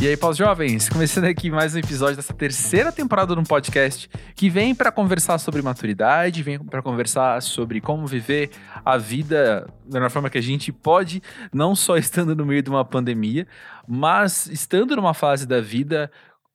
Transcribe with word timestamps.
E 0.00 0.06
aí, 0.06 0.16
pós-jovens, 0.16 0.88
começando 0.88 1.24
aqui 1.24 1.50
mais 1.50 1.74
um 1.74 1.78
episódio 1.78 2.14
dessa 2.14 2.32
terceira 2.32 2.92
temporada 2.92 3.34
do 3.34 3.42
podcast, 3.42 4.08
que 4.36 4.48
vem 4.48 4.72
para 4.72 4.92
conversar 4.92 5.38
sobre 5.38 5.60
maturidade, 5.60 6.40
vem 6.40 6.56
para 6.56 6.80
conversar 6.80 7.42
sobre 7.42 7.80
como 7.80 8.06
viver 8.06 8.50
a 8.84 8.96
vida 8.96 9.66
da 9.84 10.08
forma 10.08 10.30
que 10.30 10.38
a 10.38 10.40
gente 10.40 10.70
pode, 10.70 11.20
não 11.52 11.74
só 11.74 11.96
estando 11.96 12.36
no 12.36 12.46
meio 12.46 12.62
de 12.62 12.70
uma 12.70 12.84
pandemia, 12.84 13.44
mas 13.88 14.46
estando 14.46 14.94
numa 14.94 15.14
fase 15.14 15.48
da 15.48 15.60
vida 15.60 16.08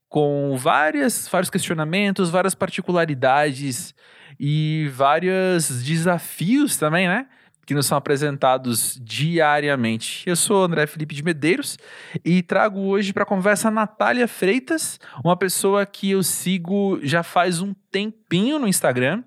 com 0.07 0.55
várias, 0.55 1.27
vários 1.27 1.49
questionamentos, 1.49 2.29
várias 2.29 2.55
particularidades 2.55 3.93
e 4.39 4.89
vários 4.93 5.83
desafios 5.83 6.77
também, 6.77 7.09
né? 7.09 7.27
Que 7.65 7.73
nos 7.73 7.85
são 7.85 7.97
apresentados 7.97 8.99
diariamente. 9.01 10.23
Eu 10.27 10.35
sou 10.35 10.63
André 10.63 10.85
Felipe 10.87 11.15
de 11.15 11.23
Medeiros 11.23 11.77
e 12.23 12.41
trago 12.41 12.79
hoje 12.81 13.13
para 13.13 13.23
a 13.23 13.25
conversa 13.25 13.67
a 13.67 13.71
Natália 13.71 14.27
Freitas, 14.27 14.99
uma 15.23 15.37
pessoa 15.37 15.85
que 15.85 16.11
eu 16.11 16.23
sigo 16.23 16.99
já 17.01 17.23
faz 17.23 17.61
um 17.61 17.73
tempinho 17.93 18.57
no 18.57 18.67
Instagram 18.67 19.23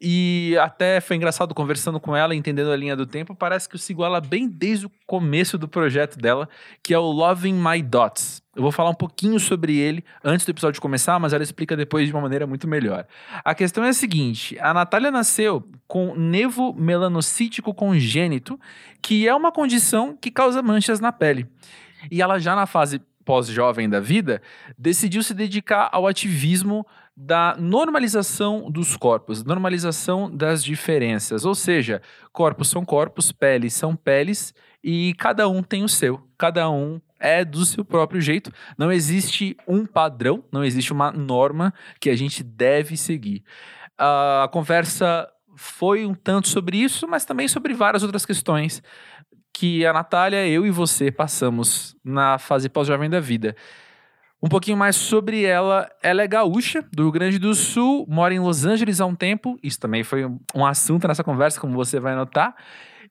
e 0.00 0.56
até 0.60 1.00
foi 1.00 1.14
engraçado 1.14 1.54
conversando 1.54 2.00
com 2.00 2.16
ela, 2.16 2.34
entendendo 2.34 2.72
a 2.72 2.76
linha 2.76 2.96
do 2.96 3.06
tempo. 3.06 3.36
Parece 3.36 3.68
que 3.68 3.76
eu 3.76 3.78
sigo 3.78 4.04
ela 4.04 4.20
bem 4.20 4.48
desde 4.48 4.86
o 4.86 4.90
começo 5.06 5.56
do 5.56 5.68
projeto 5.68 6.18
dela, 6.18 6.48
que 6.82 6.92
é 6.92 6.98
o 6.98 7.08
Loving 7.08 7.54
My 7.54 7.80
Dots. 7.80 8.42
Eu 8.56 8.62
vou 8.62 8.72
falar 8.72 8.90
um 8.90 8.94
pouquinho 8.94 9.38
sobre 9.38 9.78
ele 9.78 10.04
antes 10.24 10.44
do 10.44 10.50
episódio 10.50 10.82
começar, 10.82 11.20
mas 11.20 11.32
ela 11.32 11.44
explica 11.44 11.76
depois 11.76 12.08
de 12.08 12.12
uma 12.12 12.20
maneira 12.20 12.48
muito 12.48 12.66
melhor. 12.66 13.06
A 13.44 13.54
questão 13.54 13.84
é 13.84 13.90
a 13.90 13.94
seguinte: 13.94 14.58
a 14.58 14.74
Natália 14.74 15.12
nasceu 15.12 15.64
com 15.86 16.16
nevo 16.16 16.74
melanocítico 16.74 17.72
congênito, 17.72 18.58
que 19.00 19.28
é 19.28 19.34
uma 19.34 19.52
condição 19.52 20.18
que 20.20 20.32
causa 20.32 20.60
manchas 20.60 20.98
na 20.98 21.12
pele. 21.12 21.46
E 22.10 22.20
ela 22.20 22.40
já 22.40 22.56
na 22.56 22.66
fase 22.66 23.00
pós-jovem 23.24 23.88
da 23.88 24.00
vida, 24.00 24.42
decidiu 24.76 25.22
se 25.22 25.32
dedicar 25.32 25.88
ao 25.92 26.06
ativismo 26.06 26.84
da 27.22 27.54
normalização 27.58 28.70
dos 28.70 28.96
corpos, 28.96 29.44
normalização 29.44 30.34
das 30.34 30.64
diferenças. 30.64 31.44
Ou 31.44 31.54
seja, 31.54 32.00
corpos 32.32 32.68
são 32.70 32.82
corpos, 32.82 33.30
peles 33.30 33.74
são 33.74 33.94
peles 33.94 34.54
e 34.82 35.12
cada 35.18 35.46
um 35.46 35.62
tem 35.62 35.84
o 35.84 35.88
seu, 35.88 36.26
cada 36.38 36.70
um 36.70 36.98
é 37.18 37.44
do 37.44 37.66
seu 37.66 37.84
próprio 37.84 38.22
jeito. 38.22 38.50
Não 38.78 38.90
existe 38.90 39.54
um 39.68 39.84
padrão, 39.84 40.42
não 40.50 40.64
existe 40.64 40.94
uma 40.94 41.12
norma 41.12 41.74
que 42.00 42.08
a 42.08 42.16
gente 42.16 42.42
deve 42.42 42.96
seguir. 42.96 43.44
a 43.98 44.48
conversa 44.50 45.28
foi 45.56 46.06
um 46.06 46.14
tanto 46.14 46.48
sobre 46.48 46.78
isso, 46.78 47.06
mas 47.06 47.26
também 47.26 47.46
sobre 47.48 47.74
várias 47.74 48.02
outras 48.02 48.24
questões 48.24 48.82
que 49.52 49.84
a 49.84 49.92
Natália, 49.92 50.48
eu 50.48 50.64
e 50.64 50.70
você 50.70 51.10
passamos 51.10 51.94
na 52.02 52.38
fase 52.38 52.70
pós-jovem 52.70 53.10
da 53.10 53.20
vida. 53.20 53.54
Um 54.42 54.48
pouquinho 54.48 54.76
mais 54.76 54.96
sobre 54.96 55.44
ela. 55.44 55.90
Ela 56.02 56.22
é 56.22 56.26
gaúcha, 56.26 56.82
do 56.92 57.02
Rio 57.02 57.12
Grande 57.12 57.38
do 57.38 57.54
Sul, 57.54 58.06
mora 58.08 58.32
em 58.32 58.38
Los 58.38 58.64
Angeles 58.64 59.00
há 59.00 59.06
um 59.06 59.14
tempo. 59.14 59.58
Isso 59.62 59.78
também 59.78 60.02
foi 60.02 60.24
um 60.54 60.64
assunto 60.64 61.06
nessa 61.06 61.22
conversa, 61.22 61.60
como 61.60 61.74
você 61.74 62.00
vai 62.00 62.14
notar. 62.14 62.54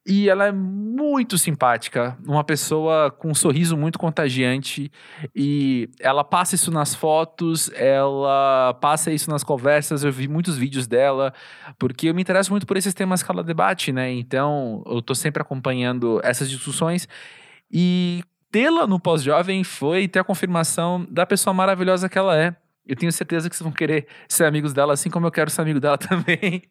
E 0.08 0.28
ela 0.28 0.48
é 0.48 0.52
muito 0.52 1.38
simpática, 1.38 2.18
uma 2.26 2.44
pessoa 2.44 3.12
com 3.12 3.30
um 3.30 3.36
sorriso 3.36 3.78
muito 3.78 4.00
contagiante. 4.00 4.92
E 5.36 5.88
ela 6.00 6.24
passa 6.24 6.56
isso 6.56 6.72
nas 6.72 6.96
fotos, 6.96 7.70
ela 7.76 8.74
passa 8.82 9.12
isso 9.12 9.30
nas 9.30 9.44
conversas. 9.44 10.04
Eu 10.04 10.12
vi 10.12 10.28
muitos 10.28 10.58
vídeos 10.58 10.88
dela, 10.88 11.32
porque 11.78 12.10
eu 12.10 12.16
me 12.16 12.22
interesso 12.22 12.50
muito 12.50 12.66
por 12.66 12.76
esses 12.76 12.94
temas 12.94 13.22
que 13.22 13.30
ela 13.30 13.44
debate, 13.44 13.92
né? 13.92 14.12
Então 14.12 14.84
eu 14.88 15.02
tô 15.02 15.14
sempre 15.14 15.44
acompanhando 15.44 16.20
essas 16.24 16.50
discussões. 16.50 17.08
E 17.72 18.24
tê-la 18.52 18.88
no 18.88 19.00
pós-jovem 19.00 19.64
foi 19.64 20.08
ter 20.08 20.20
a 20.20 20.24
confirmação 20.24 21.06
da 21.10 21.26
pessoa 21.26 21.54
maravilhosa 21.54 22.10
que 22.10 22.18
ela 22.18 22.38
é. 22.38 22.56
Eu 22.86 22.96
tenho 22.96 23.12
certeza 23.12 23.50
que 23.50 23.56
vocês 23.56 23.64
vão 23.64 23.72
querer 23.72 24.08
ser 24.28 24.46
amigos 24.46 24.74
dela, 24.74 24.94
assim 24.94 25.10
como 25.10 25.28
eu 25.28 25.32
quero 25.32 25.50
ser 25.50 25.62
amigo 25.62 25.80
dela 25.80 25.98
também. 26.00 26.64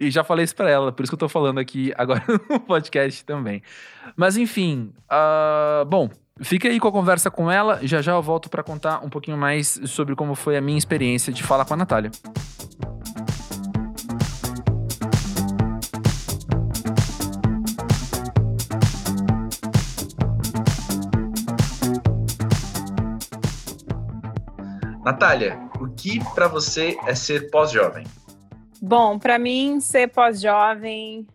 E 0.00 0.10
já 0.10 0.24
falei 0.24 0.44
isso 0.44 0.56
pra 0.56 0.68
ela, 0.68 0.90
por 0.90 1.04
isso 1.04 1.10
que 1.10 1.14
eu 1.14 1.18
tô 1.18 1.28
falando 1.28 1.58
aqui 1.60 1.92
agora 1.96 2.24
no 2.50 2.58
podcast 2.58 3.24
também. 3.24 3.62
Mas 4.16 4.36
enfim, 4.36 4.92
uh, 5.04 5.84
bom, 5.84 6.10
fica 6.40 6.68
aí 6.68 6.80
com 6.80 6.88
a 6.88 6.92
conversa 6.92 7.30
com 7.30 7.50
ela. 7.50 7.78
Já 7.82 8.02
já 8.02 8.12
eu 8.12 8.22
volto 8.22 8.50
para 8.50 8.64
contar 8.64 9.04
um 9.04 9.08
pouquinho 9.08 9.36
mais 9.36 9.80
sobre 9.86 10.16
como 10.16 10.34
foi 10.34 10.56
a 10.56 10.60
minha 10.60 10.78
experiência 10.78 11.32
de 11.32 11.42
falar 11.44 11.64
com 11.64 11.74
a 11.74 11.76
Natália. 11.76 12.10
Natália, 25.02 25.58
o 25.80 25.88
que 25.88 26.18
para 26.34 26.46
você 26.46 26.98
é 27.06 27.14
ser 27.14 27.50
pós-jovem? 27.50 28.04
Bom, 28.82 29.18
para 29.18 29.38
mim, 29.38 29.80
ser 29.80 30.08
pós-jovem 30.08 31.26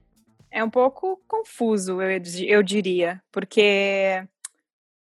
é 0.51 0.63
um 0.63 0.69
pouco 0.69 1.19
confuso, 1.27 1.99
eu, 1.99 2.21
eu 2.45 2.61
diria, 2.61 3.21
porque 3.31 4.23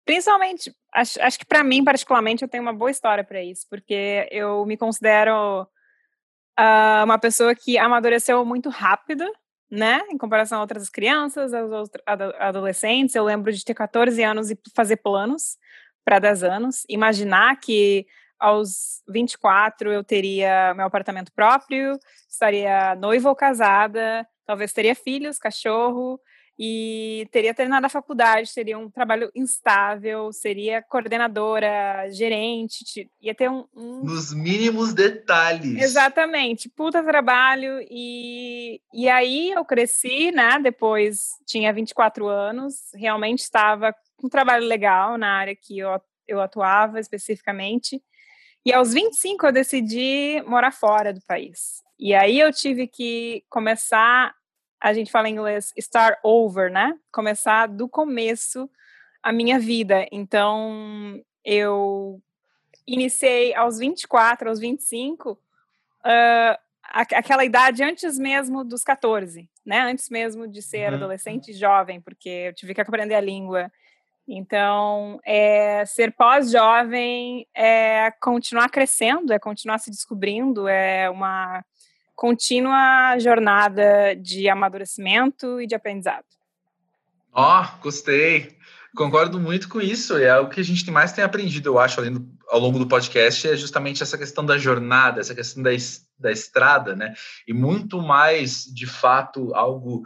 principalmente, 0.04 0.74
acho, 0.92 1.20
acho 1.22 1.38
que 1.38 1.46
para 1.46 1.64
mim, 1.64 1.82
particularmente, 1.82 2.42
eu 2.42 2.48
tenho 2.48 2.62
uma 2.62 2.74
boa 2.74 2.90
história 2.90 3.24
para 3.24 3.42
isso, 3.42 3.66
porque 3.70 4.28
eu 4.30 4.66
me 4.66 4.76
considero 4.76 5.62
uh, 5.62 7.04
uma 7.04 7.18
pessoa 7.18 7.54
que 7.54 7.78
amadureceu 7.78 8.44
muito 8.44 8.68
rápido, 8.68 9.24
né, 9.70 10.02
em 10.10 10.18
comparação 10.18 10.58
a 10.58 10.60
outras 10.60 10.90
crianças, 10.90 11.54
aos 11.54 11.88
adolescentes. 12.38 13.14
Eu 13.14 13.24
lembro 13.24 13.50
de 13.50 13.64
ter 13.64 13.72
14 13.72 14.22
anos 14.22 14.50
e 14.50 14.58
fazer 14.76 14.96
planos 14.96 15.56
para 16.04 16.18
10 16.18 16.44
anos, 16.44 16.84
imaginar 16.86 17.58
que 17.58 18.06
aos 18.42 19.02
24 19.08 19.92
eu 19.92 20.02
teria 20.02 20.74
meu 20.74 20.84
apartamento 20.84 21.32
próprio, 21.32 21.96
estaria 22.28 22.96
noiva 22.96 23.28
ou 23.28 23.36
casada, 23.36 24.26
talvez 24.44 24.72
teria 24.72 24.96
filhos, 24.96 25.38
cachorro 25.38 26.20
e 26.58 27.28
teria 27.30 27.54
terminado 27.54 27.86
a 27.86 27.88
faculdade, 27.88 28.52
teria 28.52 28.76
um 28.76 28.90
trabalho 28.90 29.30
instável, 29.32 30.32
seria 30.32 30.82
coordenadora, 30.82 32.10
gerente, 32.10 33.08
ia 33.20 33.32
ter 33.32 33.48
um, 33.48 33.64
um... 33.74 34.04
nos 34.04 34.34
mínimos 34.34 34.92
detalhes. 34.92 35.80
Exatamente, 35.80 36.68
puta 36.68 37.02
trabalho 37.04 37.78
e 37.88 38.80
e 38.92 39.08
aí 39.08 39.52
eu 39.52 39.64
cresci, 39.64 40.32
né? 40.32 40.58
Depois 40.60 41.28
tinha 41.46 41.72
24 41.72 42.26
anos, 42.26 42.74
realmente 42.94 43.38
estava 43.38 43.94
com 44.16 44.26
um 44.26 44.30
trabalho 44.30 44.66
legal 44.66 45.16
na 45.16 45.28
área 45.28 45.54
que 45.54 45.78
eu 45.78 45.88
eu 46.28 46.40
atuava 46.40 46.98
especificamente 47.00 48.02
e 48.64 48.72
aos 48.72 48.92
25 48.92 49.46
eu 49.46 49.52
decidi 49.52 50.42
morar 50.46 50.72
fora 50.72 51.12
do 51.12 51.20
país. 51.22 51.82
E 51.98 52.14
aí 52.14 52.38
eu 52.38 52.52
tive 52.52 52.86
que 52.86 53.44
começar, 53.48 54.34
a 54.80 54.92
gente 54.92 55.10
fala 55.10 55.28
em 55.28 55.32
inglês, 55.32 55.72
start 55.76 56.18
over, 56.22 56.70
né? 56.70 56.96
Começar 57.12 57.66
do 57.66 57.88
começo 57.88 58.70
a 59.22 59.32
minha 59.32 59.58
vida. 59.58 60.06
Então 60.12 61.20
eu 61.44 62.20
iniciei 62.86 63.54
aos 63.54 63.78
24, 63.78 64.48
aos 64.48 64.58
25, 64.58 65.32
uh, 65.32 66.58
aquela 66.84 67.44
idade 67.44 67.82
antes 67.82 68.18
mesmo 68.18 68.64
dos 68.64 68.84
14, 68.84 69.48
né? 69.64 69.80
Antes 69.80 70.08
mesmo 70.08 70.46
de 70.46 70.62
ser 70.62 70.88
uhum. 70.90 70.96
adolescente 70.96 71.52
jovem, 71.52 72.00
porque 72.00 72.28
eu 72.28 72.54
tive 72.54 72.74
que 72.74 72.80
aprender 72.80 73.14
a 73.14 73.20
língua 73.20 73.70
então, 74.26 75.20
é, 75.24 75.84
ser 75.84 76.12
pós-jovem 76.12 77.46
é 77.54 78.10
continuar 78.20 78.68
crescendo, 78.68 79.32
é 79.32 79.38
continuar 79.38 79.78
se 79.78 79.90
descobrindo, 79.90 80.68
é 80.68 81.10
uma 81.10 81.64
contínua 82.14 83.18
jornada 83.18 84.14
de 84.14 84.48
amadurecimento 84.48 85.60
e 85.60 85.66
de 85.66 85.74
aprendizado. 85.74 86.24
Ó, 87.32 87.62
oh, 87.62 87.82
gostei. 87.82 88.56
Concordo 88.94 89.40
muito 89.40 89.68
com 89.68 89.80
isso. 89.80 90.16
É 90.18 90.38
o 90.38 90.48
que 90.48 90.60
a 90.60 90.64
gente 90.64 90.88
mais 90.90 91.12
tem 91.12 91.24
aprendido, 91.24 91.70
eu 91.70 91.78
acho, 91.78 92.00
ao 92.48 92.60
longo 92.60 92.78
do 92.78 92.86
podcast, 92.86 93.48
é 93.48 93.56
justamente 93.56 94.02
essa 94.02 94.18
questão 94.18 94.44
da 94.44 94.58
jornada, 94.58 95.20
essa 95.20 95.34
questão 95.34 95.62
da, 95.62 95.70
da 96.18 96.30
estrada, 96.30 96.94
né? 96.94 97.14
E 97.48 97.54
muito 97.54 98.02
mais, 98.02 98.64
de 98.64 98.86
fato, 98.86 99.54
algo 99.54 100.02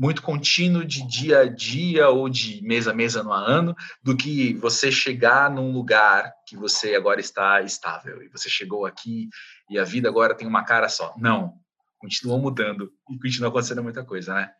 muito 0.00 0.22
contínuo 0.22 0.82
de 0.82 1.06
dia 1.06 1.40
a 1.40 1.46
dia 1.46 2.08
ou 2.08 2.26
de 2.26 2.62
mês 2.62 2.88
a 2.88 2.94
mês, 2.94 3.16
ano 3.16 3.34
a 3.34 3.38
ano, 3.38 3.76
do 4.02 4.16
que 4.16 4.54
você 4.54 4.90
chegar 4.90 5.50
num 5.50 5.72
lugar 5.72 6.32
que 6.46 6.56
você 6.56 6.94
agora 6.94 7.20
está 7.20 7.60
estável 7.60 8.22
e 8.22 8.28
você 8.28 8.48
chegou 8.48 8.86
aqui 8.86 9.28
e 9.68 9.78
a 9.78 9.84
vida 9.84 10.08
agora 10.08 10.34
tem 10.34 10.48
uma 10.48 10.64
cara 10.64 10.88
só. 10.88 11.12
Não, 11.18 11.52
continua 11.98 12.38
mudando 12.38 12.90
e 13.10 13.18
continua 13.18 13.50
acontecendo 13.50 13.82
muita 13.82 14.02
coisa, 14.02 14.32
né? 14.32 14.50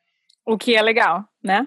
O 0.45 0.59
que 0.59 0.77
é 0.77 0.83
legal, 0.83 1.25
né? 1.43 1.67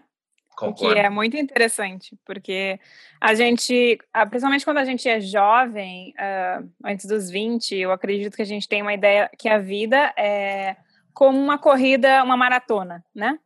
Concordo. 0.55 0.91
O 0.91 0.93
que 0.93 0.99
é 0.99 1.09
muito 1.09 1.35
interessante, 1.35 2.15
porque 2.23 2.79
a 3.19 3.33
gente, 3.33 3.97
principalmente 4.29 4.65
quando 4.65 4.77
a 4.77 4.85
gente 4.85 5.09
é 5.09 5.19
jovem, 5.19 6.13
uh, 6.19 6.69
antes 6.85 7.07
dos 7.07 7.27
20, 7.27 7.75
eu 7.75 7.91
acredito 7.91 8.35
que 8.35 8.43
a 8.43 8.45
gente 8.45 8.67
tem 8.67 8.83
uma 8.83 8.93
ideia 8.93 9.31
que 9.35 9.49
a 9.49 9.57
vida 9.57 10.13
é 10.15 10.75
como 11.11 11.39
uma 11.39 11.57
corrida, 11.57 12.23
uma 12.23 12.37
maratona, 12.37 13.03
né? 13.15 13.39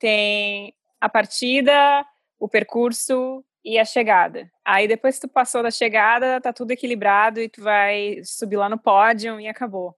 Tem 0.00 0.74
a 1.00 1.08
partida, 1.08 2.04
o 2.38 2.48
percurso 2.48 3.44
e 3.64 3.78
a 3.78 3.84
chegada. 3.84 4.50
Aí 4.64 4.88
depois 4.88 5.16
que 5.16 5.28
tu 5.28 5.28
passou 5.28 5.62
da 5.62 5.70
chegada, 5.70 6.40
tá 6.40 6.52
tudo 6.52 6.72
equilibrado 6.72 7.40
e 7.40 7.48
tu 7.48 7.62
vai 7.62 8.16
subir 8.24 8.56
lá 8.56 8.68
no 8.68 8.78
pódio 8.78 9.38
e 9.38 9.46
acabou. 9.46 9.94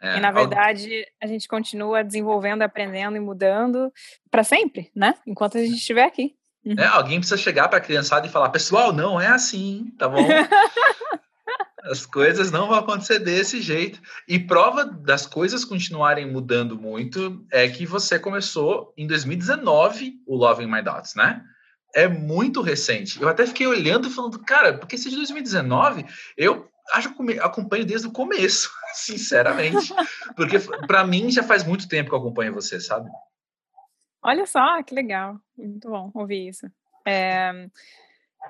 É, 0.00 0.16
e 0.16 0.20
na 0.20 0.30
verdade, 0.30 1.06
a 1.22 1.26
gente 1.26 1.48
continua 1.48 2.04
desenvolvendo, 2.04 2.62
aprendendo 2.62 3.16
e 3.16 3.20
mudando 3.20 3.92
para 4.30 4.44
sempre, 4.44 4.90
né? 4.94 5.14
Enquanto 5.26 5.58
a 5.58 5.60
gente 5.60 5.76
estiver 5.76 6.04
aqui. 6.04 6.34
É, 6.78 6.84
alguém 6.86 7.18
precisa 7.18 7.36
chegar 7.36 7.68
para 7.68 7.78
a 7.78 7.80
criançada 7.80 8.26
e 8.26 8.30
falar: 8.30 8.50
pessoal, 8.50 8.92
não 8.92 9.20
é 9.20 9.28
assim, 9.28 9.92
tá 9.98 10.08
bom? 10.08 10.18
As 11.86 12.04
coisas 12.04 12.50
não 12.50 12.68
vão 12.68 12.78
acontecer 12.78 13.18
desse 13.18 13.60
jeito. 13.60 14.00
E 14.26 14.38
prova 14.38 14.84
das 14.84 15.26
coisas 15.26 15.64
continuarem 15.64 16.30
mudando 16.30 16.78
muito 16.78 17.44
é 17.50 17.68
que 17.68 17.86
você 17.86 18.18
começou 18.18 18.92
em 18.96 19.06
2019 19.06 20.20
o 20.26 20.36
Loving 20.36 20.70
My 20.70 20.82
Dots, 20.82 21.14
né? 21.14 21.42
É 21.94 22.08
muito 22.08 22.60
recente. 22.60 23.20
Eu 23.20 23.28
até 23.28 23.46
fiquei 23.46 23.66
olhando 23.66 24.08
e 24.08 24.10
falando, 24.10 24.38
cara, 24.40 24.76
porque 24.76 24.98
se 24.98 25.08
de 25.08 25.16
2019, 25.16 26.04
eu 26.36 26.68
acho 26.92 27.14
que 27.14 27.38
acompanho 27.40 27.86
desde 27.86 28.06
o 28.06 28.12
começo, 28.12 28.70
sinceramente. 28.94 29.94
Porque 30.36 30.58
para 30.86 31.06
mim 31.06 31.30
já 31.30 31.42
faz 31.42 31.64
muito 31.64 31.88
tempo 31.88 32.10
que 32.10 32.14
eu 32.14 32.18
acompanho 32.18 32.52
você, 32.52 32.80
sabe? 32.80 33.08
Olha 34.22 34.44
só, 34.44 34.82
que 34.82 34.94
legal. 34.94 35.38
Muito 35.56 35.88
bom 35.88 36.10
ouvir 36.14 36.48
isso. 36.48 36.66
É, 37.06 37.68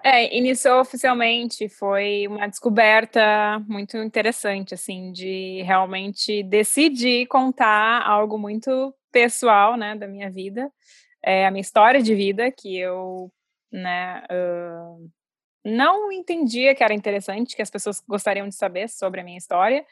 é, 0.02 0.36
iniciou 0.36 0.80
oficialmente, 0.80 1.68
foi 1.68 2.26
uma 2.28 2.46
descoberta 2.46 3.58
muito 3.68 3.96
interessante, 3.98 4.74
assim, 4.74 5.12
de 5.12 5.62
realmente 5.62 6.42
decidir 6.42 7.26
contar 7.26 8.02
algo 8.02 8.38
muito 8.38 8.94
pessoal, 9.10 9.76
né, 9.76 9.94
da 9.94 10.06
minha 10.06 10.30
vida, 10.30 10.70
é, 11.24 11.46
a 11.46 11.50
minha 11.50 11.60
história 11.60 12.02
de 12.02 12.14
vida, 12.14 12.50
que 12.50 12.78
eu, 12.78 13.32
né, 13.72 14.22
uh, 14.30 15.10
não 15.64 16.12
entendia 16.12 16.74
que 16.74 16.84
era 16.84 16.94
interessante, 16.94 17.56
que 17.56 17.62
as 17.62 17.70
pessoas 17.70 18.02
gostariam 18.06 18.48
de 18.48 18.54
saber 18.54 18.88
sobre 18.88 19.20
a 19.20 19.24
minha 19.24 19.38
história, 19.38 19.84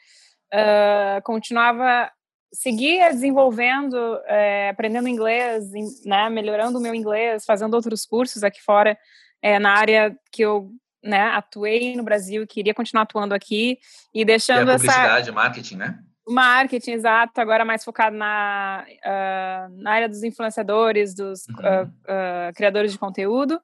uh, 0.53 1.21
continuava 1.23 2.11
seguia 2.55 3.09
desenvolvendo, 3.11 3.97
é, 4.25 4.69
aprendendo 4.69 5.07
inglês, 5.07 5.65
né, 6.05 6.29
melhorando 6.29 6.77
o 6.77 6.81
meu 6.81 6.95
inglês, 6.95 7.43
fazendo 7.45 7.73
outros 7.73 8.05
cursos 8.05 8.43
aqui 8.43 8.61
fora, 8.61 8.97
é, 9.41 9.59
na 9.59 9.71
área 9.71 10.15
que 10.31 10.41
eu 10.41 10.71
né, 11.03 11.21
atuei 11.29 11.95
no 11.95 12.03
Brasil 12.03 12.43
e 12.43 12.47
queria 12.47 12.73
continuar 12.73 13.03
atuando 13.03 13.33
aqui 13.33 13.77
e 14.13 14.25
deixando 14.25 14.69
é 14.69 14.73
publicidade, 14.73 15.29
essa... 15.29 15.31
marketing, 15.31 15.75
né? 15.75 15.99
Marketing, 16.27 16.91
exato. 16.91 17.39
Agora 17.39 17.63
mais 17.63 17.83
focado 17.83 18.15
na, 18.15 18.83
uh, 18.83 19.81
na 19.81 19.91
área 19.91 20.09
dos 20.09 20.23
influenciadores, 20.23 21.13
dos 21.13 21.47
uhum. 21.47 21.55
uh, 21.55 21.85
uh, 21.85 22.53
criadores 22.55 22.91
de 22.91 22.97
conteúdo. 22.97 23.61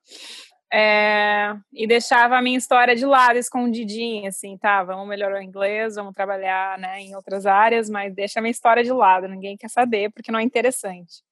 É, 0.73 1.53
e 1.73 1.85
deixava 1.85 2.37
a 2.37 2.41
minha 2.41 2.57
história 2.57 2.95
de 2.95 3.05
lado, 3.05 3.37
escondidinha, 3.37 4.29
assim, 4.29 4.57
tá, 4.57 4.81
vamos 4.81 5.05
melhorar 5.05 5.39
o 5.39 5.43
inglês, 5.43 5.95
vamos 5.95 6.13
trabalhar, 6.13 6.79
né, 6.79 7.01
em 7.01 7.13
outras 7.13 7.45
áreas, 7.45 7.89
mas 7.89 8.15
deixa 8.15 8.39
a 8.39 8.41
minha 8.41 8.51
história 8.51 8.81
de 8.81 8.91
lado, 8.93 9.27
ninguém 9.27 9.57
quer 9.57 9.69
saber, 9.69 10.09
porque 10.13 10.31
não 10.31 10.39
é 10.39 10.43
interessante. 10.43 11.23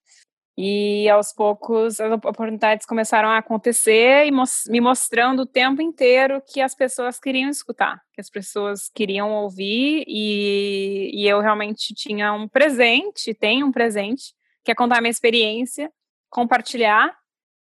E 0.62 1.08
aos 1.08 1.32
poucos 1.32 2.02
as 2.02 2.12
oportunidades 2.12 2.86
começaram 2.86 3.30
a 3.30 3.38
acontecer 3.38 4.26
e 4.26 4.32
me 4.70 4.82
mostrando 4.82 5.44
o 5.44 5.46
tempo 5.46 5.82
inteiro 5.82 6.44
que 6.46 6.60
as 6.60 6.76
pessoas 6.76 7.18
queriam 7.18 7.50
escutar, 7.50 8.02
que 8.12 8.20
as 8.20 8.30
pessoas 8.30 8.92
queriam 8.94 9.32
ouvir 9.32 10.04
e, 10.06 11.12
e 11.14 11.26
eu 11.26 11.40
realmente 11.40 11.94
tinha 11.96 12.34
um 12.34 12.46
presente, 12.46 13.34
tenho 13.34 13.68
um 13.68 13.72
presente, 13.72 14.34
que 14.62 14.70
é 14.70 14.76
contar 14.76 14.98
a 14.98 15.02
minha 15.02 15.12
experiência, 15.12 15.90
compartilhar 16.30 17.10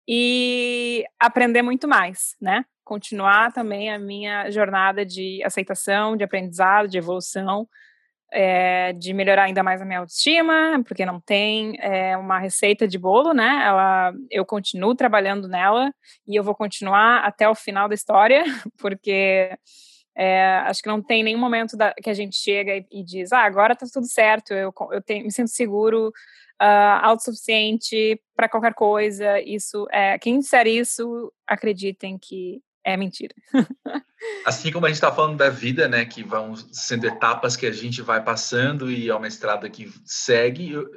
e 0.09 1.05
aprender 1.17 1.63
muito 1.63 1.87
mais, 1.87 2.35
né? 2.41 2.65
Continuar 2.83 3.53
também 3.53 3.89
a 3.89 4.01
minha 4.01 4.51
jornada 4.51 5.07
de 5.07 5.41
aceitação, 5.45 6.17
de 6.17 6.25
aprendizado, 6.25 6.89
de 6.89 6.99
evolução, 6.99 7.69
é, 8.33 8.93
de 8.93 9.13
melhorar 9.13 9.45
ainda 9.45 9.63
mais 9.63 9.83
a 9.83 9.85
minha 9.85 10.01
autoestima, 10.01 10.83
porque 10.87 11.05
não 11.05 11.21
tem 11.21 11.77
é, 11.81 12.17
uma 12.17 12.39
receita 12.39 12.87
de 12.87 12.99
bolo, 12.99 13.33
né? 13.33 13.63
Ela, 13.65 14.13
eu 14.31 14.45
continuo 14.45 14.95
trabalhando 14.95 15.49
nela 15.49 15.93
e 16.27 16.37
eu 16.37 16.45
vou 16.45 16.55
continuar 16.55 17.25
até 17.25 17.49
o 17.49 17.55
final 17.55 17.89
da 17.89 17.95
história, 17.95 18.45
porque 18.79 19.51
é, 20.17 20.57
acho 20.67 20.83
que 20.83 20.89
não 20.89 21.03
tem 21.03 21.23
nenhum 21.23 21.39
momento 21.39 21.77
da, 21.77 21.93
que 21.95 22.11
a 22.11 22.15
gente 22.15 22.37
chega 22.37 22.77
e, 22.77 22.87
e, 22.91 23.05
diz, 23.05 23.33
ah, 23.33 23.45
agora 23.45 23.75
tá 23.75 23.87
tudo 23.93 24.07
certo, 24.07 24.53
eu, 24.53 24.73
eu 24.93 25.03
tenho, 25.03 25.25
me 25.25 25.33
sinto 25.33 25.51
seguro, 25.51 26.13
uh, 26.61 27.01
autossuficiente 27.03 28.21
para 28.37 28.49
qualquer 28.49 28.75
coisa. 28.75 29.41
Isso, 29.41 29.87
é, 29.91 30.19
quem 30.19 30.39
disser 30.39 30.67
isso, 30.67 31.33
acreditem 31.47 32.19
que 32.19 32.61
é 32.85 32.97
mentira. 32.97 33.35
assim 34.45 34.71
como 34.71 34.87
a 34.87 34.89
gente 34.89 34.97
está 34.97 35.13
falando 35.13 35.37
da 35.37 35.49
vida, 35.49 35.89
né, 35.89 36.05
que 36.05 36.23
vão 36.23 36.55
sendo 36.57 37.07
etapas 37.07 37.57
que 37.57 37.67
a 37.67 37.73
gente 37.73 38.03
vai 38.03 38.23
passando 38.23 38.91
e 38.91 39.09
é 39.09 39.15
uma 39.15 39.29
estrada 39.29 39.69
que 39.69 39.93
segue, 40.05 40.73
eu, 40.73 40.91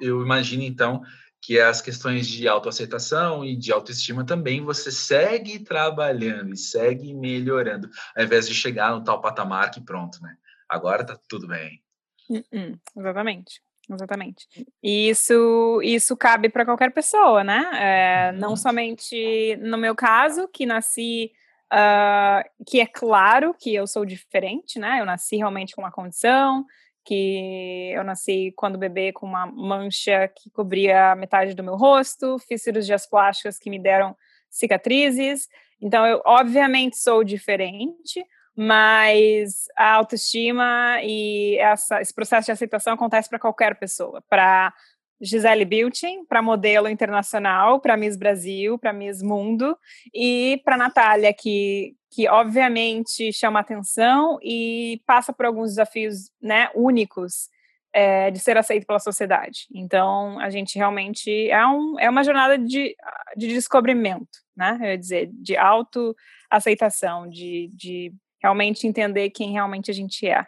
eu 0.00 0.22
imagino 0.22 0.62
então 0.62 1.02
que 1.40 1.58
as 1.58 1.82
questões 1.82 2.28
de 2.28 2.46
autoaceitação 2.46 3.44
e 3.44 3.56
de 3.56 3.72
autoestima 3.72 4.24
também 4.24 4.60
você 4.60 4.92
segue 4.92 5.58
trabalhando 5.58 6.54
e 6.54 6.56
segue 6.56 7.12
melhorando, 7.12 7.90
ao 8.16 8.24
invés 8.24 8.46
de 8.46 8.54
chegar 8.54 8.92
no 8.92 9.02
tal 9.02 9.20
patamar 9.20 9.70
que 9.70 9.80
pronto, 9.80 10.22
né? 10.22 10.36
Agora 10.68 11.04
tá 11.04 11.18
tudo 11.28 11.48
bem. 11.48 11.82
Uh 12.30 12.38
-uh, 12.52 12.80
exatamente. 12.96 13.60
Exatamente. 13.90 14.46
E 14.82 15.08
isso, 15.08 15.80
isso 15.82 16.16
cabe 16.16 16.48
para 16.48 16.64
qualquer 16.64 16.92
pessoa, 16.92 17.42
né? 17.42 17.70
É, 17.74 18.32
não 18.32 18.50
uhum. 18.50 18.56
somente 18.56 19.56
no 19.56 19.76
meu 19.76 19.94
caso, 19.94 20.48
que 20.48 20.64
nasci, 20.64 21.32
uh, 21.72 22.64
que 22.66 22.80
é 22.80 22.86
claro 22.86 23.54
que 23.58 23.74
eu 23.74 23.86
sou 23.86 24.04
diferente, 24.04 24.78
né? 24.78 25.00
Eu 25.00 25.04
nasci 25.04 25.36
realmente 25.36 25.74
com 25.74 25.82
uma 25.82 25.90
condição, 25.90 26.64
que 27.04 27.90
eu 27.92 28.04
nasci 28.04 28.52
quando 28.56 28.78
bebê 28.78 29.12
com 29.12 29.26
uma 29.26 29.46
mancha 29.46 30.28
que 30.28 30.48
cobria 30.50 31.14
metade 31.16 31.54
do 31.54 31.64
meu 31.64 31.76
rosto, 31.76 32.38
fiz 32.38 32.62
cirurgias 32.62 33.06
plásticas 33.06 33.58
que 33.58 33.68
me 33.68 33.78
deram 33.78 34.16
cicatrizes. 34.48 35.48
Então, 35.80 36.06
eu 36.06 36.22
obviamente 36.24 36.96
sou 36.96 37.24
diferente, 37.24 38.24
mas 38.56 39.64
a 39.76 39.94
autoestima 39.94 40.98
e 41.02 41.56
essa, 41.58 42.00
esse 42.00 42.14
processo 42.14 42.46
de 42.46 42.52
aceitação 42.52 42.94
acontece 42.94 43.28
para 43.28 43.38
qualquer 43.38 43.78
pessoa, 43.78 44.22
para 44.28 44.72
Gisele 45.20 45.64
Bündchen, 45.64 46.26
para 46.26 46.42
modelo 46.42 46.88
internacional, 46.88 47.80
para 47.80 47.96
Miss 47.96 48.16
Brasil, 48.16 48.78
para 48.78 48.92
Miss 48.92 49.22
Mundo 49.22 49.78
e 50.12 50.60
para 50.64 50.76
Natália, 50.76 51.32
que, 51.32 51.94
que 52.10 52.28
obviamente 52.28 53.32
chama 53.32 53.60
atenção 53.60 54.38
e 54.42 55.00
passa 55.06 55.32
por 55.32 55.46
alguns 55.46 55.70
desafios 55.70 56.30
né, 56.42 56.68
únicos 56.74 57.48
é, 57.92 58.30
de 58.30 58.38
ser 58.40 58.56
aceito 58.56 58.86
pela 58.86 58.98
sociedade. 58.98 59.66
Então, 59.72 60.40
a 60.40 60.50
gente 60.50 60.76
realmente 60.76 61.50
é, 61.50 61.66
um, 61.66 61.98
é 62.00 62.10
uma 62.10 62.24
jornada 62.24 62.58
de, 62.58 62.96
de 63.36 63.48
descobrimento, 63.48 64.38
né? 64.56 64.78
Eu 64.80 64.86
ia 64.86 64.98
dizer, 64.98 65.30
de 65.32 65.56
autoaceitação, 65.56 67.28
de, 67.28 67.68
de 67.74 68.12
realmente 68.42 68.86
entender 68.86 69.30
quem 69.30 69.52
realmente 69.52 69.90
a 69.90 69.94
gente 69.94 70.26
é. 70.26 70.46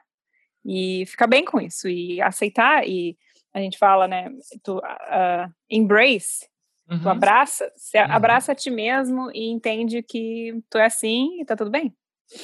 E 0.64 1.04
ficar 1.06 1.26
bem 1.26 1.44
com 1.44 1.60
isso, 1.60 1.88
e 1.88 2.20
aceitar, 2.20 2.86
e 2.88 3.16
a 3.52 3.60
gente 3.60 3.78
fala, 3.78 4.08
né, 4.08 4.30
tu 4.62 4.78
uh, 4.78 5.52
embrace, 5.70 6.48
uhum. 6.90 7.00
tu 7.00 7.08
abraça, 7.08 7.64
uhum. 7.64 8.12
abraça 8.12 8.52
a 8.52 8.54
ti 8.54 8.70
mesmo 8.70 9.30
e 9.32 9.50
entende 9.50 10.02
que 10.02 10.60
tu 10.68 10.78
é 10.78 10.86
assim 10.86 11.40
e 11.40 11.44
tá 11.44 11.54
tudo 11.54 11.70
bem. 11.70 11.94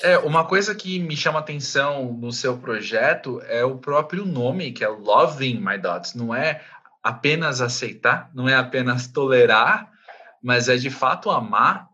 É, 0.02 0.18
uma 0.18 0.44
coisa 0.44 0.74
que 0.74 1.00
me 1.00 1.16
chama 1.16 1.38
atenção 1.38 2.12
no 2.12 2.30
seu 2.30 2.58
projeto 2.58 3.40
é 3.46 3.64
o 3.64 3.78
próprio 3.78 4.24
nome, 4.24 4.72
que 4.72 4.84
é 4.84 4.88
Loving 4.88 5.58
My 5.58 5.78
Dots. 5.78 6.14
Não 6.14 6.34
é 6.34 6.60
apenas 7.02 7.60
aceitar, 7.60 8.30
não 8.34 8.48
é 8.48 8.54
apenas 8.54 9.08
tolerar, 9.08 9.90
mas 10.42 10.68
é 10.68 10.76
de 10.76 10.90
fato 10.90 11.30
amar 11.30 11.89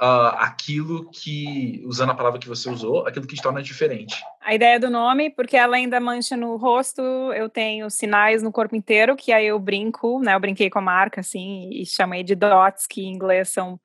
uh, 0.00 0.36
aquilo 0.38 1.10
que, 1.10 1.82
usando 1.86 2.10
a 2.10 2.14
palavra 2.14 2.38
que 2.38 2.48
você 2.48 2.68
usou, 2.68 3.06
aquilo 3.06 3.26
que 3.26 3.34
te 3.34 3.42
torna 3.42 3.62
diferente. 3.62 4.14
A 4.40 4.54
ideia 4.54 4.78
do 4.78 4.90
nome, 4.90 5.30
porque 5.30 5.56
além 5.56 5.88
da 5.88 6.00
mancha 6.00 6.36
no 6.36 6.56
rosto, 6.56 7.02
eu 7.02 7.48
tenho 7.48 7.88
sinais 7.90 8.42
no 8.42 8.52
corpo 8.52 8.76
inteiro, 8.76 9.16
que 9.16 9.32
aí 9.32 9.46
eu 9.46 9.58
brinco, 9.58 10.20
né? 10.20 10.34
Eu 10.34 10.40
brinquei 10.40 10.70
com 10.70 10.78
a 10.78 10.82
marca, 10.82 11.20
assim, 11.20 11.70
e 11.70 11.86
chamei 11.86 12.22
de 12.22 12.34
dots, 12.34 12.86
que 12.86 13.02
em 13.02 13.12
inglês 13.12 13.48
são 13.48 13.80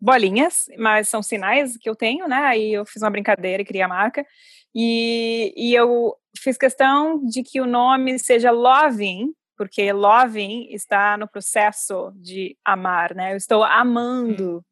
bolinhas, 0.00 0.66
mas 0.78 1.08
são 1.08 1.22
sinais 1.22 1.76
que 1.76 1.88
eu 1.88 1.96
tenho, 1.96 2.28
né? 2.28 2.36
Aí 2.36 2.74
eu 2.74 2.84
fiz 2.84 3.02
uma 3.02 3.10
brincadeira 3.10 3.62
e 3.62 3.66
criei 3.66 3.82
a 3.82 3.88
marca. 3.88 4.26
E, 4.74 5.54
e 5.56 5.74
eu 5.74 6.14
fiz 6.36 6.58
questão 6.58 7.24
de 7.24 7.42
que 7.42 7.60
o 7.60 7.66
nome 7.66 8.18
seja 8.18 8.50
Loving, 8.50 9.32
porque 9.56 9.92
loving 9.92 10.66
está 10.70 11.16
no 11.16 11.28
processo 11.28 12.12
de 12.16 12.56
amar, 12.64 13.14
né? 13.14 13.32
Eu 13.32 13.36
estou 13.36 13.62
amando 13.62 14.64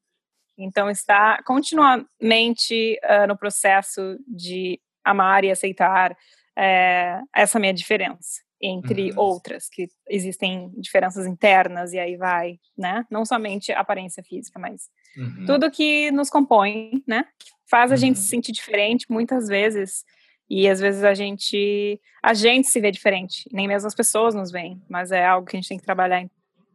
então, 0.57 0.91
está 0.91 1.43
continuamente 1.45 2.99
uh, 3.05 3.27
no 3.27 3.37
processo 3.37 4.19
de 4.27 4.81
amar 5.05 5.45
e 5.45 5.51
aceitar 5.51 6.17
é, 6.57 7.21
essa 7.35 7.59
minha 7.59 7.73
diferença. 7.73 8.41
entre 8.65 9.11
uhum. 9.11 9.19
outras, 9.19 9.69
que 9.69 9.89
existem 10.09 10.71
diferenças 10.77 11.27
internas 11.27 11.93
e 11.93 11.99
aí 11.99 12.17
vai, 12.17 12.61
né? 12.79 13.05
Não 13.11 13.25
somente 13.25 13.73
aparência 13.73 14.23
física, 14.23 14.57
mas 14.57 14.89
uhum. 15.17 15.47
tudo 15.47 15.69
que 15.69 16.13
nos 16.13 16.31
compõe, 16.31 17.03
né? 17.05 17.25
Que 17.41 17.51
faz 17.69 17.91
a 17.91 17.95
uhum. 17.95 17.99
gente 17.99 18.19
se 18.21 18.29
sentir 18.29 18.53
diferente 18.53 19.07
muitas 19.11 19.49
vezes. 19.49 20.05
E 20.49 20.69
às 20.69 20.79
vezes 20.79 21.03
a 21.03 21.13
gente 21.13 22.01
a 22.23 22.35
gente 22.35 22.69
se 22.69 22.81
vê 22.81 22.93
diferente, 22.93 23.49
nem 23.53 23.67
mesmo 23.67 23.89
as 23.89 23.97
pessoas 23.97 24.33
nos 24.33 24.53
veem, 24.53 24.81
mas 24.89 25.11
é 25.11 25.27
algo 25.27 25.47
que 25.47 25.57
a 25.57 25.61
gente 25.61 25.69
tem 25.69 25.79
que 25.79 25.85
trabalhar 25.85 26.23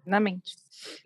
na 0.08 0.20
mente. 0.20 0.56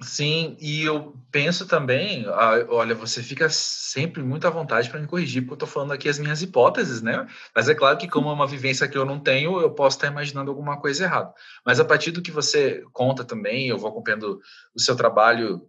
Sim, 0.01 0.55
e 0.60 0.84
eu 0.84 1.15
penso 1.31 1.65
também, 1.65 2.25
ah, 2.27 2.65
olha, 2.70 2.93
você 2.93 3.24
fica 3.24 3.50
sempre 3.50 4.22
muito 4.22 4.46
à 4.46 4.50
vontade 4.50 4.89
para 4.89 5.00
me 5.00 5.08
corrigir, 5.08 5.41
porque 5.41 5.53
eu 5.53 5.55
estou 5.55 5.67
falando 5.67 5.93
aqui 5.93 6.10
as 6.10 6.20
minhas 6.20 6.41
hipóteses, 6.41 7.01
né? 7.01 7.25
Mas 7.55 7.70
é 7.70 7.75
claro 7.75 7.98
que, 7.98 8.08
como 8.08 8.29
é 8.29 8.34
uma 8.34 8.46
vivência 8.46 8.88
que 8.88 8.98
eu 8.98 9.05
não 9.05 9.20
tenho, 9.20 9.60
eu 9.60 9.72
posso 9.72 9.98
estar 9.98 10.08
imaginando 10.08 10.51
alguma 10.51 10.79
coisa 10.79 11.05
errada. 11.05 11.34
Mas 11.65 11.79
a 11.79 11.86
partir 11.86 12.12
do 12.12 12.22
que 12.22 12.31
você 12.31 12.84
conta 12.91 13.24
também, 13.24 13.67
eu 13.67 13.77
vou 13.77 13.89
acompanhando 13.89 14.41
o 14.75 14.79
seu 14.79 14.96
trabalho 14.96 15.67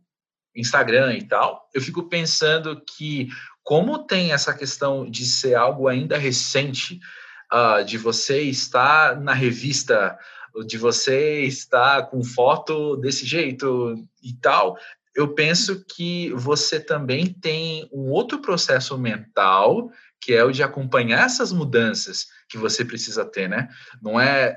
Instagram 0.55 1.15
e 1.15 1.27
tal, 1.27 1.69
eu 1.73 1.81
fico 1.81 2.09
pensando 2.09 2.83
que, 2.85 3.29
como 3.63 4.05
tem 4.05 4.33
essa 4.33 4.53
questão 4.53 5.09
de 5.09 5.25
ser 5.25 5.55
algo 5.55 5.89
ainda 5.89 6.19
recente, 6.19 7.01
uh, 7.53 7.85
de 7.85 7.97
você 7.97 8.43
estar 8.43 9.19
na 9.21 9.33
revista 9.33 10.19
de 10.67 10.79
você 10.79 11.43
estar 11.43 12.11
com 12.11 12.23
foto 12.23 12.97
desse 12.97 13.27
jeito 13.27 13.95
e 14.23 14.33
tal, 14.35 14.77
eu 15.15 15.35
penso 15.35 15.85
que 15.85 16.31
você 16.35 16.81
também 16.81 17.27
tem 17.33 17.89
um 17.93 18.11
outro 18.11 18.41
processo 18.41 18.97
mental, 18.97 19.91
que 20.21 20.33
é 20.33 20.43
o 20.45 20.53
de 20.53 20.63
acompanhar 20.63 21.27
essas 21.27 21.53
mudanças 21.53 22.27
que 22.49 22.57
você 22.57 22.85
precisa 22.85 23.25
ter, 23.25 23.49
né? 23.49 23.69
Não 24.01 24.21
é 24.21 24.55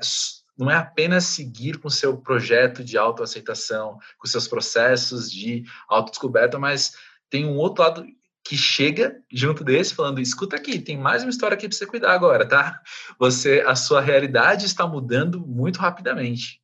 não 0.58 0.70
é 0.70 0.74
apenas 0.74 1.24
seguir 1.24 1.78
com 1.78 1.90
seu 1.90 2.16
projeto 2.16 2.82
de 2.82 2.96
autoaceitação, 2.96 3.98
com 4.16 4.26
seus 4.26 4.48
processos 4.48 5.30
de 5.30 5.64
autodescoberta, 5.86 6.58
mas 6.58 6.94
tem 7.28 7.44
um 7.44 7.56
outro 7.56 7.84
lado 7.84 8.06
que 8.48 8.56
chega 8.56 9.20
junto 9.30 9.64
desse 9.64 9.94
falando: 9.94 10.20
escuta 10.20 10.56
aqui, 10.56 10.78
tem 10.78 10.96
mais 10.96 11.22
uma 11.22 11.30
história 11.30 11.54
aqui 11.54 11.68
para 11.68 11.76
você 11.76 11.86
cuidar 11.86 12.12
agora, 12.12 12.46
tá? 12.46 12.80
Você, 13.18 13.62
a 13.66 13.74
sua 13.74 14.00
realidade 14.00 14.66
está 14.66 14.86
mudando 14.86 15.40
muito 15.46 15.78
rapidamente. 15.78 16.60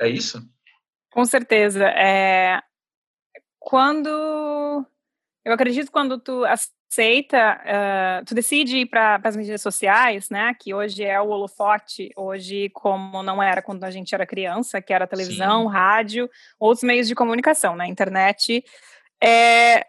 É 0.00 0.08
isso? 0.08 0.46
Com 1.10 1.24
certeza. 1.24 1.84
É... 1.88 2.60
Quando 3.58 4.86
eu 5.44 5.52
acredito 5.54 5.90
quando 5.90 6.18
tu 6.18 6.44
aceita, 6.44 7.58
uh, 7.64 8.24
tu 8.26 8.34
decide 8.34 8.78
ir 8.78 8.86
para 8.86 9.18
as 9.24 9.34
mídias 9.34 9.62
sociais, 9.62 10.28
né? 10.28 10.54
Que 10.60 10.74
hoje 10.74 11.02
é 11.02 11.18
o 11.20 11.28
holofote, 11.28 12.10
hoje 12.14 12.68
como 12.74 13.22
não 13.22 13.42
era 13.42 13.62
quando 13.62 13.82
a 13.84 13.90
gente 13.90 14.14
era 14.14 14.26
criança, 14.26 14.82
que 14.82 14.92
era 14.92 15.06
televisão, 15.06 15.62
Sim. 15.62 15.72
rádio, 15.72 16.30
outros 16.60 16.82
meios 16.84 17.08
de 17.08 17.14
comunicação, 17.14 17.74
né? 17.74 17.86
Internet. 17.86 18.62
É, 19.22 19.86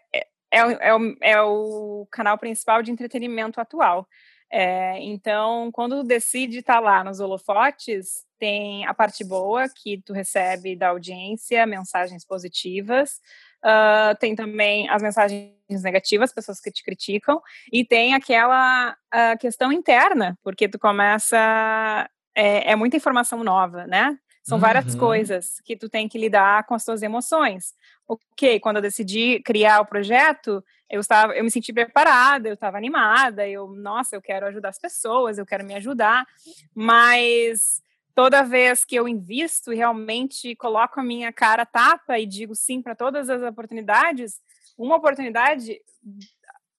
é, 0.52 0.90
é, 0.90 0.96
o, 0.96 1.16
é 1.22 1.42
o 1.42 2.08
canal 2.12 2.38
principal 2.38 2.82
de 2.82 2.92
entretenimento 2.92 3.60
atual. 3.60 4.08
É, 4.52 5.00
então, 5.04 5.72
quando 5.72 6.04
decide 6.04 6.60
estar 6.60 6.76
tá 6.76 6.80
lá 6.80 7.04
nos 7.04 7.20
holofotes, 7.20 8.26
tem 8.40 8.86
a 8.86 8.94
parte 8.94 9.24
boa 9.24 9.68
que 9.70 10.02
tu 10.02 10.14
recebe 10.14 10.76
da 10.76 10.90
audiência, 10.90 11.68
mensagens 11.68 12.26
positivas, 12.26 13.20
uh, 13.64 14.18
tem 14.20 14.36
também 14.36 14.90
as 14.90 15.04
mensagens 15.04 15.54
negativas, 15.84 16.34
pessoas 16.34 16.60
que 16.60 16.72
te 16.72 16.84
criticam, 16.84 17.40
e 17.72 17.86
tem 17.86 18.16
aquela 18.16 18.92
uh, 19.14 19.38
questão 19.38 19.72
interna, 19.72 20.38
porque 20.42 20.68
tu 20.68 20.80
começa. 20.80 22.10
É, 22.34 22.72
é 22.72 22.76
muita 22.76 22.96
informação 22.96 23.44
nova, 23.44 23.86
né? 23.86 24.18
São 24.44 24.58
várias 24.58 24.94
uhum. 24.94 25.00
coisas 25.00 25.62
que 25.64 25.76
tu 25.76 25.88
tem 25.88 26.08
que 26.08 26.18
lidar 26.18 26.66
com 26.66 26.74
as 26.74 26.84
tuas 26.84 27.04
emoções. 27.04 27.74
Ok, 28.12 28.60
quando 28.60 28.78
eu 28.78 28.82
decidi 28.82 29.40
criar 29.46 29.82
o 29.82 29.86
projeto, 29.86 30.64
eu 30.90 31.00
estava, 31.00 31.36
eu 31.36 31.44
me 31.44 31.52
senti 31.52 31.72
preparada, 31.72 32.50
eu 32.50 32.56
estava 32.56 32.76
animada, 32.76 33.48
eu, 33.48 33.68
nossa, 33.68 34.16
eu 34.16 34.22
quero 34.22 34.48
ajudar 34.48 34.70
as 34.70 34.80
pessoas, 34.80 35.38
eu 35.38 35.46
quero 35.46 35.64
me 35.64 35.76
ajudar, 35.76 36.26
mas 36.74 37.84
toda 38.16 38.42
vez 38.42 38.84
que 38.84 38.96
eu 38.96 39.08
invisto 39.08 39.72
e 39.72 39.76
realmente 39.76 40.56
coloco 40.56 41.00
a 41.00 41.04
minha 41.04 41.32
cara 41.32 41.68
tapa 41.68 42.18
e 42.18 42.26
digo 42.26 42.56
sim 42.56 42.82
para 42.82 42.96
todas 42.96 43.30
as 43.30 43.44
oportunidades, 43.44 44.42
uma 44.76 44.96
oportunidade 44.96 45.80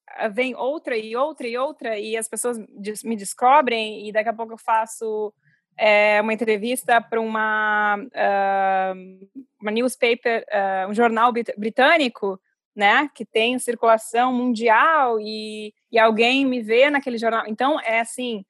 ah, 0.08 0.26
vem 0.26 0.56
outra 0.56 0.96
e 0.96 1.14
outra 1.14 1.46
e 1.46 1.56
outra 1.56 1.96
e 1.96 2.16
as 2.16 2.26
pessoas 2.26 2.58
me 3.04 3.14
descobrem 3.14 4.08
e 4.08 4.10
daqui 4.10 4.30
a 4.30 4.34
pouco 4.34 4.54
eu 4.54 4.58
faço 4.58 5.32
é, 5.80 6.20
uma 6.20 6.34
entrevista 6.34 7.00
para 7.00 7.18
uma, 7.18 7.96
uh, 7.96 9.28
uma 9.58 9.70
newspaper, 9.70 10.44
uh, 10.52 10.90
um 10.90 10.94
jornal 10.94 11.32
britânico, 11.56 12.38
né, 12.76 13.08
que 13.14 13.24
tem 13.24 13.58
circulação 13.58 14.30
mundial 14.30 15.18
e, 15.18 15.72
e 15.90 15.98
alguém 15.98 16.44
me 16.44 16.60
vê 16.60 16.90
naquele 16.90 17.16
jornal. 17.16 17.44
Então, 17.46 17.80
é 17.80 18.00
assim, 18.00 18.44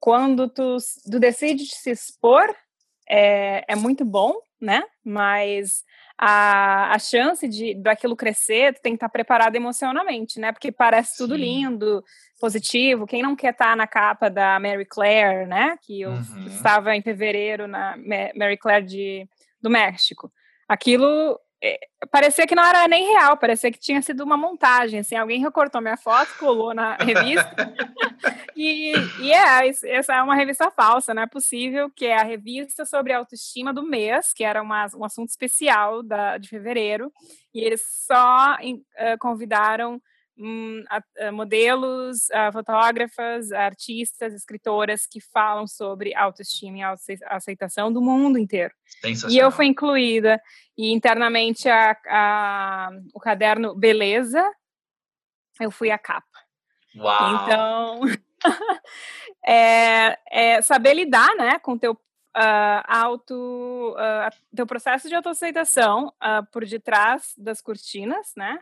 quando 0.00 0.48
tu, 0.48 0.76
tu 1.10 1.20
decide 1.20 1.64
se 1.64 1.92
expor, 1.92 2.52
é, 3.08 3.64
é 3.68 3.76
muito 3.76 4.04
bom, 4.04 4.34
né, 4.60 4.82
mas 5.04 5.84
a, 6.18 6.94
a 6.94 6.98
chance 6.98 7.46
de 7.48 7.74
daquilo 7.74 8.16
crescer, 8.16 8.74
tu 8.74 8.82
tem 8.82 8.92
que 8.92 8.96
estar 8.96 9.08
preparado 9.08 9.56
emocionalmente, 9.56 10.38
né? 10.38 10.52
Porque 10.52 10.70
parece 10.70 11.16
tudo 11.16 11.34
Sim. 11.34 11.40
lindo, 11.40 12.04
positivo. 12.40 13.06
Quem 13.06 13.22
não 13.22 13.34
quer 13.34 13.52
estar 13.52 13.76
na 13.76 13.86
capa 13.86 14.28
da 14.28 14.58
Mary 14.60 14.84
Claire, 14.84 15.46
né? 15.46 15.76
Que 15.82 16.02
eu 16.02 16.10
uhum. 16.10 16.46
estava 16.46 16.94
em 16.94 17.02
fevereiro 17.02 17.66
na 17.66 17.96
Mary 18.36 18.56
Claire 18.56 18.86
de, 18.86 19.28
do 19.60 19.68
México. 19.68 20.32
Aquilo 20.68 21.38
é, 21.66 21.78
parecia 22.10 22.46
que 22.46 22.54
não 22.54 22.62
era 22.62 22.86
nem 22.86 23.14
real, 23.14 23.38
parecia 23.38 23.72
que 23.72 23.78
tinha 23.78 24.02
sido 24.02 24.22
uma 24.22 24.36
montagem, 24.36 25.00
assim, 25.00 25.16
alguém 25.16 25.40
recortou 25.40 25.80
minha 25.80 25.96
foto, 25.96 26.36
colou 26.38 26.74
na 26.74 26.96
revista, 27.00 27.74
e, 28.54 28.92
e 29.20 29.32
é, 29.32 29.66
essa 29.66 30.12
é 30.14 30.22
uma 30.22 30.34
revista 30.34 30.70
falsa, 30.70 31.14
não 31.14 31.22
é 31.22 31.26
possível, 31.26 31.90
que 31.90 32.04
é 32.04 32.20
a 32.20 32.22
revista 32.22 32.84
sobre 32.84 33.14
autoestima 33.14 33.72
do 33.72 33.82
mês, 33.82 34.34
que 34.34 34.44
era 34.44 34.60
uma, 34.60 34.86
um 34.94 35.06
assunto 35.06 35.30
especial 35.30 36.02
da, 36.02 36.36
de 36.36 36.50
fevereiro, 36.50 37.10
e 37.54 37.60
eles 37.60 37.80
só 38.06 38.56
uh, 38.56 39.18
convidaram 39.18 40.02
a, 40.90 41.28
a 41.28 41.32
modelos, 41.32 42.30
a 42.30 42.50
fotógrafas, 42.50 43.52
artistas, 43.52 44.34
escritoras 44.34 45.06
que 45.06 45.20
falam 45.20 45.66
sobre 45.66 46.14
autoestima 46.14 46.78
e 46.78 46.82
autoaceitação 46.82 47.92
do 47.92 48.00
mundo 48.00 48.38
inteiro. 48.38 48.74
E 49.30 49.38
eu 49.38 49.50
fui 49.50 49.66
incluída. 49.66 50.40
E 50.76 50.92
internamente 50.92 51.68
o 53.14 53.20
caderno 53.20 53.74
Beleza, 53.74 54.42
eu 55.60 55.70
fui 55.70 55.90
a 55.90 55.98
capa. 55.98 56.26
Uau! 56.96 57.34
Então, 57.34 58.00
é, 59.46 60.18
é 60.30 60.62
saber 60.62 60.94
lidar 60.94 61.34
né, 61.36 61.58
com 61.58 61.72
o 61.72 61.78
teu 61.78 61.98
Uh, 62.36 62.82
auto, 62.88 63.92
uh, 63.92 64.56
teu 64.56 64.66
processo 64.66 65.08
de 65.08 65.14
autoaceitação 65.14 66.08
uh, 66.08 66.44
por 66.50 66.64
detrás 66.64 67.32
das 67.38 67.60
cortinas, 67.60 68.32
né? 68.36 68.58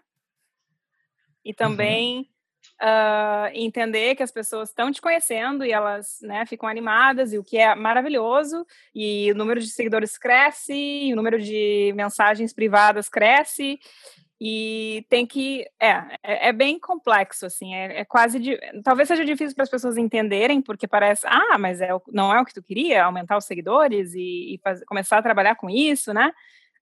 E 1.44 1.52
também 1.52 2.18
uhum. 2.18 2.88
uh, 2.88 3.50
entender 3.54 4.14
que 4.14 4.22
as 4.22 4.30
pessoas 4.30 4.68
estão 4.68 4.92
te 4.92 5.00
conhecendo 5.00 5.64
e 5.64 5.72
elas 5.72 6.18
né, 6.22 6.44
ficam 6.46 6.68
animadas, 6.68 7.32
e 7.32 7.38
o 7.38 7.44
que 7.44 7.58
é 7.58 7.74
maravilhoso, 7.74 8.66
e 8.94 9.30
o 9.32 9.34
número 9.34 9.60
de 9.60 9.68
seguidores 9.68 10.16
cresce, 10.18 10.74
e 10.74 11.12
o 11.12 11.16
número 11.16 11.40
de 11.40 11.92
mensagens 11.96 12.52
privadas 12.52 13.08
cresce, 13.08 13.78
e 14.44 15.06
tem 15.08 15.24
que 15.24 15.64
é, 15.80 15.90
é, 16.20 16.48
é 16.48 16.52
bem 16.52 16.76
complexo 16.76 17.46
assim 17.46 17.76
é, 17.76 18.00
é 18.00 18.04
quase 18.04 18.40
de, 18.40 18.58
talvez 18.82 19.06
seja 19.06 19.24
difícil 19.24 19.54
para 19.54 19.62
as 19.62 19.70
pessoas 19.70 19.96
entenderem 19.96 20.60
porque 20.60 20.88
parece 20.88 21.24
ah 21.28 21.56
mas 21.60 21.80
é 21.80 21.90
não 22.08 22.34
é 22.34 22.40
o 22.40 22.44
que 22.44 22.52
tu 22.52 22.60
queria 22.60 23.04
aumentar 23.04 23.36
os 23.36 23.44
seguidores 23.44 24.14
e, 24.14 24.54
e 24.54 24.60
faz, 24.60 24.84
começar 24.84 25.18
a 25.18 25.22
trabalhar 25.22 25.54
com 25.54 25.70
isso 25.70 26.12
né 26.12 26.32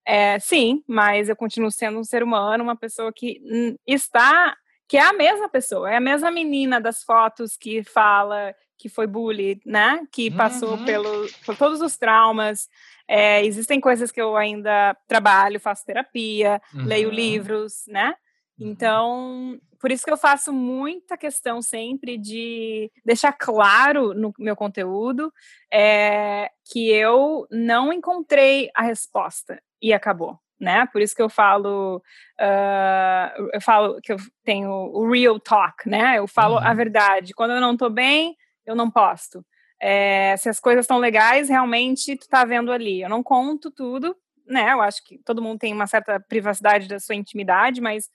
é, 0.06 0.38
sim, 0.38 0.82
mas 0.86 1.28
eu 1.28 1.36
continuo 1.36 1.70
sendo 1.70 1.98
um 1.98 2.04
ser 2.04 2.22
humano, 2.22 2.64
uma 2.64 2.76
pessoa 2.76 3.12
que 3.12 3.40
está, 3.86 4.56
que 4.88 4.96
é 4.96 5.02
a 5.02 5.12
mesma 5.12 5.48
pessoa, 5.48 5.90
é 5.90 5.96
a 5.96 6.00
mesma 6.00 6.30
menina 6.30 6.80
das 6.80 7.02
fotos 7.02 7.56
que 7.56 7.82
fala 7.82 8.54
que 8.80 8.88
foi 8.88 9.06
bully, 9.06 9.60
né? 9.64 10.00
Que 10.10 10.30
passou 10.30 10.70
uhum. 10.70 10.84
pelo, 10.86 11.28
por 11.44 11.54
todos 11.54 11.82
os 11.82 11.98
traumas. 11.98 12.66
É, 13.06 13.44
existem 13.44 13.78
coisas 13.78 14.10
que 14.10 14.20
eu 14.20 14.36
ainda 14.36 14.96
trabalho, 15.06 15.60
faço 15.60 15.84
terapia, 15.84 16.62
uhum. 16.74 16.86
leio 16.86 17.10
livros, 17.10 17.84
né? 17.86 18.14
Uhum. 18.60 18.68
Então, 18.68 19.60
por 19.80 19.90
isso 19.90 20.04
que 20.04 20.12
eu 20.12 20.16
faço 20.16 20.52
muita 20.52 21.16
questão 21.16 21.62
sempre 21.62 22.18
de 22.18 22.92
deixar 23.04 23.32
claro 23.32 24.12
no 24.12 24.32
meu 24.38 24.54
conteúdo 24.54 25.32
é, 25.72 26.50
que 26.70 26.90
eu 26.90 27.46
não 27.50 27.92
encontrei 27.92 28.70
a 28.74 28.82
resposta 28.82 29.60
e 29.80 29.92
acabou. 29.92 30.38
Né? 30.60 30.86
Por 30.92 31.00
isso 31.00 31.16
que 31.16 31.22
eu 31.22 31.30
falo, 31.30 32.02
uh, 32.38 33.48
eu 33.54 33.62
falo 33.62 33.98
que 34.02 34.12
eu 34.12 34.18
tenho 34.44 34.70
o 34.70 35.10
real 35.10 35.40
talk, 35.40 35.88
né? 35.88 36.18
Eu 36.18 36.28
falo 36.28 36.56
uhum. 36.56 36.62
a 36.62 36.74
verdade. 36.74 37.32
Quando 37.32 37.52
eu 37.52 37.62
não 37.62 37.72
estou 37.72 37.88
bem, 37.88 38.36
eu 38.66 38.74
não 38.74 38.90
posto. 38.90 39.42
É, 39.80 40.36
se 40.36 40.50
as 40.50 40.60
coisas 40.60 40.84
estão 40.84 40.98
legais, 40.98 41.48
realmente 41.48 42.14
tu 42.14 42.28
tá 42.28 42.44
vendo 42.44 42.70
ali. 42.70 43.00
Eu 43.00 43.08
não 43.08 43.22
conto 43.22 43.70
tudo, 43.70 44.14
né? 44.50 44.72
Eu 44.72 44.80
acho 44.80 45.04
que 45.04 45.18
todo 45.18 45.42
mundo 45.42 45.58
tem 45.58 45.72
uma 45.72 45.86
certa 45.86 46.20
privacidade 46.20 46.88
da 46.88 46.98
sua 46.98 47.14
intimidade, 47.14 47.80
mas 47.80 48.08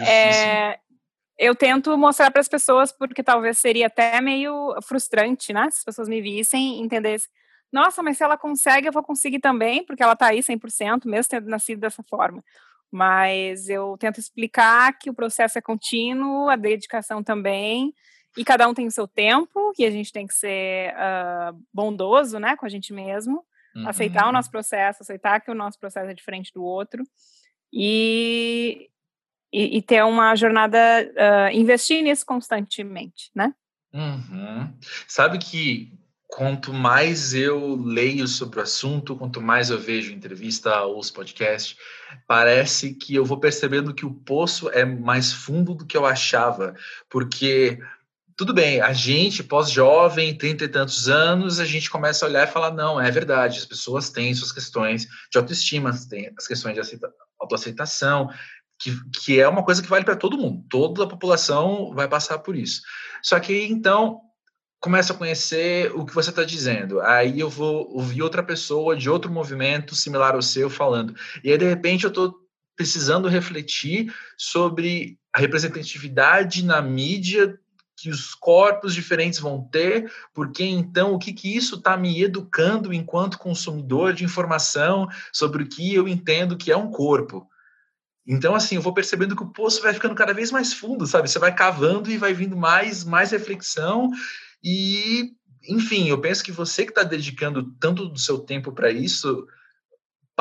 é, 0.00 0.78
eu 1.38 1.54
tento 1.54 1.96
mostrar 1.96 2.30
para 2.30 2.40
as 2.40 2.48
pessoas, 2.48 2.92
porque 2.92 3.22
talvez 3.22 3.58
seria 3.58 3.86
até 3.86 4.20
meio 4.20 4.74
frustrante, 4.82 5.52
né? 5.52 5.70
Se 5.70 5.78
as 5.78 5.84
pessoas 5.84 6.08
me 6.08 6.20
vissem 6.20 6.78
e 6.78 6.80
entendessem, 6.80 7.28
nossa, 7.72 8.02
mas 8.02 8.18
se 8.18 8.22
ela 8.22 8.36
consegue, 8.36 8.86
eu 8.86 8.92
vou 8.92 9.02
conseguir 9.02 9.40
também, 9.40 9.84
porque 9.84 10.02
ela 10.02 10.14
tá 10.14 10.26
aí 10.26 10.40
100%, 10.40 11.06
mesmo 11.06 11.30
tendo 11.30 11.48
nascido 11.48 11.80
dessa 11.80 12.02
forma. 12.02 12.44
Mas 12.90 13.70
eu 13.70 13.96
tento 13.98 14.20
explicar 14.20 14.92
que 14.98 15.08
o 15.08 15.14
processo 15.14 15.58
é 15.58 15.62
contínuo, 15.62 16.50
a 16.50 16.56
dedicação 16.56 17.22
também, 17.22 17.94
e 18.36 18.44
cada 18.44 18.68
um 18.68 18.74
tem 18.74 18.86
o 18.86 18.90
seu 18.90 19.08
tempo, 19.08 19.72
que 19.74 19.84
a 19.86 19.90
gente 19.90 20.12
tem 20.12 20.26
que 20.26 20.34
ser 20.34 20.94
uh, 20.94 21.58
bondoso, 21.72 22.38
né, 22.38 22.56
com 22.56 22.66
a 22.66 22.68
gente 22.68 22.92
mesmo, 22.92 23.42
uhum. 23.74 23.88
aceitar 23.88 24.28
o 24.28 24.32
nosso 24.32 24.50
processo, 24.50 25.02
aceitar 25.02 25.40
que 25.40 25.50
o 25.50 25.54
nosso 25.54 25.78
processo 25.78 26.10
é 26.10 26.14
diferente 26.14 26.52
do 26.52 26.62
outro 26.62 27.02
e, 27.72 28.88
e, 29.52 29.78
e 29.78 29.82
ter 29.82 30.04
uma 30.04 30.34
jornada, 30.36 30.78
uh, 30.78 31.56
investir 31.56 32.02
nisso 32.02 32.24
constantemente, 32.26 33.30
né? 33.34 33.54
Uhum. 33.92 34.72
Sabe 35.06 35.38
que 35.38 35.92
quanto 36.32 36.72
mais 36.72 37.34
eu 37.34 37.76
leio 37.76 38.26
sobre 38.26 38.58
o 38.58 38.62
assunto, 38.62 39.14
quanto 39.14 39.40
mais 39.40 39.68
eu 39.68 39.78
vejo 39.78 40.14
entrevista 40.14 40.80
ou 40.82 40.98
os 40.98 41.10
podcasts, 41.10 41.76
parece 42.26 42.94
que 42.94 43.14
eu 43.14 43.24
vou 43.24 43.38
percebendo 43.38 43.92
que 43.92 44.06
o 44.06 44.14
poço 44.14 44.70
é 44.70 44.82
mais 44.82 45.30
fundo 45.30 45.74
do 45.74 45.84
que 45.84 45.96
eu 45.96 46.06
achava, 46.06 46.74
porque 47.10 47.78
tudo 48.42 48.54
bem, 48.54 48.80
a 48.80 48.92
gente, 48.92 49.40
pós-jovem, 49.40 50.36
trinta 50.36 50.64
e 50.64 50.68
tantos 50.68 51.08
anos, 51.08 51.60
a 51.60 51.64
gente 51.64 51.88
começa 51.88 52.24
a 52.24 52.28
olhar 52.28 52.48
e 52.48 52.50
falar, 52.50 52.72
não, 52.72 53.00
é 53.00 53.08
verdade, 53.08 53.56
as 53.56 53.64
pessoas 53.64 54.10
têm 54.10 54.34
suas 54.34 54.50
questões 54.50 55.06
de 55.30 55.38
autoestima, 55.38 55.92
têm 56.10 56.28
as 56.36 56.48
questões 56.48 56.74
de 56.74 56.80
aceita 56.80 57.08
autoaceitação, 57.38 58.28
que, 58.80 58.98
que 59.22 59.40
é 59.40 59.46
uma 59.46 59.64
coisa 59.64 59.80
que 59.80 59.88
vale 59.88 60.04
para 60.04 60.16
todo 60.16 60.36
mundo, 60.36 60.64
toda 60.68 61.04
a 61.04 61.06
população 61.06 61.94
vai 61.94 62.08
passar 62.08 62.40
por 62.40 62.56
isso. 62.56 62.82
Só 63.22 63.38
que, 63.38 63.64
então, 63.66 64.18
começa 64.80 65.12
a 65.12 65.16
conhecer 65.16 65.92
o 65.94 66.04
que 66.04 66.12
você 66.12 66.30
está 66.30 66.42
dizendo. 66.42 67.00
Aí 67.00 67.38
eu 67.38 67.48
vou 67.48 67.88
ouvir 67.94 68.22
outra 68.22 68.42
pessoa 68.42 68.96
de 68.96 69.08
outro 69.08 69.30
movimento 69.30 69.94
similar 69.94 70.34
ao 70.34 70.42
seu 70.42 70.68
falando. 70.68 71.14
E 71.44 71.52
aí, 71.52 71.56
de 71.56 71.68
repente, 71.68 72.02
eu 72.02 72.08
estou 72.08 72.34
precisando 72.74 73.28
refletir 73.28 74.12
sobre 74.36 75.16
a 75.32 75.38
representatividade 75.38 76.64
na 76.64 76.82
mídia 76.82 77.56
que 78.02 78.10
os 78.10 78.34
corpos 78.34 78.94
diferentes 78.94 79.38
vão 79.38 79.62
ter, 79.62 80.12
porque 80.34 80.64
então 80.64 81.14
o 81.14 81.18
que, 81.20 81.32
que 81.32 81.56
isso 81.56 81.76
está 81.76 81.96
me 81.96 82.20
educando 82.20 82.92
enquanto 82.92 83.38
consumidor 83.38 84.12
de 84.12 84.24
informação 84.24 85.06
sobre 85.32 85.62
o 85.62 85.68
que 85.68 85.94
eu 85.94 86.08
entendo 86.08 86.56
que 86.56 86.72
é 86.72 86.76
um 86.76 86.90
corpo. 86.90 87.48
Então, 88.26 88.56
assim, 88.56 88.74
eu 88.74 88.82
vou 88.82 88.92
percebendo 88.92 89.36
que 89.36 89.42
o 89.44 89.52
poço 89.52 89.80
vai 89.80 89.94
ficando 89.94 90.16
cada 90.16 90.34
vez 90.34 90.50
mais 90.50 90.72
fundo, 90.72 91.06
sabe? 91.06 91.30
Você 91.30 91.38
vai 91.38 91.54
cavando 91.54 92.10
e 92.10 92.18
vai 92.18 92.34
vindo 92.34 92.56
mais, 92.56 93.04
mais 93.04 93.30
reflexão. 93.30 94.10
E, 94.62 95.32
enfim, 95.68 96.08
eu 96.08 96.20
penso 96.20 96.42
que 96.42 96.50
você 96.50 96.84
que 96.84 96.90
está 96.90 97.04
dedicando 97.04 97.72
tanto 97.78 98.08
do 98.08 98.18
seu 98.18 98.38
tempo 98.40 98.72
para 98.72 98.90
isso, 98.90 99.46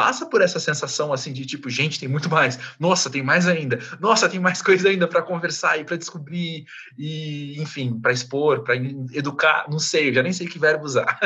passa 0.02 0.26
por 0.26 0.42
essa 0.42 0.60
sensação 0.60 1.14
assim 1.14 1.32
de 1.32 1.46
tipo, 1.46 1.70
gente, 1.70 2.00
tem 2.00 2.10
muito 2.10 2.28
mais. 2.28 2.58
Nossa, 2.80 3.08
tem 3.08 3.22
mais 3.22 3.48
ainda. 3.48 3.78
Nossa, 4.00 4.28
tem 4.28 4.40
mais 4.40 4.60
coisa 4.64 4.90
ainda 4.90 5.08
para 5.08 5.22
conversar 5.22 5.80
e 5.80 5.84
para 5.84 5.96
descobrir 5.96 6.66
e, 6.98 7.62
enfim, 7.62 8.00
para 8.00 8.12
expor, 8.12 8.64
para 8.64 8.76
educar, 8.76 9.68
não 9.70 9.78
sei, 9.78 10.10
eu 10.10 10.14
já 10.16 10.24
nem 10.24 10.34
sei 10.34 10.48
que 10.48 10.58
verbo 10.58 10.86
usar. 10.86 11.20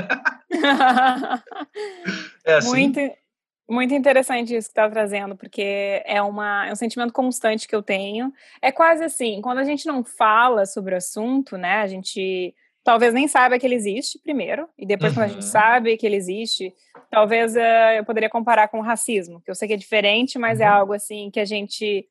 é 2.44 2.56
assim. 2.56 2.68
Muito 2.68 3.00
muito 3.68 3.96
interessante 3.96 4.56
isso 4.56 4.68
que 4.68 4.74
está 4.74 4.88
trazendo, 4.88 5.36
porque 5.36 6.04
é, 6.06 6.22
uma, 6.22 6.68
é 6.68 6.72
um 6.72 6.76
sentimento 6.76 7.12
constante 7.12 7.68
que 7.68 7.76
eu 7.76 7.82
tenho. 7.82 8.32
É 8.62 8.72
quase 8.72 9.04
assim, 9.04 9.42
quando 9.42 9.58
a 9.58 9.64
gente 9.64 9.88
não 9.88 10.04
fala 10.04 10.68
sobre 10.68 10.94
o 10.94 10.98
assunto, 10.98 11.58
né, 11.58 11.78
a 11.78 11.88
gente 11.88 12.54
talvez 12.84 13.12
nem 13.12 13.28
saiba 13.28 13.58
que 13.58 13.66
ele 13.66 13.74
existe 13.74 14.20
primeiro, 14.20 14.70
e 14.78 14.86
depois 14.86 15.14
uhum. 15.14 15.16
quando 15.16 15.26
a 15.26 15.34
gente 15.34 15.46
uhum. 15.46 15.50
sabe 15.50 15.98
que 15.98 16.06
ele 16.06 16.16
existe, 16.16 16.72
talvez 17.10 17.56
uh, 17.56 17.60
eu 17.98 18.06
poderia 18.06 18.30
comparar 18.30 18.68
com 18.68 18.80
o 18.80 18.84
racismo, 18.84 19.42
que 19.42 19.50
eu 19.50 19.56
sei 19.56 19.68
que 19.68 19.74
é 19.74 19.78
diferente, 19.78 20.38
mas 20.38 20.60
é 20.60 20.66
uhum. 20.66 20.70
é 20.70 20.74
algo 20.74 20.94
assim 20.94 21.30
que 21.32 21.40
a 21.40 21.46
gente 21.46 22.08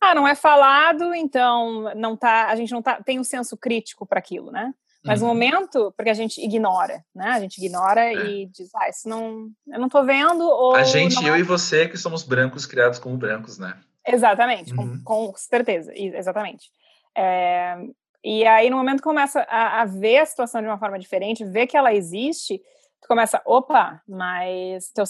ah, 0.00 0.14
não 0.14 0.28
é 0.28 0.34
falado, 0.34 1.14
então 1.14 1.94
não 1.94 2.16
tá, 2.16 2.48
a 2.48 2.56
gente 2.56 2.72
não 2.72 2.82
tá, 2.82 3.02
tem 3.02 3.18
um 3.18 3.24
senso 3.24 3.56
crítico 3.56 4.04
para 4.06 4.18
aquilo, 4.18 4.50
né? 4.50 4.74
Mas 5.04 5.20
uhum. 5.20 5.28
no 5.28 5.34
momento, 5.34 5.92
porque 5.96 6.10
a 6.10 6.14
gente 6.14 6.42
ignora, 6.42 7.04
né? 7.14 7.28
A 7.30 7.40
gente 7.40 7.58
ignora 7.58 8.00
é. 8.00 8.14
e 8.14 8.46
diz, 8.46 8.70
ah, 8.74 8.88
isso 8.88 9.08
não, 9.08 9.50
eu 9.66 9.78
não 9.78 9.88
tô 9.88 10.02
vendo. 10.02 10.42
Ou 10.42 10.74
a 10.74 10.82
gente, 10.82 11.24
eu 11.24 11.34
é... 11.34 11.40
e 11.40 11.42
você, 11.42 11.86
que 11.86 11.98
somos 11.98 12.22
brancos, 12.22 12.64
criados 12.64 12.98
como 12.98 13.16
brancos, 13.16 13.58
né? 13.58 13.78
Exatamente, 14.06 14.72
uhum. 14.72 15.02
com, 15.04 15.30
com, 15.30 15.36
certeza, 15.36 15.92
exatamente. 15.94 16.70
É, 17.16 17.76
e 18.22 18.46
aí, 18.46 18.68
no 18.70 18.76
momento 18.76 18.98
que 18.98 19.04
começa 19.04 19.40
a, 19.48 19.82
a, 19.82 19.84
ver 19.84 20.18
a 20.18 20.26
situação 20.26 20.60
de 20.60 20.66
uma 20.66 20.78
forma 20.78 20.98
diferente, 20.98 21.44
ver 21.44 21.66
que 21.66 21.76
ela 21.76 21.94
existe, 21.94 22.60
tu 23.04 23.08
começa, 23.08 23.40
opa, 23.44 24.00
mas 24.08 24.90
teu 24.90 25.04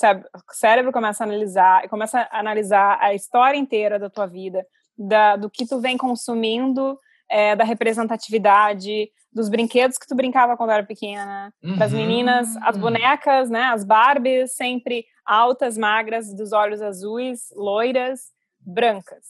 cérebro, 0.51 0.93
começa 0.93 1.23
a 1.23 1.27
analisar, 1.27 1.89
começa 1.89 2.29
a 2.31 2.41
analisar 2.41 2.99
a 3.01 3.15
história 3.15 3.57
inteira 3.57 4.01
da 4.01 4.11
tua 4.11 4.27
vida, 4.27 4.67
da, 4.99 5.37
do 5.37 5.49
que 5.49 5.65
tu 5.65 5.81
vem 5.81 5.97
consumindo, 5.97 6.99
é, 7.31 7.55
da 7.55 7.63
representatividade, 7.63 9.09
dos 9.33 9.49
brinquedos 9.49 9.97
que 9.97 10.09
tu 10.09 10.15
brincava 10.17 10.57
quando 10.57 10.71
era 10.71 10.83
pequena, 10.83 11.53
uhum. 11.63 11.77
das 11.77 11.93
meninas, 11.93 12.49
as 12.63 12.77
bonecas, 12.77 13.49
né, 13.49 13.63
as 13.63 13.85
Barbies, 13.85 14.55
sempre 14.55 15.05
altas, 15.25 15.79
magras, 15.79 16.35
dos 16.35 16.53
olhos 16.53 16.83
azuis, 16.83 17.43
loiras, 17.55 18.23
brancas. 18.61 19.25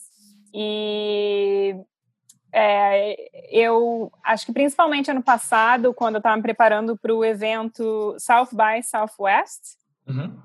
E 0.54 1.74
é, 2.56 3.16
eu 3.50 4.12
acho 4.22 4.46
que 4.46 4.52
principalmente 4.52 5.10
ano 5.10 5.22
passado, 5.22 5.92
quando 5.92 6.14
eu 6.14 6.18
estava 6.18 6.36
me 6.36 6.42
preparando 6.42 6.96
para 6.96 7.12
o 7.12 7.24
evento 7.24 8.14
South 8.16 8.50
by 8.52 8.80
Southwest, 8.80 9.76
uhum. 10.06 10.38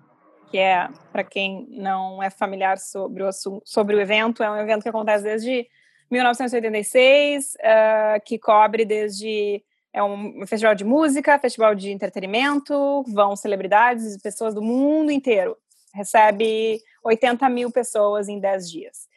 que 0.50 0.58
é, 0.58 0.90
para 1.12 1.24
quem 1.24 1.68
não 1.70 2.24
é 2.24 2.32
familiar 2.32 2.80
sobre 2.80 3.22
o, 3.22 3.30
sobre 3.64 3.96
o 3.96 4.02
evento, 4.02 4.42
é 4.42 4.50
um 4.50 4.58
evento 4.58 4.82
que 4.82 4.90
acontece 4.90 5.24
desde 5.24 5.68
1986, 6.10 7.54
uh, 7.54 8.26
que 8.26 8.40
cobre 8.40 8.86
desde 8.86 9.64
é 9.94 10.04
um 10.04 10.46
festival 10.48 10.74
de 10.74 10.84
música, 10.84 11.38
festival 11.38 11.76
de 11.76 11.92
entretenimento, 11.92 13.04
vão 13.08 13.36
celebridades 13.36 14.16
e 14.16 14.22
pessoas 14.22 14.56
do 14.56 14.64
mundo 14.64 15.12
inteiro. 15.12 15.56
Recebe 15.94 16.80
80 17.04 17.48
mil 17.50 17.72
pessoas 17.72 18.28
em 18.28 18.40
10 18.40 18.70
dias 18.70 19.09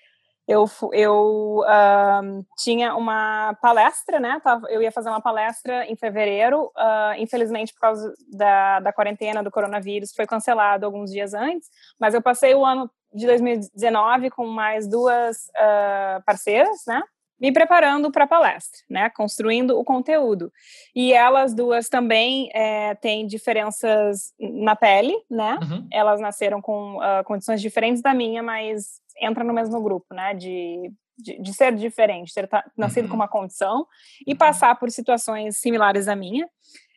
eu, 0.47 0.65
eu 0.93 1.61
uh, 1.61 2.47
tinha 2.59 2.95
uma 2.97 3.55
palestra, 3.63 4.19
né? 4.19 4.41
Eu 4.69 4.83
ia 4.83 4.91
fazer 4.91 5.09
uma 5.09 5.21
palestra 5.21 5.87
em 5.87 5.97
fevereiro. 5.97 6.65
Uh, 6.77 7.19
infelizmente, 7.19 7.73
por 7.73 7.81
causa 7.81 8.13
da, 8.33 8.81
da 8.81 8.93
quarentena 8.93 9.43
do 9.43 9.51
coronavírus, 9.51 10.13
foi 10.15 10.27
cancelado 10.27 10.85
alguns 10.85 11.11
dias 11.11 11.33
antes. 11.33 11.69
Mas 11.99 12.15
eu 12.15 12.23
passei 12.23 12.55
o 12.55 12.65
ano 12.65 12.91
de 13.15 13.27
2019 13.27 14.31
com 14.31 14.47
mais 14.47 14.89
duas 14.89 15.47
uh, 15.49 16.23
parceiras, 16.25 16.83
né? 16.87 17.03
me 17.43 17.51
preparando 17.51 18.09
para 18.13 18.23
a 18.23 18.29
palestra, 18.29 18.79
né, 18.89 19.11
construindo 19.11 19.77
o 19.77 19.83
conteúdo. 19.83 20.53
E 20.95 21.13
elas 21.13 21.53
duas 21.53 21.89
também 21.89 22.49
é, 22.55 22.95
têm 22.95 23.27
diferenças 23.27 24.33
na 24.39 24.77
pele, 24.77 25.13
né? 25.29 25.59
Uhum. 25.61 25.89
Elas 25.91 26.21
nasceram 26.21 26.63
com 26.63 26.99
uh, 26.99 27.25
condições 27.25 27.61
diferentes 27.61 28.01
da 28.01 28.15
minha, 28.15 28.45
mas 28.45 29.02
entra 29.21 29.45
no 29.45 29.53
mesmo 29.53 29.81
grupo, 29.83 30.15
né? 30.15 30.35
De, 30.35 30.93
de, 31.19 31.41
de 31.41 31.55
ser 31.55 31.75
diferente, 31.75 32.35
ter 32.35 32.49
nascido 32.77 33.05
uhum. 33.05 33.11
com 33.11 33.17
uma 33.17 33.29
condição 33.29 33.87
e 34.27 34.33
uhum. 34.33 34.39
passar 34.39 34.79
por 34.79 34.91
situações 34.91 35.57
similares 35.59 36.09
à 36.09 36.17
minha. 36.17 36.49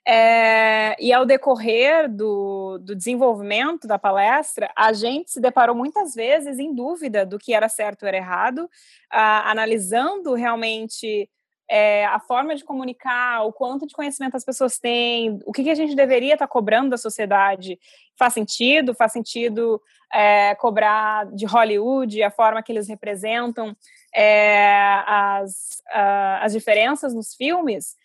É, 0.08 0.96
e 1.04 1.12
ao 1.12 1.26
decorrer 1.26 2.08
do, 2.08 2.78
do, 2.78 2.96
desenvolvimento 2.96 3.88
da 3.88 3.98
palestra, 3.98 4.72
a 4.78 4.94
gente 4.94 5.32
se 5.32 5.42
deparou 5.42 5.76
muitas 5.76 6.14
vezes 6.14 6.60
em 6.60 6.76
dúvida 6.76 7.26
do 7.26 7.40
que 7.40 7.56
era 7.56 7.68
certo 7.68 8.04
ou 8.04 8.08
era 8.08 8.18
errado, 8.18 8.70
analisando 9.10 10.36
realmente 10.36 11.28
é, 11.70 12.06
a 12.06 12.20
forma 12.20 12.56
de 12.56 12.64
comunicar, 12.64 13.46
o 13.46 13.52
quanto 13.54 13.88
de 13.88 13.94
conhecimento 13.94 14.38
as 14.38 14.46
pessoas 14.46 14.78
têm, 14.78 15.40
o 15.46 15.52
que, 15.52 15.64
que 15.64 15.70
a 15.70 15.76
gente 15.76 15.96
deveria 15.96 16.34
estar 16.34 16.48
tá 16.48 16.52
cobrando 16.52 16.92
da 16.92 16.98
sociedade. 16.98 17.80
Faz 18.18 18.34
sentido? 18.34 18.94
Faz 18.94 19.12
sentido 19.12 19.82
é, 20.14 20.56
cobrar 20.56 21.26
de 21.32 21.46
Hollywood, 21.46 22.22
a 22.22 22.32
forma 22.32 22.62
que 22.62 22.72
eles 22.72 22.88
representam 22.88 23.76
é, 24.14 25.04
as, 25.06 25.82
as 26.42 26.54
diferenças 26.54 27.14
nos 27.14 27.34
filmes? 27.34 27.96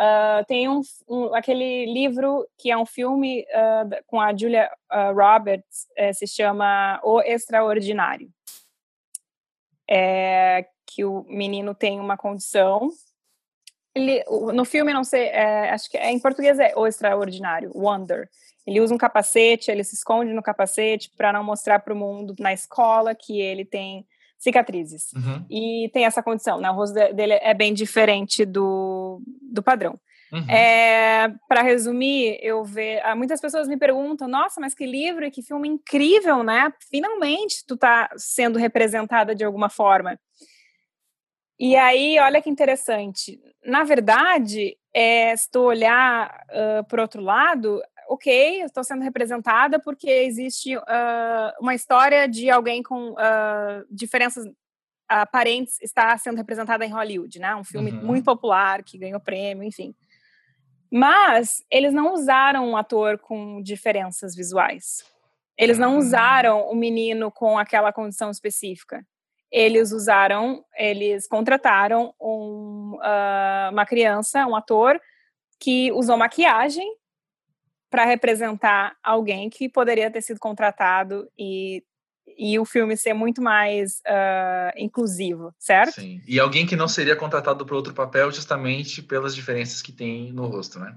Uh, 0.00 0.44
tem 0.46 0.66
um, 0.66 0.80
um, 1.06 1.34
aquele 1.34 1.84
livro 1.92 2.48
que 2.56 2.70
é 2.70 2.76
um 2.76 2.86
filme 2.86 3.42
uh, 3.42 4.04
com 4.06 4.18
a 4.18 4.34
Julia 4.34 4.70
uh, 4.90 5.14
Roberts, 5.14 5.88
eh, 5.94 6.12
se 6.14 6.26
chama 6.26 6.98
O 7.02 7.20
Extraordinário. 7.20 8.30
É, 9.92 10.66
que 10.86 11.04
o 11.04 11.24
menino 11.24 11.74
tem 11.74 12.00
uma 12.00 12.16
condição 12.16 12.88
Ele, 13.94 14.24
no 14.54 14.64
filme, 14.64 14.92
não 14.92 15.02
sei, 15.02 15.26
é, 15.26 15.70
acho 15.70 15.90
que 15.90 15.96
é, 15.96 16.10
em 16.10 16.20
português 16.20 16.58
é 16.58 16.72
O 16.76 16.86
Extraordinário, 16.86 17.72
Wonder. 17.74 18.28
Ele 18.66 18.80
usa 18.80 18.94
um 18.94 18.98
capacete, 18.98 19.70
ele 19.70 19.82
se 19.82 19.94
esconde 19.94 20.32
no 20.32 20.42
capacete 20.42 21.10
para 21.16 21.32
não 21.32 21.42
mostrar 21.42 21.80
para 21.80 21.92
o 21.92 21.96
mundo 21.96 22.34
na 22.38 22.52
escola 22.52 23.14
que 23.14 23.40
ele 23.40 23.64
tem 23.64 24.06
cicatrizes. 24.38 25.12
Uhum. 25.12 25.44
E 25.50 25.90
tem 25.92 26.04
essa 26.04 26.22
condição, 26.22 26.60
né? 26.60 26.70
O 26.70 26.74
rosto 26.74 26.94
dele 26.94 27.34
é 27.34 27.52
bem 27.52 27.74
diferente 27.74 28.44
do, 28.44 29.20
do 29.52 29.62
padrão. 29.62 29.98
Uhum. 30.32 30.48
É, 30.48 31.32
para 31.48 31.62
resumir, 31.62 32.38
eu 32.40 32.64
vejo. 32.64 33.00
Ah, 33.04 33.16
muitas 33.16 33.40
pessoas 33.40 33.66
me 33.66 33.76
perguntam: 33.76 34.28
nossa, 34.28 34.60
mas 34.60 34.74
que 34.74 34.86
livro 34.86 35.24
e 35.24 35.30
que 35.30 35.42
filme 35.42 35.68
incrível, 35.68 36.42
né? 36.42 36.72
Finalmente 36.88 37.64
tu 37.66 37.76
tá 37.76 38.08
sendo 38.16 38.58
representada 38.58 39.34
de 39.34 39.44
alguma 39.44 39.68
forma. 39.68 40.18
E 41.60 41.76
aí, 41.76 42.18
olha 42.18 42.40
que 42.40 42.48
interessante. 42.48 43.38
Na 43.62 43.84
verdade, 43.84 44.78
é, 44.94 45.36
se 45.36 45.50
tu 45.50 45.60
olhar 45.60 46.42
uh, 46.48 46.88
por 46.88 46.98
outro 46.98 47.20
lado, 47.20 47.82
ok, 48.08 48.62
estou 48.62 48.82
sendo 48.82 49.02
representada 49.02 49.78
porque 49.78 50.08
existe 50.08 50.74
uh, 50.74 50.82
uma 51.60 51.74
história 51.74 52.26
de 52.26 52.48
alguém 52.48 52.82
com 52.82 53.10
uh, 53.10 53.84
diferenças 53.90 54.46
aparentes 55.06 55.76
está 55.82 56.16
sendo 56.16 56.38
representada 56.38 56.86
em 56.86 56.92
Hollywood, 56.92 57.38
né? 57.38 57.54
Um 57.54 57.64
filme 57.64 57.90
uhum. 57.90 58.06
muito 58.06 58.24
popular 58.24 58.82
que 58.82 58.96
ganhou 58.96 59.20
prêmio, 59.20 59.62
enfim. 59.62 59.94
Mas 60.90 61.62
eles 61.70 61.92
não 61.92 62.14
usaram 62.14 62.70
um 62.70 62.76
ator 62.76 63.18
com 63.18 63.60
diferenças 63.60 64.34
visuais. 64.34 65.04
Eles 65.58 65.76
não 65.76 65.98
usaram 65.98 66.68
o 66.68 66.72
um 66.72 66.76
menino 66.76 67.30
com 67.30 67.58
aquela 67.58 67.92
condição 67.92 68.30
específica. 68.30 69.04
Eles 69.50 69.92
usaram, 69.92 70.64
eles 70.76 71.26
contrataram 71.26 72.14
um, 72.20 72.96
uh, 72.96 73.72
uma 73.72 73.84
criança, 73.84 74.46
um 74.46 74.54
ator, 74.54 75.00
que 75.58 75.90
usou 75.92 76.16
maquiagem 76.16 76.96
para 77.90 78.04
representar 78.04 78.96
alguém 79.02 79.50
que 79.50 79.68
poderia 79.68 80.10
ter 80.10 80.22
sido 80.22 80.38
contratado 80.38 81.28
e 81.38 81.82
e 82.38 82.58
o 82.58 82.64
filme 82.64 82.96
ser 82.96 83.12
muito 83.12 83.42
mais 83.42 84.00
uh, 84.06 84.72
inclusivo, 84.76 85.54
certo? 85.58 86.00
Sim. 86.00 86.22
E 86.26 86.38
alguém 86.38 86.66
que 86.66 86.76
não 86.76 86.88
seria 86.88 87.16
contratado 87.16 87.66
para 87.66 87.76
outro 87.76 87.92
papel 87.92 88.30
justamente 88.30 89.02
pelas 89.02 89.34
diferenças 89.34 89.82
que 89.82 89.92
tem 89.92 90.32
no 90.32 90.46
rosto, 90.46 90.78
né? 90.78 90.96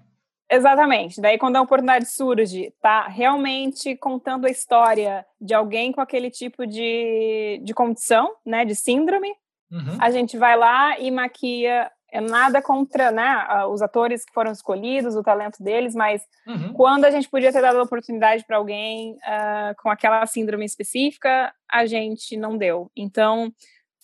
Exatamente. 0.49 1.19
Daí, 1.19 1.38
quando 1.38 1.56
a 1.56 1.62
oportunidade 1.62 2.06
surge, 2.06 2.73
tá 2.82 3.08
realmente 3.08 3.95
contando 3.95 4.45
a 4.45 4.49
história 4.49 5.25
de 5.39 5.53
alguém 5.53 5.91
com 5.91 6.01
aquele 6.01 6.29
tipo 6.29 6.67
de, 6.67 7.60
de 7.63 7.73
condição, 7.73 8.36
né, 8.45 8.63
de 8.65 8.75
síndrome, 8.75 9.29
uhum. 9.71 9.97
a 9.99 10.12
gente 10.12 10.38
vai 10.38 10.58
lá 10.58 10.99
e 10.99 11.10
maquia 11.10 11.89
é 12.13 12.21
nada 12.21 12.62
contra 12.62 13.12
né, 13.12 13.65
os 13.71 13.82
atores 13.82 14.23
que 14.23 14.32
foram 14.32 14.51
escolhidos, 14.51 15.15
o 15.15 15.23
talento 15.23 15.63
deles, 15.63 15.95
mas 15.95 16.21
uhum. 16.45 16.71
quando 16.73 17.06
a 17.06 17.10
gente 17.10 17.27
podia 17.27 17.51
ter 17.51 17.60
dado 17.60 17.79
a 17.79 17.84
oportunidade 17.84 18.45
para 18.45 18.58
alguém 18.58 19.13
uh, 19.13 19.73
com 19.82 19.89
aquela 19.89 20.23
síndrome 20.27 20.63
específica, 20.63 21.51
a 21.67 21.88
gente 21.88 22.38
não 22.38 22.56
deu. 22.56 22.91
Então, 22.95 23.51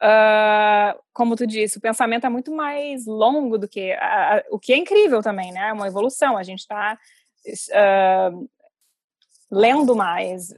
uh, 0.01 0.99
como 1.13 1.35
tu 1.35 1.45
disse, 1.45 1.77
o 1.77 1.81
pensamento 1.81 2.25
é 2.25 2.29
muito 2.29 2.51
mais 2.53 3.05
longo 3.05 3.57
do 3.57 3.67
que. 3.67 3.93
Uh, 3.93 4.55
o 4.55 4.59
que 4.59 4.73
é 4.73 4.77
incrível 4.77 5.21
também, 5.21 5.51
né? 5.51 5.69
É 5.69 5.73
uma 5.73 5.87
evolução. 5.87 6.37
A 6.37 6.43
gente 6.43 6.59
está. 6.59 6.97
lendo 9.51 9.95
mais, 9.95 10.53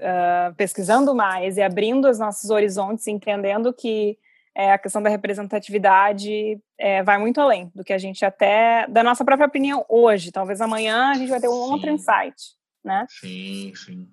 pesquisando 0.57 1.15
mais 1.15 1.55
e 1.55 1.61
abrindo 1.61 2.09
os 2.09 2.19
nossos 2.19 2.49
horizontes, 2.49 3.07
entendendo 3.07 3.71
que 3.71 4.17
é, 4.55 4.73
a 4.73 4.77
questão 4.77 5.01
da 5.01 5.09
representatividade 5.09 6.59
é, 6.77 7.01
vai 7.03 7.17
muito 7.17 7.39
além 7.39 7.71
do 7.73 7.83
que 7.83 7.93
a 7.93 7.97
gente 7.97 8.25
até 8.25 8.85
da 8.87 9.03
nossa 9.03 9.23
própria 9.23 9.47
opinião 9.47 9.85
hoje. 9.87 10.31
Talvez 10.31 10.59
amanhã 10.59 11.11
a 11.11 11.13
gente 11.13 11.29
vai 11.29 11.39
ter 11.39 11.47
um 11.47 11.53
sim. 11.53 11.71
outro 11.71 11.89
insight, 11.89 12.35
né? 12.83 13.05
Sim, 13.09 13.73
sim. 13.75 14.09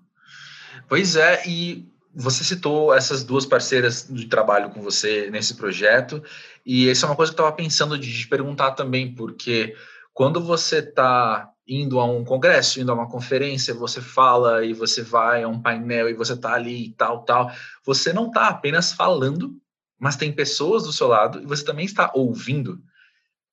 Pois 0.89 1.17
é, 1.17 1.43
e 1.47 1.91
você 2.21 2.43
citou 2.43 2.93
essas 2.93 3.23
duas 3.23 3.47
parceiras 3.47 4.07
de 4.09 4.27
trabalho 4.27 4.71
com 4.71 4.83
você 4.83 5.31
nesse 5.31 5.55
projeto, 5.55 6.23
e 6.67 6.89
essa 6.89 7.07
é 7.07 7.09
uma 7.09 7.17
coisa 7.17 7.33
que 7.33 7.41
eu 7.41 7.45
estava 7.45 7.57
pensando 7.57 7.99
de 7.99 8.13
te 8.13 8.29
perguntar 8.29 8.73
também, 8.73 9.15
porque 9.15 9.75
quando 10.13 10.41
você 10.43 10.79
está 10.79 11.49
indo 11.67 12.01
a 12.01 12.05
um 12.05 12.25
congresso, 12.25 12.81
indo 12.81 12.91
a 12.91 12.95
uma 12.95 13.09
conferência, 13.09 13.75
você 13.75 14.01
fala 14.01 14.65
e 14.65 14.73
você 14.73 15.03
vai 15.03 15.43
a 15.43 15.49
um 15.49 15.61
painel 15.61 16.09
e 16.09 16.15
você 16.15 16.33
está 16.33 16.55
ali 16.55 16.87
e 16.87 16.93
tal, 16.93 17.25
tal, 17.25 17.53
você 17.85 18.13
não 18.13 18.27
está 18.27 18.49
apenas 18.49 18.93
falando 18.93 19.55
mas 19.99 20.17
tem 20.17 20.33
pessoas 20.33 20.85
do 20.85 20.93
seu 20.93 21.09
lado 21.09 21.43
e 21.43 21.47
você 21.47 21.65
também 21.65 21.85
está 21.85 22.11
ouvindo. 22.15 22.81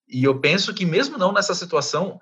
E 0.07 0.23
eu 0.23 0.39
penso 0.39 0.73
que 0.73 0.85
mesmo 0.85 1.17
não 1.17 1.33
nessa 1.33 1.55
situação, 1.55 2.19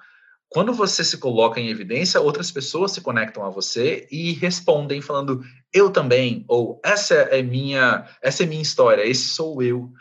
quando 0.47 0.73
você 0.73 1.03
se 1.03 1.17
coloca 1.17 1.59
em 1.59 1.67
evidência, 1.67 2.21
outras 2.21 2.49
pessoas 2.49 2.93
se 2.93 3.01
conectam 3.01 3.43
a 3.43 3.49
você 3.49 4.07
e 4.09 4.31
respondem 4.33 5.01
falando 5.01 5.43
eu 5.73 5.91
também 5.91 6.45
ou 6.47 6.79
essa 6.83 7.15
é 7.15 7.41
minha, 7.41 8.07
essa 8.21 8.43
é 8.43 8.45
minha 8.45 8.61
história, 8.61 9.05
esse 9.05 9.27
sou 9.29 9.61
eu. 9.61 9.91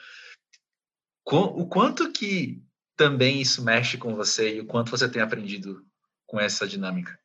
O 1.24 1.66
quanto 1.66 2.12
que 2.12 2.62
também 2.96 3.40
isso 3.40 3.64
mexe 3.64 3.96
com 3.96 4.14
você 4.14 4.56
e 4.56 4.61
o 4.61 4.66
quanto 4.66 4.90
você 4.90 5.08
tem 5.08 5.22
aprendido 5.22 5.82
com 6.26 6.38
essa 6.38 6.66
dinâmica? 6.66 7.18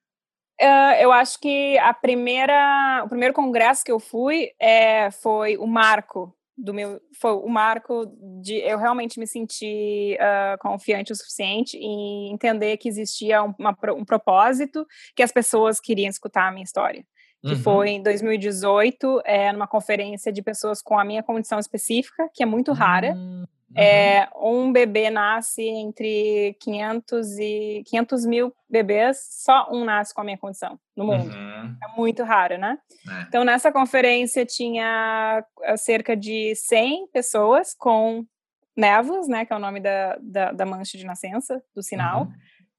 Uh, 0.59 0.95
eu 0.99 1.11
acho 1.11 1.39
que 1.39 1.77
a 1.79 1.93
primeira, 1.93 3.03
o 3.05 3.09
primeiro 3.09 3.33
congresso 3.33 3.83
que 3.83 3.91
eu 3.91 3.99
fui 3.99 4.51
é, 4.59 5.11
foi 5.11 5.57
o 5.57 5.67
marco 5.67 6.33
do 6.57 6.73
meu 6.73 6.99
foi 7.19 7.33
o 7.33 7.47
marco 7.47 8.07
de 8.41 8.55
eu 8.55 8.79
realmente 8.79 9.19
me 9.19 9.27
sentir 9.27 10.17
uh, 10.19 10.57
confiante 10.59 11.11
o 11.11 11.15
suficiente 11.15 11.77
em 11.77 12.33
entender 12.33 12.77
que 12.77 12.89
existia 12.89 13.43
um, 13.43 13.53
uma, 13.59 13.77
um 13.95 14.03
propósito 14.03 14.83
que 15.15 15.21
as 15.21 15.31
pessoas 15.31 15.79
queriam 15.79 16.09
escutar 16.09 16.47
a 16.47 16.51
minha 16.51 16.63
história 16.63 17.05
que 17.47 17.53
uhum. 17.53 17.59
foi 17.59 17.89
em 17.89 18.03
2018 18.03 19.21
é 19.23 19.51
numa 19.53 19.67
conferência 19.67 20.31
de 20.31 20.41
pessoas 20.41 20.81
com 20.81 20.99
a 20.99 21.05
minha 21.05 21.23
condição 21.23 21.59
específica 21.59 22.29
que 22.33 22.43
é 22.43 22.45
muito 22.45 22.73
rara 22.73 23.13
uhum. 23.13 23.45
É, 23.75 24.29
um 24.35 24.71
bebê 24.71 25.09
nasce 25.09 25.61
entre 25.61 26.55
500 26.61 27.37
e 27.37 27.83
500 27.85 28.25
mil 28.25 28.55
bebês, 28.69 29.19
só 29.29 29.67
um 29.71 29.83
nasce 29.83 30.13
com 30.13 30.21
a 30.21 30.23
minha 30.23 30.37
condição 30.37 30.79
no 30.95 31.05
mundo. 31.05 31.31
Uhum. 31.33 31.75
É 31.83 31.95
muito 31.97 32.23
raro, 32.23 32.57
né? 32.57 32.77
É. 33.07 33.21
Então, 33.23 33.43
nessa 33.43 33.71
conferência 33.71 34.45
tinha 34.45 35.45
ah, 35.65 35.77
cerca 35.77 36.15
de 36.15 36.55
100 36.55 37.07
pessoas 37.11 37.75
com 37.77 38.25
nevos, 38.75 39.27
né? 39.27 39.45
Que 39.45 39.51
é 39.51 39.55
o 39.55 39.59
nome 39.59 39.81
da, 39.81 40.17
da, 40.21 40.51
da 40.53 40.65
mancha 40.65 40.97
de 40.97 41.05
nascença, 41.05 41.61
do 41.75 41.83
sinal. 41.83 42.23
Uhum. 42.23 42.33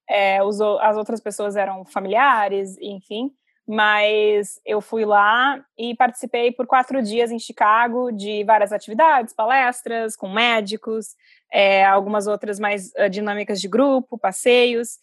É, 0.09 0.43
os, 0.43 0.59
as 0.61 0.97
outras 0.97 1.21
pessoas 1.21 1.55
eram 1.55 1.85
familiares, 1.85 2.79
enfim 2.81 3.31
mas 3.69 4.59
eu 4.65 4.81
fui 4.81 5.05
lá 5.05 5.63
e 5.77 5.95
participei 5.95 6.51
por 6.51 6.67
quatro 6.67 7.03
dias 7.03 7.31
em 7.31 7.39
Chicago 7.39 8.11
de 8.11 8.43
várias 8.45 8.73
atividades, 8.73 9.35
palestras 9.35 10.17
com 10.17 10.33
médicos, 10.33 11.15
é, 11.53 11.85
algumas 11.85 12.27
outras 12.27 12.59
mais 12.59 12.91
uh, 12.99 13.11
dinâmicas 13.11 13.61
de 13.61 13.69
grupo, 13.69 14.17
passeios. 14.17 14.99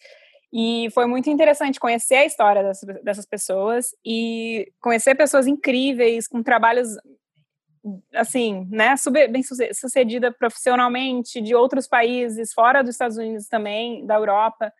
E 0.52 0.88
foi 0.92 1.06
muito 1.06 1.30
interessante 1.30 1.78
conhecer 1.78 2.16
a 2.16 2.24
história 2.24 2.64
dessas, 2.64 3.02
dessas 3.04 3.26
pessoas 3.26 3.94
e 4.04 4.72
conhecer 4.80 5.14
pessoas 5.14 5.46
incríveis, 5.46 6.26
com 6.26 6.42
trabalhos, 6.42 6.88
assim, 8.14 8.66
né, 8.68 8.96
super 8.96 9.30
bem 9.30 9.42
sucedida 9.44 10.32
profissionalmente, 10.32 11.40
de 11.40 11.54
outros 11.54 11.86
países, 11.86 12.52
fora 12.52 12.82
dos 12.82 12.96
Estados 12.96 13.16
Unidos 13.16 13.46
também, 13.46 14.04
da 14.04 14.16
Europa 14.16 14.72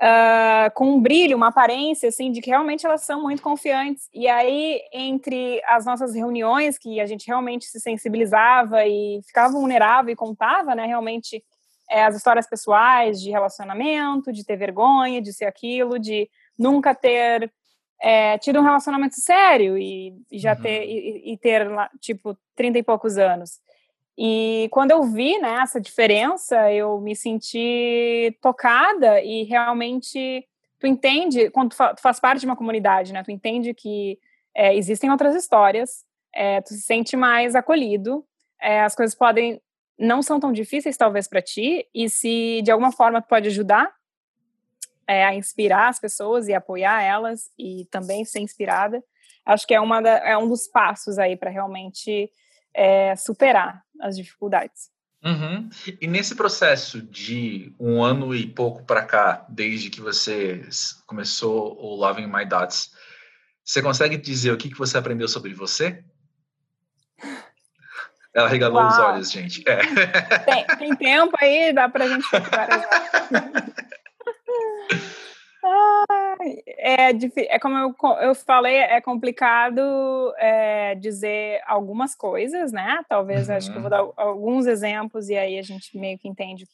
uh, 0.00 0.72
com 0.74 0.94
um 0.94 1.00
brilho, 1.00 1.36
uma 1.36 1.48
aparência, 1.48 2.08
assim, 2.08 2.30
de 2.30 2.40
que 2.40 2.50
realmente 2.50 2.86
elas 2.86 3.02
são 3.02 3.22
muito 3.22 3.42
confiantes. 3.42 4.08
E 4.14 4.28
aí, 4.28 4.80
entre 4.92 5.60
as 5.66 5.84
nossas 5.84 6.14
reuniões, 6.14 6.78
que 6.78 7.00
a 7.00 7.06
gente 7.06 7.26
realmente 7.26 7.66
se 7.66 7.80
sensibilizava 7.80 8.86
e 8.86 9.20
ficava 9.26 9.52
vulnerável 9.52 10.12
e 10.12 10.16
contava, 10.16 10.74
né, 10.74 10.86
realmente 10.86 11.42
é, 11.90 12.04
as 12.04 12.16
histórias 12.16 12.48
pessoais 12.48 13.20
de 13.20 13.30
relacionamento, 13.30 14.32
de 14.32 14.44
ter 14.44 14.56
vergonha, 14.56 15.22
de 15.22 15.32
ser 15.32 15.46
aquilo, 15.46 15.98
de 15.98 16.28
nunca 16.58 16.94
ter 16.94 17.50
é, 18.00 18.38
tido 18.38 18.60
um 18.60 18.62
relacionamento 18.62 19.20
sério 19.20 19.76
e, 19.76 20.14
e 20.30 20.38
já 20.38 20.54
uhum. 20.54 20.62
ter 20.62 20.84
e, 20.84 21.32
e, 21.32 21.38
ter 21.38 21.66
tipo 22.00 22.36
30 22.54 22.78
e 22.78 22.82
poucos 22.82 23.18
anos. 23.18 23.58
E 24.20 24.68
quando 24.72 24.90
eu 24.90 25.04
vi 25.04 25.38
né, 25.38 25.60
essa 25.62 25.80
diferença, 25.80 26.72
eu 26.72 27.00
me 27.00 27.14
senti 27.14 28.36
tocada 28.42 29.22
e 29.22 29.44
realmente 29.44 30.44
tu 30.80 30.88
entende, 30.88 31.48
quando 31.50 31.70
tu, 31.70 31.76
faz 31.76 32.18
parte 32.18 32.40
de 32.40 32.46
uma 32.46 32.56
comunidade, 32.56 33.12
né, 33.12 33.22
tu 33.22 33.30
entende 33.30 33.72
que 33.72 34.18
é, 34.52 34.74
existem 34.74 35.08
outras 35.08 35.36
histórias, 35.36 36.04
é, 36.34 36.60
tu 36.60 36.70
se 36.70 36.80
sente 36.80 37.16
mais 37.16 37.54
acolhido, 37.54 38.24
é, 38.60 38.80
as 38.80 38.96
coisas 38.96 39.14
podem, 39.14 39.62
não 39.96 40.20
são 40.20 40.40
tão 40.40 40.50
difíceis 40.50 40.96
talvez 40.96 41.28
para 41.28 41.40
ti, 41.40 41.86
e 41.94 42.10
se 42.10 42.60
de 42.62 42.72
alguma 42.72 42.90
forma 42.90 43.22
tu 43.22 43.28
pode 43.28 43.46
ajudar 43.46 43.88
é, 45.06 45.24
a 45.24 45.32
inspirar 45.32 45.90
as 45.90 46.00
pessoas 46.00 46.48
e 46.48 46.54
apoiar 46.54 47.02
elas 47.04 47.52
e 47.56 47.86
também 47.88 48.24
ser 48.24 48.40
inspirada, 48.40 49.00
acho 49.46 49.64
que 49.64 49.74
é, 49.74 49.80
uma 49.80 50.00
da, 50.00 50.18
é 50.18 50.36
um 50.36 50.48
dos 50.48 50.66
passos 50.66 51.20
aí 51.20 51.36
para 51.36 51.50
realmente 51.50 52.28
é, 52.74 53.16
superar 53.16 53.82
as 54.00 54.16
dificuldades. 54.16 54.90
Uhum. 55.24 55.68
E 56.00 56.06
nesse 56.06 56.34
processo 56.34 57.02
de 57.02 57.74
um 57.78 58.02
ano 58.02 58.34
e 58.34 58.46
pouco 58.46 58.84
para 58.84 59.04
cá, 59.04 59.44
desde 59.48 59.90
que 59.90 60.00
você 60.00 60.62
começou 61.06 61.76
o 61.76 61.96
Loving 61.96 62.28
My 62.28 62.46
Dots, 62.46 62.92
você 63.64 63.82
consegue 63.82 64.16
dizer 64.16 64.52
o 64.52 64.56
que, 64.56 64.70
que 64.70 64.78
você 64.78 64.96
aprendeu 64.96 65.28
sobre 65.28 65.52
você? 65.52 66.04
Ela 68.32 68.48
regalou 68.48 68.80
Uau. 68.80 68.88
os 68.88 68.98
olhos, 68.98 69.30
gente. 69.32 69.64
É. 69.68 69.78
Tem, 70.44 70.66
tem, 70.78 70.96
tempo 70.96 71.36
aí, 71.40 71.72
dá 71.72 71.88
pra 71.88 72.06
gente 72.06 72.24
é, 76.40 77.10
é 77.54 77.58
como 77.58 77.76
eu, 77.76 77.94
eu 78.20 78.34
falei, 78.34 78.76
é 78.76 79.00
complicado 79.00 79.80
é, 80.38 80.94
dizer 80.94 81.60
algumas 81.66 82.14
coisas, 82.14 82.72
né? 82.72 83.00
Talvez 83.08 83.48
uhum. 83.48 83.54
acho 83.56 83.70
que 83.70 83.78
eu 83.78 83.82
vou 83.82 83.90
dar 83.90 84.06
alguns 84.16 84.66
exemplos 84.66 85.28
e 85.28 85.36
aí 85.36 85.58
a 85.58 85.62
gente 85.62 85.96
meio 85.98 86.18
que 86.18 86.28
entende. 86.28 86.66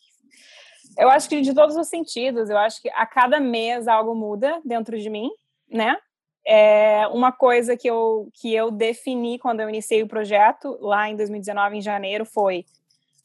Eu 0.99 1.11
acho 1.11 1.29
que 1.29 1.41
de 1.41 1.55
todos 1.55 1.77
os 1.77 1.89
sentidos, 1.89 2.51
eu 2.51 2.59
acho 2.59 2.81
que 2.81 2.89
a 2.91 3.07
cada 3.07 3.41
mês 3.41 3.89
algo 3.89 4.15
muda 4.15 4.61
dentro 4.65 4.99
de 4.99 5.11
mim, 5.11 5.31
né? 5.69 5.97
É 6.47 7.07
uma 7.09 7.33
coisa 7.33 7.77
que 7.77 7.89
eu, 7.89 8.29
que 8.35 8.55
eu 8.55 8.71
defini 8.71 9.39
quando 9.39 9.61
eu 9.61 9.69
iniciei 9.69 10.03
o 10.03 10.09
projeto 10.09 10.77
lá 10.81 11.09
em 11.09 11.17
2019, 11.17 11.79
em 11.79 11.81
janeiro, 11.81 12.27
foi 12.27 12.67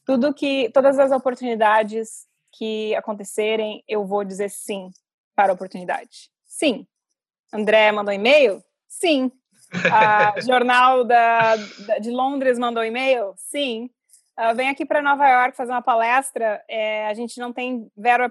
tudo 0.06 0.32
que 0.32 0.70
todas 0.72 0.98
as 0.98 1.12
oportunidades 1.12 2.26
que 2.50 2.94
acontecerem, 2.94 3.84
eu 3.86 4.04
vou 4.04 4.24
dizer 4.24 4.48
sim 4.48 4.90
para 5.36 5.52
a 5.52 5.54
oportunidade. 5.54 6.29
Sim. 6.60 6.86
André 7.50 7.90
mandou 7.90 8.12
e-mail? 8.12 8.62
Sim. 8.86 9.32
A 9.90 10.38
Jornal 10.46 11.04
da, 11.04 11.56
da, 11.56 11.98
de 11.98 12.10
Londres 12.10 12.58
mandou 12.58 12.84
e-mail? 12.84 13.32
Sim. 13.38 13.88
Uh, 14.38 14.54
vem 14.54 14.68
aqui 14.68 14.84
para 14.84 15.00
Nova 15.00 15.26
York 15.26 15.56
fazer 15.56 15.72
uma 15.72 15.80
palestra. 15.80 16.62
É, 16.68 17.06
a 17.06 17.14
gente 17.14 17.40
não 17.40 17.50
tem 17.50 17.90
verba 17.96 18.28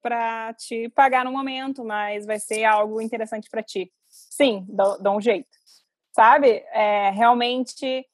para 0.00 0.54
te 0.54 0.88
pagar 0.90 1.24
no 1.24 1.32
momento, 1.32 1.84
mas 1.84 2.24
vai 2.24 2.38
ser 2.38 2.62
algo 2.62 3.00
interessante 3.00 3.50
para 3.50 3.62
ti. 3.62 3.90
Sim, 4.08 4.64
dá, 4.68 5.10
um 5.10 5.20
jeito. 5.20 5.48
Sabe? 6.12 6.64
É, 6.72 7.10
realmente 7.10 8.06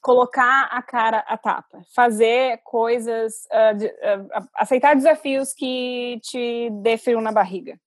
colocar 0.00 0.68
a 0.70 0.80
cara 0.80 1.18
a 1.28 1.36
tapa, 1.36 1.82
fazer 1.94 2.62
coisas, 2.64 3.34
uh, 3.52 3.76
de, 3.76 3.86
uh, 3.86 4.48
aceitar 4.54 4.96
desafios 4.96 5.52
que 5.52 6.18
te 6.22 6.70
dê 6.82 6.96
frio 6.96 7.20
na 7.20 7.32
barriga, 7.32 7.78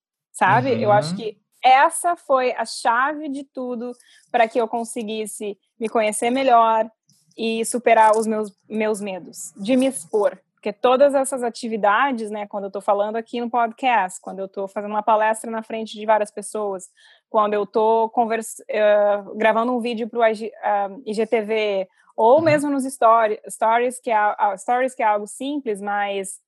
sabe? 0.41 0.71
Uhum. 0.71 0.79
Eu 0.79 0.91
acho 0.91 1.15
que 1.15 1.37
essa 1.63 2.15
foi 2.15 2.51
a 2.53 2.65
chave 2.65 3.29
de 3.29 3.43
tudo 3.43 3.91
para 4.31 4.47
que 4.47 4.59
eu 4.59 4.67
conseguisse 4.67 5.55
me 5.79 5.87
conhecer 5.87 6.31
melhor 6.31 6.89
e 7.37 7.63
superar 7.63 8.17
os 8.17 8.25
meus, 8.25 8.51
meus 8.67 8.99
medos, 8.99 9.53
de 9.55 9.77
me 9.77 9.85
expor. 9.85 10.39
Porque 10.55 10.73
todas 10.73 11.13
essas 11.13 11.43
atividades, 11.43 12.31
né, 12.31 12.47
quando 12.47 12.63
eu 12.63 12.69
estou 12.69 12.81
falando 12.81 13.17
aqui 13.17 13.39
no 13.39 13.51
podcast, 13.51 14.19
quando 14.19 14.39
eu 14.39 14.45
estou 14.45 14.67
fazendo 14.67 14.91
uma 14.91 15.03
palestra 15.03 15.49
na 15.49 15.61
frente 15.61 15.95
de 15.97 16.05
várias 16.07 16.31
pessoas, 16.31 16.85
quando 17.29 17.53
eu 17.53 17.63
estou 17.63 18.07
uh, 18.07 19.35
gravando 19.37 19.75
um 19.75 19.79
vídeo 19.79 20.09
para 20.09 20.19
o 20.19 20.21
uh, 20.23 21.01
IGTV, 21.05 21.87
ou 22.15 22.37
uhum. 22.37 22.43
mesmo 22.43 22.69
nos 22.69 22.85
story, 22.85 23.39
stories, 23.47 23.99
que 23.99 24.09
é, 24.09 24.31
uh, 24.31 24.57
stories, 24.57 24.95
que 24.95 25.03
é 25.03 25.05
algo 25.05 25.27
simples, 25.27 25.79
mas 25.79 26.39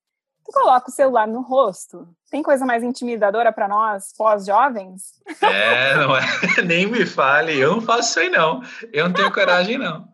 tu 0.46 0.52
coloca 0.52 0.90
o 0.90 0.94
celular 0.94 1.28
no 1.28 1.42
rosto. 1.42 2.08
Tem 2.30 2.44
coisa 2.44 2.66
mais 2.66 2.84
intimidadora 2.84 3.52
para 3.52 3.68
nós, 3.68 4.14
pós-jovens? 4.18 5.22
É, 5.42 5.96
não 5.96 6.16
é, 6.16 6.22
nem 6.66 6.86
me 6.86 7.06
fale, 7.06 7.58
eu 7.58 7.76
não 7.76 7.82
faço 7.82 8.10
isso 8.10 8.20
aí 8.20 8.30
não. 8.30 8.62
Eu 8.92 9.08
não 9.08 9.14
tenho 9.14 9.32
coragem, 9.32 9.78
não. 9.78 10.08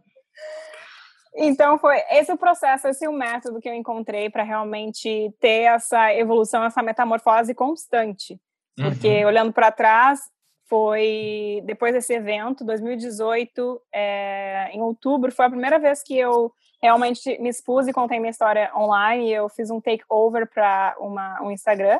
Então 1.35 1.77
foi 1.79 1.97
esse 2.11 2.31
o 2.31 2.37
processo, 2.37 2.87
esse 2.87 3.07
o 3.07 3.13
método 3.13 3.61
que 3.61 3.69
eu 3.69 3.73
encontrei 3.73 4.29
para 4.29 4.43
realmente 4.43 5.33
ter 5.39 5.63
essa 5.63 6.13
evolução, 6.13 6.63
essa 6.63 6.83
metamorfose 6.83 7.53
constante. 7.53 8.39
Porque 8.75 9.21
uhum. 9.21 9.27
olhando 9.27 9.53
para 9.53 9.71
trás, 9.71 10.19
foi 10.67 11.61
depois 11.65 11.93
desse 11.93 12.13
evento, 12.13 12.63
2018, 12.63 13.81
é, 13.93 14.69
em 14.71 14.81
outubro, 14.81 15.31
foi 15.31 15.45
a 15.45 15.49
primeira 15.49 15.79
vez 15.79 16.03
que 16.03 16.17
eu 16.17 16.53
realmente 16.81 17.37
me 17.39 17.49
expus 17.49 17.87
e 17.87 17.93
contei 17.93 18.19
minha 18.19 18.31
história 18.31 18.71
online. 18.75 19.31
Eu 19.31 19.49
fiz 19.49 19.69
um 19.69 19.81
takeover 19.81 20.47
para 20.47 20.95
um 21.41 21.51
Instagram 21.51 21.99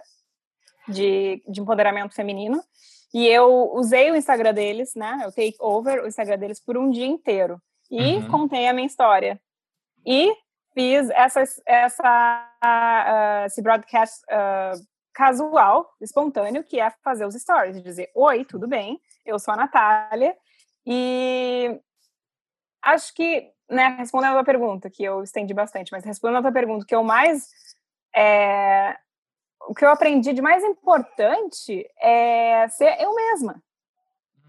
de, 0.87 1.43
de 1.47 1.61
empoderamento 1.61 2.13
feminino. 2.13 2.63
E 3.13 3.27
eu 3.27 3.71
usei 3.73 4.11
o 4.11 4.15
Instagram 4.15 4.53
deles, 4.53 4.93
né? 4.95 5.21
Eu 5.23 5.31
take 5.31 5.55
over 5.59 6.03
o 6.03 6.07
Instagram 6.07 6.37
deles 6.37 6.59
por 6.59 6.77
um 6.77 6.89
dia 6.89 7.07
inteiro. 7.07 7.59
E 7.89 8.15
uhum. 8.15 8.27
contei 8.29 8.67
a 8.67 8.73
minha 8.73 8.85
história. 8.85 9.41
E 10.05 10.31
fiz 10.73 11.09
essa, 11.09 11.43
essa, 11.65 12.53
uh, 12.63 13.45
esse 13.45 13.61
broadcast 13.61 14.23
uh, 14.25 14.79
casual, 15.13 15.89
espontâneo, 15.99 16.63
que 16.63 16.79
é 16.79 16.91
fazer 17.03 17.25
os 17.25 17.35
stories, 17.35 17.81
dizer: 17.81 18.11
Oi, 18.15 18.45
tudo 18.45 18.67
bem? 18.67 19.01
Eu 19.25 19.39
sou 19.39 19.53
a 19.53 19.57
Natália. 19.57 20.35
E 20.85 21.79
acho 22.81 23.13
que, 23.13 23.51
né, 23.69 23.95
respondendo 23.99 24.31
a 24.31 24.35
tua 24.35 24.43
pergunta, 24.43 24.89
que 24.89 25.03
eu 25.03 25.23
estendi 25.23 25.53
bastante, 25.53 25.91
mas 25.91 26.03
respondendo 26.03 26.39
a 26.39 26.41
tua 26.43 26.51
pergunta, 26.51 26.85
que 26.85 26.95
eu 26.95 27.03
mais. 27.03 27.49
É, 28.15 28.97
o 29.67 29.75
que 29.75 29.85
eu 29.85 29.89
aprendi 29.89 30.33
de 30.33 30.41
mais 30.41 30.63
importante 30.63 31.87
é 32.01 32.67
ser 32.69 32.99
eu 32.99 33.13
mesma. 33.13 33.61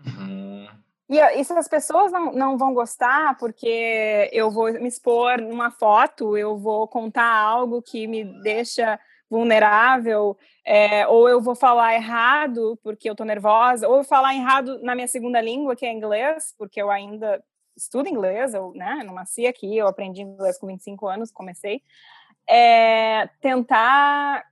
Uhum. 0.07 0.67
E, 1.11 1.19
e, 1.19 1.45
se 1.45 1.53
as 1.53 1.69
pessoas 1.69 2.13
não, 2.13 2.33
não 2.33 2.57
vão 2.57 2.73
gostar 2.73 3.37
porque 3.37 4.31
eu 4.33 4.51
vou 4.51 4.73
me 4.73 4.89
expor 4.89 5.41
numa 5.41 5.71
foto, 5.71 6.37
eu 6.37 6.57
vou 6.57 6.87
contar 6.89 7.31
algo 7.31 7.83
que 7.83 8.07
me 8.07 8.25
deixa 8.43 8.99
vulnerável, 9.29 10.37
é, 10.65 11.07
ou 11.07 11.29
eu 11.29 11.41
vou 11.41 11.55
falar 11.55 11.95
errado 11.95 12.79
porque 12.83 13.11
eu 13.11 13.15
tô 13.15 13.25
nervosa, 13.25 13.89
ou 13.89 13.99
eu 13.99 14.05
falar 14.05 14.35
errado 14.35 14.81
na 14.83 14.95
minha 14.95 15.07
segunda 15.07 15.41
língua, 15.41 15.77
que 15.77 15.87
é 15.87 15.93
inglês, 15.93 16.55
porque 16.57 16.81
eu 16.81 16.91
ainda 16.91 17.43
estudo 17.83 18.09
inglês, 18.09 18.55
eu 18.55 18.73
né, 18.75 19.03
não 19.05 19.15
nasci 19.15 19.47
aqui, 19.47 19.77
eu 19.77 19.87
aprendi 19.87 20.23
inglês 20.23 20.59
com 20.59 20.67
25 20.67 21.07
anos, 21.07 21.31
comecei. 21.31 21.83
É, 22.49 23.29
tentar. 23.41 24.45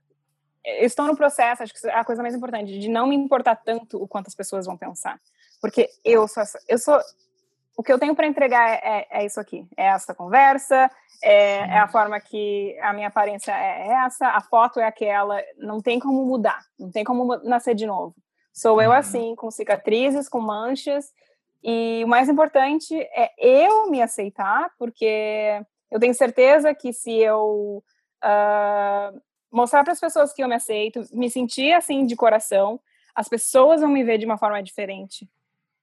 Eu 0.63 0.85
estou 0.85 1.07
no 1.07 1.15
processo, 1.15 1.63
acho 1.63 1.73
que 1.73 1.87
é 1.87 1.95
a 1.95 2.03
coisa 2.03 2.21
mais 2.21 2.35
importante, 2.35 2.77
de 2.77 2.89
não 2.89 3.07
me 3.07 3.15
importar 3.15 3.55
tanto 3.55 4.01
o 4.01 4.07
quanto 4.07 4.27
as 4.27 4.35
pessoas 4.35 4.65
vão 4.65 4.77
pensar. 4.77 5.19
Porque 5.61 5.89
eu 6.03 6.27
sou, 6.27 6.43
eu 6.67 6.77
sou 6.77 6.99
o 7.79 7.83
que 7.83 7.93
eu 7.93 7.97
tenho 7.97 8.13
para 8.13 8.27
entregar 8.27 8.69
é, 8.69 8.81
é, 8.83 9.07
é, 9.09 9.25
isso 9.25 9.39
aqui, 9.39 9.65
é 9.77 9.85
essa 9.85 10.13
conversa, 10.13 10.91
é, 11.23 11.59
é, 11.59 11.79
a 11.79 11.87
forma 11.87 12.19
que 12.19 12.77
a 12.81 12.91
minha 12.91 13.07
aparência 13.07 13.53
é 13.53 13.87
essa, 14.05 14.27
a 14.27 14.41
foto 14.41 14.81
é 14.81 14.85
aquela, 14.85 15.41
não 15.57 15.81
tem 15.81 15.97
como 15.97 16.25
mudar, 16.25 16.59
não 16.77 16.91
tem 16.91 17.05
como 17.05 17.37
nascer 17.37 17.73
de 17.73 17.85
novo. 17.85 18.13
Sou 18.51 18.81
eu 18.81 18.89
uhum. 18.89 18.95
assim, 18.97 19.33
com 19.33 19.49
cicatrizes, 19.49 20.27
com 20.27 20.41
manchas, 20.41 21.13
e 21.63 22.01
o 22.03 22.07
mais 22.07 22.29
importante 22.29 22.95
é 22.95 23.31
eu 23.37 23.89
me 23.89 24.01
aceitar, 24.01 24.69
porque 24.77 25.61
eu 25.91 25.99
tenho 25.99 26.13
certeza 26.13 26.73
que 26.73 26.93
se 26.93 27.11
eu 27.11 27.83
uh, 28.23 29.21
mostrar 29.51 29.83
para 29.83 29.93
as 29.93 29.99
pessoas 29.99 30.33
que 30.33 30.43
eu 30.43 30.47
me 30.47 30.55
aceito, 30.55 31.01
me 31.11 31.29
sentir 31.29 31.73
assim 31.73 32.05
de 32.05 32.15
coração, 32.15 32.79
as 33.15 33.27
pessoas 33.27 33.81
vão 33.81 33.89
me 33.89 34.03
ver 34.03 34.17
de 34.17 34.25
uma 34.25 34.37
forma 34.37 34.61
diferente 34.63 35.27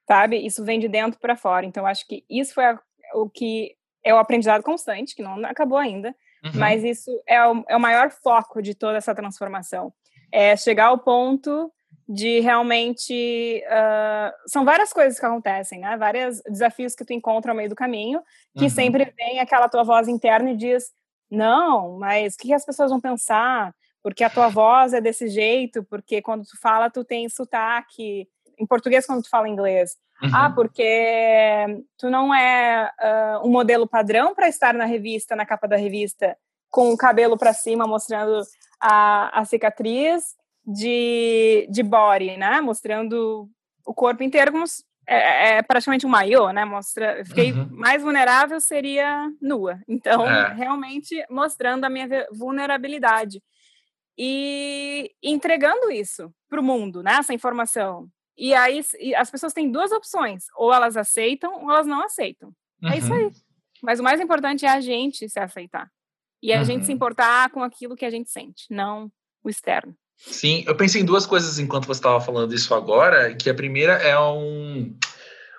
sabe? 0.06 0.38
Isso 0.38 0.64
vem 0.64 0.78
de 0.78 0.88
dentro 0.88 1.18
para 1.18 1.36
fora. 1.36 1.66
Então, 1.66 1.84
acho 1.84 2.06
que 2.06 2.24
isso 2.30 2.54
foi 2.54 2.64
a, 2.64 2.80
o 3.14 3.28
que 3.28 3.74
é 4.04 4.14
o 4.14 4.18
aprendizado 4.18 4.62
constante, 4.62 5.16
que 5.16 5.22
não 5.22 5.44
acabou 5.44 5.78
ainda, 5.78 6.14
uhum. 6.44 6.52
mas 6.54 6.84
isso 6.84 7.10
é 7.26 7.44
o, 7.44 7.64
é 7.68 7.76
o 7.76 7.80
maior 7.80 8.10
foco 8.10 8.62
de 8.62 8.74
toda 8.74 8.96
essa 8.96 9.14
transformação. 9.14 9.92
É 10.32 10.56
chegar 10.56 10.86
ao 10.86 10.98
ponto 10.98 11.72
de 12.08 12.40
realmente 12.40 13.64
uh, 13.66 14.32
são 14.46 14.64
várias 14.64 14.92
coisas 14.92 15.18
que 15.18 15.26
acontecem, 15.26 15.80
né? 15.80 15.96
Vários 15.96 16.40
desafios 16.42 16.94
que 16.94 17.04
tu 17.04 17.12
encontra 17.12 17.50
ao 17.50 17.56
meio 17.56 17.68
do 17.68 17.74
caminho, 17.74 18.22
que 18.56 18.64
uhum. 18.64 18.70
sempre 18.70 19.12
vem 19.16 19.40
aquela 19.40 19.68
tua 19.68 19.82
voz 19.82 20.06
interna 20.06 20.52
e 20.52 20.56
diz: 20.56 20.92
não, 21.30 21.98
mas 21.98 22.34
o 22.34 22.38
que 22.38 22.52
as 22.52 22.64
pessoas 22.64 22.90
vão 22.90 23.00
pensar? 23.00 23.74
Porque 24.02 24.22
a 24.22 24.30
tua 24.30 24.48
voz 24.48 24.92
é 24.92 25.00
desse 25.00 25.28
jeito, 25.28 25.82
porque 25.82 26.22
quando 26.22 26.44
tu 26.44 26.56
fala 26.60 26.88
tu 26.88 27.04
tem 27.04 27.28
sotaque, 27.28 28.28
em 28.56 28.66
português 28.66 29.04
quando 29.04 29.22
tu 29.22 29.28
fala 29.28 29.48
inglês. 29.48 29.96
Uhum. 30.22 30.30
Ah, 30.32 30.50
porque 30.50 31.84
tu 31.98 32.08
não 32.08 32.32
é 32.32 32.90
uh, 33.00 33.46
um 33.46 33.50
modelo 33.50 33.86
padrão 33.86 34.34
para 34.34 34.48
estar 34.48 34.72
na 34.72 34.84
revista, 34.84 35.34
na 35.34 35.44
capa 35.44 35.66
da 35.66 35.76
revista, 35.76 36.36
com 36.70 36.92
o 36.92 36.96
cabelo 36.96 37.36
para 37.36 37.52
cima, 37.52 37.86
mostrando 37.86 38.42
a, 38.80 39.40
a 39.40 39.44
cicatriz 39.44 40.36
de, 40.66 41.68
de 41.70 41.82
body, 41.82 42.36
né? 42.36 42.60
Mostrando 42.60 43.48
o 43.84 43.94
corpo 43.94 44.22
inteiro 44.22 44.50
como 44.50 44.64
é, 45.06 45.58
é 45.58 45.62
praticamente 45.62 46.04
um 46.04 46.10
maiô, 46.10 46.50
né? 46.50 46.64
Mostra, 46.64 47.24
fiquei 47.24 47.52
uhum. 47.52 47.68
mais 47.70 48.02
vulnerável 48.02 48.60
seria 48.60 49.30
nua. 49.40 49.80
Então, 49.86 50.26
é. 50.26 50.52
realmente 50.52 51.24
mostrando 51.30 51.84
a 51.84 51.88
minha 51.88 52.08
vulnerabilidade 52.32 53.40
e 54.18 55.12
entregando 55.22 55.90
isso 55.90 56.32
para 56.48 56.60
o 56.60 56.64
mundo, 56.64 57.02
né? 57.02 57.12
Essa 57.12 57.32
informação. 57.32 58.08
E 58.36 58.52
aí 58.52 58.80
as 59.16 59.30
pessoas 59.30 59.52
têm 59.52 59.70
duas 59.70 59.92
opções: 59.92 60.46
ou 60.56 60.72
elas 60.72 60.96
aceitam 60.96 61.62
ou 61.62 61.70
elas 61.70 61.86
não 61.86 62.02
aceitam. 62.02 62.52
Uhum. 62.82 62.90
É 62.90 62.98
isso 62.98 63.12
aí. 63.12 63.24
Uhum. 63.24 63.32
Mas 63.82 64.00
o 64.00 64.02
mais 64.02 64.20
importante 64.20 64.66
é 64.66 64.70
a 64.70 64.80
gente 64.80 65.28
se 65.28 65.38
aceitar. 65.38 65.88
E 66.42 66.52
a 66.52 66.58
uhum. 66.58 66.64
gente 66.64 66.84
se 66.84 66.90
uhum. 66.90 66.96
importar 66.96 67.50
com 67.50 67.62
aquilo 67.62 67.94
que 67.94 68.04
a 68.04 68.10
gente 68.10 68.30
sente, 68.30 68.66
não 68.70 69.10
o 69.44 69.48
externo. 69.48 69.96
Sim, 70.18 70.64
eu 70.66 70.74
pensei 70.76 71.02
em 71.02 71.04
duas 71.04 71.26
coisas 71.26 71.58
enquanto 71.58 71.86
você 71.86 71.98
estava 71.98 72.20
falando 72.20 72.54
isso 72.54 72.74
agora, 72.74 73.34
que 73.34 73.50
a 73.50 73.54
primeira 73.54 73.94
é 73.94 74.18
um, 74.18 74.96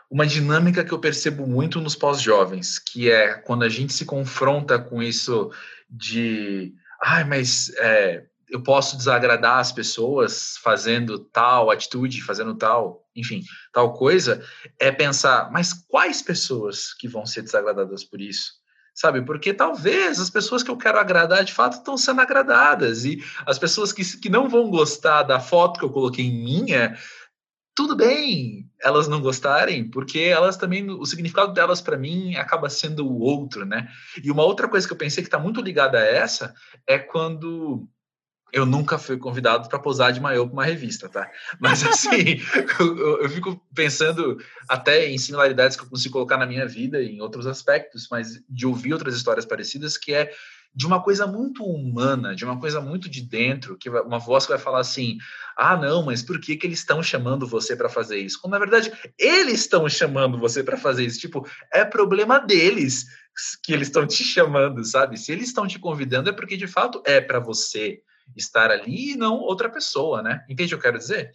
uma 0.10 0.26
dinâmica 0.26 0.84
que 0.84 0.92
eu 0.92 1.00
percebo 1.00 1.46
muito 1.46 1.80
nos 1.80 1.96
pós-jovens, 1.96 2.80
que 2.80 3.10
é 3.10 3.36
quando 3.36 3.64
a 3.64 3.70
gente 3.70 3.94
se 3.94 4.06
confronta 4.06 4.80
com 4.80 5.02
isso 5.02 5.52
de, 5.90 6.74
ai, 7.02 7.24
mas 7.24 7.72
é, 7.78 8.26
eu 8.50 8.62
posso 8.62 8.98
desagradar 8.98 9.60
as 9.60 9.72
pessoas 9.72 10.58
fazendo 10.64 11.20
tal 11.20 11.70
atitude, 11.70 12.24
fazendo 12.24 12.56
tal, 12.56 13.06
enfim, 13.16 13.44
tal 13.74 13.94
coisa, 13.94 14.44
é 14.80 14.92
pensar, 14.92 15.52
mas 15.52 15.74
quais 15.74 16.22
pessoas 16.22 16.94
que 16.94 17.08
vão 17.08 17.26
ser 17.26 17.42
desagradadas 17.42 18.04
por 18.04 18.22
isso? 18.22 18.54
Sabe, 18.98 19.22
porque 19.22 19.54
talvez 19.54 20.20
as 20.20 20.28
pessoas 20.28 20.64
que 20.64 20.72
eu 20.72 20.76
quero 20.76 20.98
agradar 20.98 21.44
de 21.44 21.54
fato 21.54 21.74
estão 21.74 21.96
sendo 21.96 22.20
agradadas, 22.20 23.06
e 23.06 23.24
as 23.46 23.60
pessoas 23.60 23.94
que, 23.94 24.04
que 24.18 24.28
não 24.28 24.50
vão 24.50 24.72
gostar 24.72 25.22
da 25.22 25.40
foto 25.40 25.80
que 25.80 25.86
eu 25.86 25.92
coloquei 25.92 26.26
em 26.26 26.44
minha, 26.44 26.98
tudo 27.76 27.96
bem 27.96 28.68
elas 28.82 29.08
não 29.08 29.22
gostarem, 29.22 29.88
porque 29.88 30.18
elas 30.22 30.58
também, 30.58 30.90
o 30.90 31.06
significado 31.06 31.54
delas 31.54 31.80
para 31.80 31.96
mim 31.96 32.38
acaba 32.38 32.72
sendo 32.72 33.08
o 33.08 33.20
outro, 33.20 33.68
né? 33.68 33.88
E 34.24 34.32
uma 34.32 34.44
outra 34.44 34.68
coisa 34.68 34.88
que 34.88 34.94
eu 34.94 34.98
pensei 34.98 35.22
que 35.22 35.28
está 35.28 35.38
muito 35.38 35.62
ligada 35.62 36.00
a 36.00 36.04
essa 36.04 36.56
é 36.88 36.98
quando 36.98 37.88
eu 38.52 38.66
nunca 38.66 38.98
fui 38.98 39.18
convidado 39.18 39.68
para 39.68 39.80
posar 39.80 40.14
de 40.14 40.20
maiô 40.20 40.46
para 40.46 40.54
uma 40.54 40.66
revista, 40.66 41.10
tá? 41.10 41.30
Mas 41.60 41.84
assim, 41.84 42.40
eu, 42.80 43.22
eu, 43.24 43.30
fico 43.30 43.62
pensando 43.74 44.38
até 44.68 45.08
em 45.10 45.18
similaridades 45.18 45.76
que 45.76 45.84
eu 45.84 45.90
consigo 45.90 46.14
colocar 46.14 46.38
na 46.38 46.46
minha 46.46 46.66
vida 46.66 47.02
em 47.02 47.22
outros 47.22 47.46
aspectos, 47.46 48.08
mas 48.10 48.42
de 48.50 48.66
ouvir 48.66 48.94
outras 48.94 49.16
histórias 49.16 49.46
parecidas, 49.46 49.98
que 49.98 50.14
é 50.14 50.32
de 50.74 50.86
uma 50.86 51.02
coisa 51.02 51.26
muito 51.26 51.64
humana, 51.64 52.36
de 52.36 52.46
uma 52.46 52.60
coisa 52.60 52.80
muito 52.80 53.10
de 53.10 53.22
dentro, 53.22 53.78
que 53.78 53.90
uma 53.90 54.20
voz 54.20 54.46
que 54.46 54.52
vai 54.52 54.60
falar 54.60 54.80
assim: 54.80 55.18
ah, 55.58 55.76
não, 55.76 56.04
mas 56.04 56.22
por 56.22 56.40
que, 56.40 56.56
que 56.56 56.68
eles 56.68 56.80
estão 56.80 57.02
chamando 57.02 57.48
você 57.48 57.76
para 57.76 57.90
fazer 57.90 58.20
isso? 58.20 58.40
Quando 58.40 58.54
na 58.54 58.60
verdade 58.60 58.92
eles 59.18 59.62
estão 59.62 59.90
chamando 59.90 60.38
você 60.38 60.64
para 60.64 60.78
fazer 60.78 61.06
isso. 61.06 61.20
Tipo, 61.20 61.48
é 61.74 61.84
problema 61.84 62.40
deles 62.40 63.08
que 63.64 63.74
eles 63.74 63.88
estão 63.88 64.06
te 64.06 64.24
chamando, 64.24 64.84
sabe? 64.84 65.18
Se 65.18 65.32
eles 65.32 65.48
estão 65.48 65.68
te 65.68 65.80
convidando 65.80 66.30
é 66.30 66.34
porque 66.34 66.56
de 66.56 66.68
fato 66.68 67.02
é 67.06 67.20
para 67.20 67.40
você 67.40 68.02
estar 68.36 68.72
ali 68.72 69.14
e 69.14 69.18
não 69.18 69.40
outra 69.40 69.70
pessoa, 69.70 70.22
né? 70.22 70.44
Entende 70.50 70.74
o 70.74 70.78
que 70.78 70.86
eu 70.88 70.92
quero 70.92 70.98
dizer? 70.98 71.32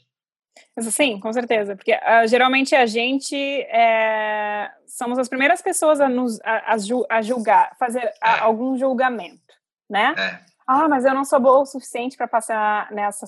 Sim, 0.81 1.19
com 1.21 1.33
certeza, 1.33 1.77
porque 1.77 1.93
uh, 1.93 2.27
geralmente 2.27 2.75
a 2.75 2.87
gente 2.87 3.37
é, 3.37 4.71
somos 4.87 5.19
as 5.19 5.29
primeiras 5.29 5.61
pessoas 5.61 6.01
a 6.01 6.09
nos 6.09 6.41
a, 6.43 6.75
a 7.11 7.23
julgar, 7.23 7.77
fazer 7.79 8.05
é. 8.05 8.15
a, 8.21 8.43
algum 8.43 8.77
julgamento, 8.77 9.55
né? 9.89 10.15
É. 10.17 10.53
Ah, 10.67 10.89
mas 10.89 11.05
eu 11.05 11.13
não 11.13 11.25
sou 11.25 11.41
boa 11.41 11.61
o 11.61 11.67
suficiente 11.67 12.17
para 12.17 12.29
passar 12.29 12.91
nessa 12.93 13.27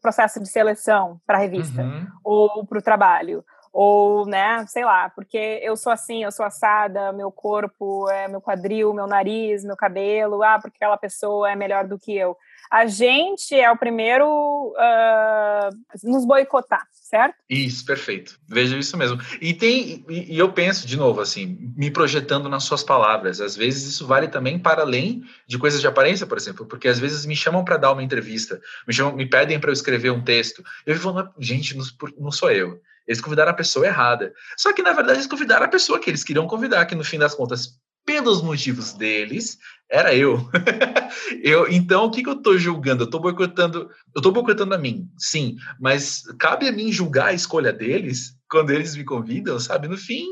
processo 0.00 0.40
de 0.40 0.48
seleção 0.48 1.20
para 1.26 1.36
a 1.36 1.40
revista 1.40 1.82
uhum. 1.82 2.06
ou 2.22 2.66
para 2.66 2.78
o 2.78 2.82
trabalho 2.82 3.44
ou, 3.78 4.24
né, 4.24 4.64
sei 4.68 4.86
lá, 4.86 5.10
porque 5.10 5.60
eu 5.62 5.76
sou 5.76 5.92
assim, 5.92 6.24
eu 6.24 6.32
sou 6.32 6.46
assada, 6.46 7.12
meu 7.12 7.30
corpo, 7.30 8.08
é 8.08 8.26
meu 8.26 8.40
quadril, 8.40 8.94
meu 8.94 9.06
nariz, 9.06 9.64
meu 9.64 9.76
cabelo, 9.76 10.42
ah, 10.42 10.58
porque 10.58 10.78
aquela 10.78 10.96
pessoa 10.96 11.50
é 11.50 11.54
melhor 11.54 11.86
do 11.86 11.98
que 11.98 12.16
eu 12.16 12.34
a 12.70 12.86
gente 12.86 13.54
é 13.54 13.70
o 13.70 13.76
primeiro 13.76 14.26
uh, 14.26 15.70
nos 16.04 16.24
boicotar, 16.24 16.86
certo? 16.92 17.36
Isso, 17.48 17.84
perfeito. 17.84 18.38
Vejo 18.48 18.76
isso 18.76 18.96
mesmo. 18.96 19.20
E 19.40 19.54
tem 19.54 20.04
e, 20.08 20.34
e, 20.34 20.38
eu 20.38 20.52
penso 20.52 20.86
de 20.86 20.96
novo 20.96 21.20
assim, 21.20 21.72
me 21.76 21.90
projetando 21.90 22.48
nas 22.48 22.64
suas 22.64 22.82
palavras. 22.82 23.40
Às 23.40 23.56
vezes 23.56 23.88
isso 23.88 24.06
vale 24.06 24.28
também 24.28 24.58
para 24.58 24.82
além 24.82 25.22
de 25.46 25.58
coisas 25.58 25.80
de 25.80 25.86
aparência, 25.86 26.26
por 26.26 26.36
exemplo, 26.36 26.66
porque 26.66 26.88
às 26.88 26.98
vezes 26.98 27.24
me 27.24 27.36
chamam 27.36 27.64
para 27.64 27.76
dar 27.76 27.92
uma 27.92 28.02
entrevista, 28.02 28.60
me 28.86 28.92
chamam, 28.92 29.14
me 29.14 29.26
pedem 29.26 29.60
para 29.60 29.70
eu 29.70 29.74
escrever 29.74 30.10
um 30.10 30.22
texto. 30.22 30.64
Eu 30.84 30.96
falo, 30.96 31.28
gente, 31.38 31.76
não, 31.76 31.84
não 32.18 32.32
sou 32.32 32.50
eu. 32.50 32.80
Eles 33.06 33.20
convidaram 33.20 33.52
a 33.52 33.54
pessoa 33.54 33.86
errada. 33.86 34.32
Só 34.56 34.72
que, 34.72 34.82
na 34.82 34.92
verdade, 34.92 35.18
eles 35.18 35.26
convidaram 35.26 35.66
a 35.66 35.68
pessoa 35.68 35.98
que 35.98 36.10
eles 36.10 36.24
queriam 36.24 36.46
convidar, 36.46 36.86
que 36.86 36.94
no 36.94 37.04
fim 37.04 37.18
das 37.18 37.34
contas 37.34 37.78
pelos 38.06 38.40
motivos 38.40 38.92
deles, 38.92 39.58
era 39.90 40.14
eu. 40.14 40.48
eu 41.42 41.68
então, 41.68 42.04
o 42.04 42.10
que, 42.10 42.22
que 42.22 42.28
eu 42.28 42.34
estou 42.34 42.56
julgando? 42.56 43.02
Eu 43.02 43.06
estou 43.06 43.20
boicotando, 43.20 43.90
eu 44.14 44.20
estou 44.20 44.32
boicotando 44.32 44.74
a 44.74 44.78
mim, 44.78 45.10
sim, 45.18 45.56
mas 45.80 46.22
cabe 46.38 46.68
a 46.68 46.72
mim 46.72 46.92
julgar 46.92 47.28
a 47.28 47.34
escolha 47.34 47.72
deles 47.72 48.36
quando 48.48 48.70
eles 48.70 48.94
me 48.94 49.04
convidam, 49.04 49.58
sabe? 49.58 49.88
No 49.88 49.98
fim, 49.98 50.24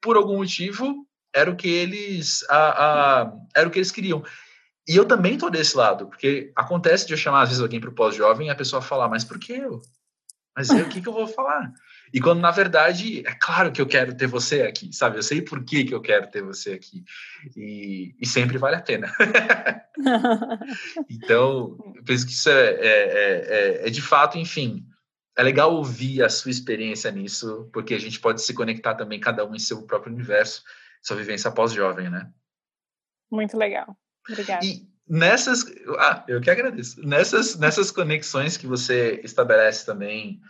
por 0.00 0.16
algum 0.16 0.36
motivo, 0.36 1.04
era 1.34 1.50
o 1.50 1.56
que 1.56 1.68
eles, 1.68 2.44
a, 2.48 3.22
a, 3.22 3.32
era 3.54 3.68
o 3.68 3.70
que 3.70 3.78
eles 3.78 3.90
queriam. 3.90 4.22
E 4.88 4.96
eu 4.96 5.04
também 5.04 5.34
estou 5.34 5.50
desse 5.50 5.76
lado, 5.76 6.06
porque 6.06 6.52
acontece 6.56 7.06
de 7.06 7.12
eu 7.12 7.18
chamar 7.18 7.42
às 7.42 7.48
vezes 7.50 7.62
alguém 7.62 7.80
para 7.80 7.90
o 7.90 7.94
pós-jovem 7.94 8.46
e 8.46 8.50
a 8.50 8.54
pessoa 8.54 8.80
falar, 8.80 9.08
mas 9.08 9.24
por 9.24 9.38
que 9.38 9.52
eu? 9.52 9.82
Mas 10.56 10.70
eu, 10.70 10.86
o 10.86 10.88
que, 10.88 11.00
que 11.00 11.08
eu 11.08 11.12
vou 11.12 11.26
falar? 11.26 11.72
E 12.12 12.20
quando, 12.20 12.40
na 12.40 12.50
verdade, 12.50 13.26
é 13.26 13.34
claro 13.34 13.70
que 13.70 13.80
eu 13.80 13.86
quero 13.86 14.14
ter 14.14 14.26
você 14.26 14.62
aqui, 14.62 14.92
sabe? 14.92 15.18
Eu 15.18 15.22
sei 15.22 15.42
por 15.42 15.62
que, 15.64 15.84
que 15.84 15.94
eu 15.94 16.00
quero 16.00 16.30
ter 16.30 16.42
você 16.42 16.72
aqui. 16.72 17.04
E, 17.56 18.14
e 18.20 18.26
sempre 18.26 18.58
vale 18.58 18.76
a 18.76 18.82
pena. 18.82 19.12
então, 21.10 21.76
eu 21.94 22.04
penso 22.04 22.26
que 22.26 22.32
isso 22.32 22.48
é, 22.48 22.70
é, 22.70 22.82
é, 22.82 23.86
é, 23.86 23.90
de 23.90 24.00
fato, 24.00 24.38
enfim, 24.38 24.86
é 25.36 25.42
legal 25.42 25.74
ouvir 25.74 26.22
a 26.22 26.28
sua 26.28 26.50
experiência 26.50 27.10
nisso, 27.10 27.68
porque 27.72 27.94
a 27.94 28.00
gente 28.00 28.18
pode 28.18 28.42
se 28.42 28.54
conectar 28.54 28.94
também, 28.94 29.20
cada 29.20 29.44
um 29.44 29.54
em 29.54 29.58
seu 29.58 29.82
próprio 29.82 30.12
universo, 30.12 30.62
sua 31.02 31.16
vivência 31.16 31.50
pós-jovem, 31.50 32.10
né? 32.10 32.30
Muito 33.30 33.56
legal. 33.56 33.96
Obrigada. 34.28 34.64
E 34.64 34.88
nessas. 35.08 35.64
Ah, 35.98 36.24
eu 36.26 36.40
que 36.40 36.50
agradeço. 36.50 37.00
Nessas, 37.06 37.56
nessas 37.56 37.90
conexões 37.90 38.56
que 38.56 38.66
você 38.66 39.20
estabelece 39.22 39.86
também 39.86 40.40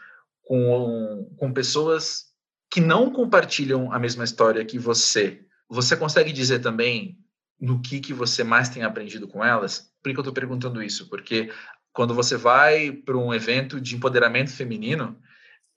com, 0.49 1.31
com 1.37 1.53
pessoas 1.53 2.29
que 2.71 2.81
não 2.81 3.13
compartilham 3.13 3.93
a 3.93 3.99
mesma 3.99 4.25
história 4.25 4.65
que 4.65 4.79
você, 4.79 5.45
você 5.69 5.95
consegue 5.95 6.33
dizer 6.33 6.61
também 6.61 7.19
no 7.61 7.83
que, 7.83 8.01
que 8.01 8.15
você 8.15 8.43
mais 8.43 8.71
tem 8.71 8.83
aprendido 8.83 9.29
com 9.29 9.45
elas? 9.45 9.93
Por 10.03 10.11
que 10.11 10.17
eu 10.17 10.23
estou 10.23 10.33
perguntando 10.33 10.83
isso? 10.83 11.07
Porque 11.11 11.53
quando 11.93 12.15
você 12.15 12.35
vai 12.35 12.91
para 12.91 13.19
um 13.19 13.35
evento 13.35 13.79
de 13.79 13.95
empoderamento 13.95 14.51
feminino, 14.51 15.21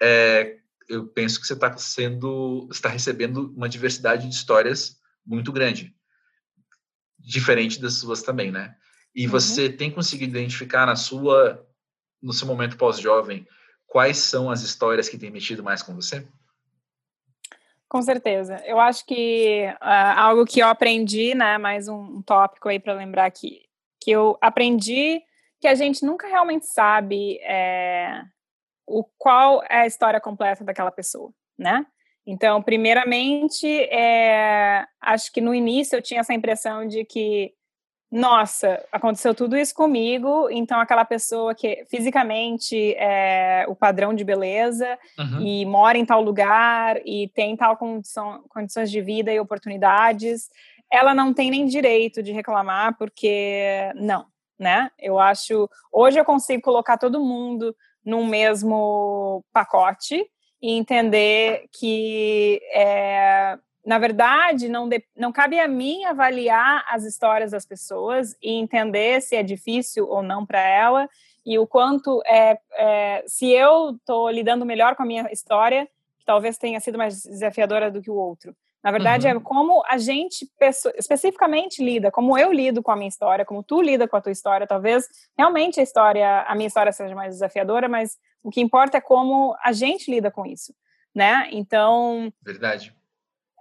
é, 0.01 0.60
eu 0.88 1.05
penso 1.05 1.41
que 1.41 1.47
você 1.47 1.53
está 1.53 1.75
sendo, 1.75 2.69
está 2.71 2.88
recebendo 2.88 3.53
uma 3.53 3.67
diversidade 3.67 4.25
de 4.25 4.34
histórias 4.34 5.01
muito 5.25 5.51
grande, 5.51 5.93
diferente 7.19 7.81
das 7.81 7.95
suas 7.95 8.21
também, 8.21 8.53
né? 8.53 8.73
E 9.13 9.25
uhum. 9.25 9.31
você 9.31 9.69
tem 9.69 9.91
conseguido 9.91 10.38
identificar 10.38 10.86
na 10.86 10.95
sua, 10.95 11.62
no 12.21 12.31
seu 12.31 12.47
momento 12.47 12.77
pós-jovem, 12.77 13.45
quais 13.91 14.17
são 14.17 14.49
as 14.49 14.62
histórias 14.62 15.10
que 15.10 15.17
têm 15.17 15.30
mexido 15.30 15.62
mais 15.62 15.84
com 15.84 15.93
você? 15.93 16.25
Com 17.89 18.01
certeza. 18.01 18.63
Eu 18.65 18.80
acho 18.80 19.06
que 19.06 19.65
uh, 19.82 20.15
algo 20.15 20.45
que 20.45 20.62
eu 20.62 20.67
aprendi, 20.67 21.36
né, 21.36 21.58
mais 21.58 21.89
um, 21.89 21.99
um 21.99 22.21
tópico 22.21 22.69
aí 22.69 22.80
para 22.80 22.93
lembrar 22.93 23.25
aqui, 23.25 23.65
que 23.99 24.10
eu 24.10 24.38
aprendi 24.39 25.21
que 25.60 25.67
a 25.67 25.75
gente 25.75 26.06
nunca 26.06 26.25
realmente 26.25 26.67
sabe 26.67 27.38
é, 27.39 28.23
o 28.88 29.04
qual 29.17 29.62
é 29.69 29.82
a 29.82 29.86
história 29.86 30.21
completa 30.21 30.63
daquela 30.63 30.89
pessoa, 30.89 31.34
né? 31.60 31.86
Então, 32.25 32.62
primeiramente, 32.62 33.67
é, 33.67 34.88
acho 35.01 35.34
que 35.34 35.41
no 35.41 35.54
início 35.54 35.97
eu 35.97 36.01
tinha 36.01 36.21
essa 36.21 36.34
impressão 36.34 36.88
de 36.88 37.04
que 37.04 37.54
nossa, 38.12 38.86
aconteceu 38.91 39.34
tudo 39.34 39.56
isso 39.56 39.74
comigo, 39.74 40.50
então 40.52 40.82
aquela 40.82 41.06
pessoa 41.06 41.56
que 41.56 41.86
fisicamente 41.89 42.93
é 42.97 43.65
o 43.69 43.76
padrão 43.76 44.13
de 44.13 44.26
beleza 44.26 45.00
uhum. 45.17 45.41
e 45.41 45.65
mora 45.65 45.97
em 45.97 46.06
tal 46.06 46.21
lugar 46.21 47.00
e 47.06 47.30
tem 47.30 47.56
tal 47.56 47.78
condição, 47.78 48.43
condições 48.50 48.91
de 48.91 49.00
vida 49.00 49.32
e 49.32 49.39
oportunidades, 49.39 50.50
ela 50.91 51.15
não 51.15 51.34
tem 51.34 51.50
nem 51.50 51.65
direito 51.65 52.21
de 52.21 52.34
reclamar, 52.34 52.97
porque 52.97 53.89
não, 53.95 54.26
né? 54.60 54.91
Eu 55.00 55.17
acho, 55.17 55.69
hoje 55.89 56.19
eu 56.19 56.26
consigo 56.26 56.62
colocar 56.62 56.97
todo 56.97 57.24
mundo 57.24 57.74
num 58.03 58.26
mesmo 58.26 59.41
pacote 59.53 60.26
e 60.62 60.74
entender 60.74 61.64
que 61.72 62.62
é, 62.74 63.57
na 63.86 63.97
verdade, 63.97 64.69
não, 64.69 64.88
de, 64.88 65.03
não 65.15 65.32
cabe 65.32 65.59
a 65.59 65.67
mim 65.67 66.05
avaliar 66.05 66.86
as 66.88 67.03
histórias 67.03 67.51
das 67.51 67.65
pessoas 67.65 68.36
e 68.41 68.53
entender 68.53 69.21
se 69.21 69.36
é 69.36 69.41
difícil 69.41 70.07
ou 70.07 70.21
não 70.21 70.45
para 70.45 70.61
ela 70.61 71.09
e 71.43 71.57
o 71.57 71.65
quanto 71.65 72.21
é, 72.25 72.59
é 72.73 73.23
se 73.27 73.49
eu 73.49 73.95
estou 73.95 74.29
lidando 74.29 74.65
melhor 74.65 74.95
com 74.95 75.01
a 75.01 75.05
minha 75.05 75.27
história, 75.32 75.88
que 76.19 76.25
talvez 76.25 76.57
tenha 76.57 76.79
sido 76.79 76.97
mais 76.97 77.23
desafiadora 77.23 77.89
do 77.89 78.01
que 78.01 78.11
o 78.11 78.15
outro. 78.15 78.55
Na 78.84 78.91
verdade, 78.91 79.27
uhum. 79.27 79.38
é 79.38 79.39
como 79.39 79.84
a 79.88 79.97
gente 79.97 80.47
especificamente 80.95 81.84
lida, 81.84 82.11
como 82.11 82.38
eu 82.38 82.51
lido 82.51 82.82
com 82.82 82.91
a 82.91 82.95
minha 82.95 83.09
história, 83.09 83.45
como 83.45 83.63
tu 83.63 83.82
lida 83.82 84.07
com 84.07 84.15
a 84.15 84.21
tua 84.21 84.32
história. 84.32 84.65
Talvez 84.65 85.07
realmente 85.38 85.79
a 85.79 85.84
história, 85.84 86.41
a 86.41 86.55
minha 86.55 86.67
história 86.67 86.91
seja 86.91 87.13
mais 87.13 87.34
desafiadora, 87.34 87.88
mas 87.88 88.17
o 88.43 88.49
que 88.49 88.61
importa 88.61 88.97
é 88.97 89.01
como 89.01 89.55
a 89.63 89.71
gente 89.71 90.09
lida 90.09 90.32
com 90.32 90.45
isso, 90.47 90.73
né? 91.13 91.47
Então, 91.51 92.34
verdade 92.41 92.95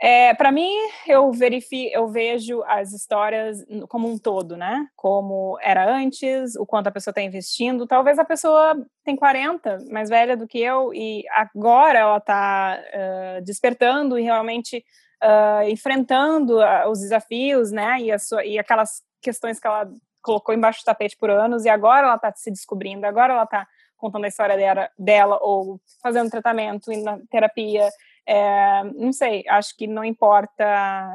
É, 0.02 0.32
para 0.32 0.50
mim, 0.50 0.72
eu 1.06 1.30
verifico, 1.30 1.94
eu 1.94 2.08
vejo 2.08 2.62
as 2.62 2.90
histórias 2.90 3.62
como 3.86 4.08
um 4.10 4.16
todo, 4.16 4.56
né? 4.56 4.86
Como 4.96 5.58
era 5.60 5.86
antes, 5.94 6.56
o 6.56 6.64
quanto 6.64 6.86
a 6.86 6.90
pessoa 6.90 7.12
está 7.12 7.20
investindo. 7.20 7.86
Talvez 7.86 8.18
a 8.18 8.24
pessoa 8.24 8.74
tem 9.04 9.14
40, 9.14 9.76
mais 9.90 10.08
velha 10.08 10.38
do 10.38 10.48
que 10.48 10.58
eu, 10.58 10.94
e 10.94 11.22
agora 11.30 11.98
ela 11.98 12.16
está 12.16 12.80
uh, 12.80 13.44
despertando 13.44 14.18
e 14.18 14.22
realmente 14.22 14.82
uh, 15.22 15.68
enfrentando 15.68 16.60
uh, 16.60 16.88
os 16.90 17.00
desafios, 17.00 17.70
né? 17.70 18.00
E, 18.00 18.18
sua, 18.18 18.42
e 18.42 18.58
aquelas 18.58 19.02
questões 19.20 19.60
que 19.60 19.66
ela 19.66 19.86
colocou 20.22 20.54
embaixo 20.54 20.80
do 20.80 20.86
tapete 20.86 21.14
por 21.14 21.28
anos, 21.28 21.66
e 21.66 21.68
agora 21.68 22.06
ela 22.06 22.16
está 22.16 22.32
se 22.34 22.50
descobrindo, 22.50 23.06
agora 23.06 23.34
ela 23.34 23.44
está 23.44 23.66
contando 23.98 24.24
a 24.24 24.28
história 24.28 24.56
dela, 24.56 24.90
dela 24.98 25.38
ou 25.42 25.78
fazendo 26.02 26.30
tratamento, 26.30 26.90
indo 26.90 27.04
na 27.04 27.18
terapia, 27.30 27.90
é, 28.32 28.84
não 28.94 29.12
sei, 29.12 29.42
acho 29.48 29.76
que 29.76 29.88
não 29.88 30.04
importa. 30.04 30.64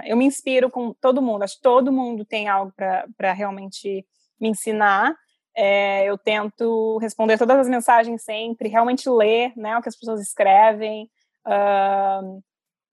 Eu 0.03 0.17
me 0.17 0.25
inspiro 0.25 0.69
com 0.69 0.93
todo 0.93 1.21
mundo, 1.21 1.43
acho 1.43 1.55
que 1.55 1.61
todo 1.61 1.89
mundo 1.89 2.25
tem 2.25 2.49
algo 2.49 2.73
para 3.15 3.31
realmente 3.31 4.05
me 4.37 4.49
ensinar. 4.49 5.15
É, 5.55 6.03
eu 6.03 6.17
tento 6.17 6.97
responder 6.97 7.37
todas 7.37 7.57
as 7.57 7.69
mensagens 7.69 8.21
sempre, 8.21 8.67
realmente 8.67 9.09
ler 9.09 9.53
né, 9.55 9.77
o 9.77 9.81
que 9.81 9.87
as 9.87 9.95
pessoas 9.95 10.19
escrevem 10.19 11.09
uh, 11.47 12.43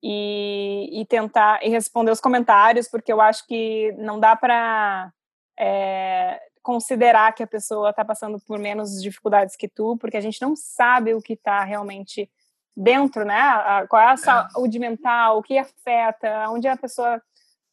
e, 0.00 1.00
e, 1.00 1.06
tentar 1.06 1.58
e 1.60 1.68
responder 1.68 2.12
os 2.12 2.20
comentários, 2.20 2.88
porque 2.88 3.12
eu 3.12 3.20
acho 3.20 3.44
que 3.48 3.90
não 3.98 4.20
dá 4.20 4.36
para 4.36 5.12
é, 5.58 6.38
considerar 6.62 7.34
que 7.34 7.42
a 7.42 7.48
pessoa 7.48 7.90
está 7.90 8.04
passando 8.04 8.38
por 8.46 8.56
menos 8.60 9.02
dificuldades 9.02 9.56
que 9.56 9.66
tu, 9.66 9.96
porque 9.96 10.16
a 10.16 10.20
gente 10.20 10.40
não 10.40 10.54
sabe 10.54 11.12
o 11.12 11.20
que 11.20 11.32
está 11.32 11.64
realmente 11.64 12.30
dentro, 12.76 13.24
né? 13.24 13.38
A, 13.38 13.86
qual 13.88 14.02
é 14.02 14.06
a 14.06 14.12
é. 14.12 14.16
saúde 14.16 14.78
mental, 14.78 15.38
o 15.38 15.42
que 15.42 15.58
afeta, 15.58 16.48
onde 16.50 16.66
a 16.66 16.76
pessoa 16.76 17.20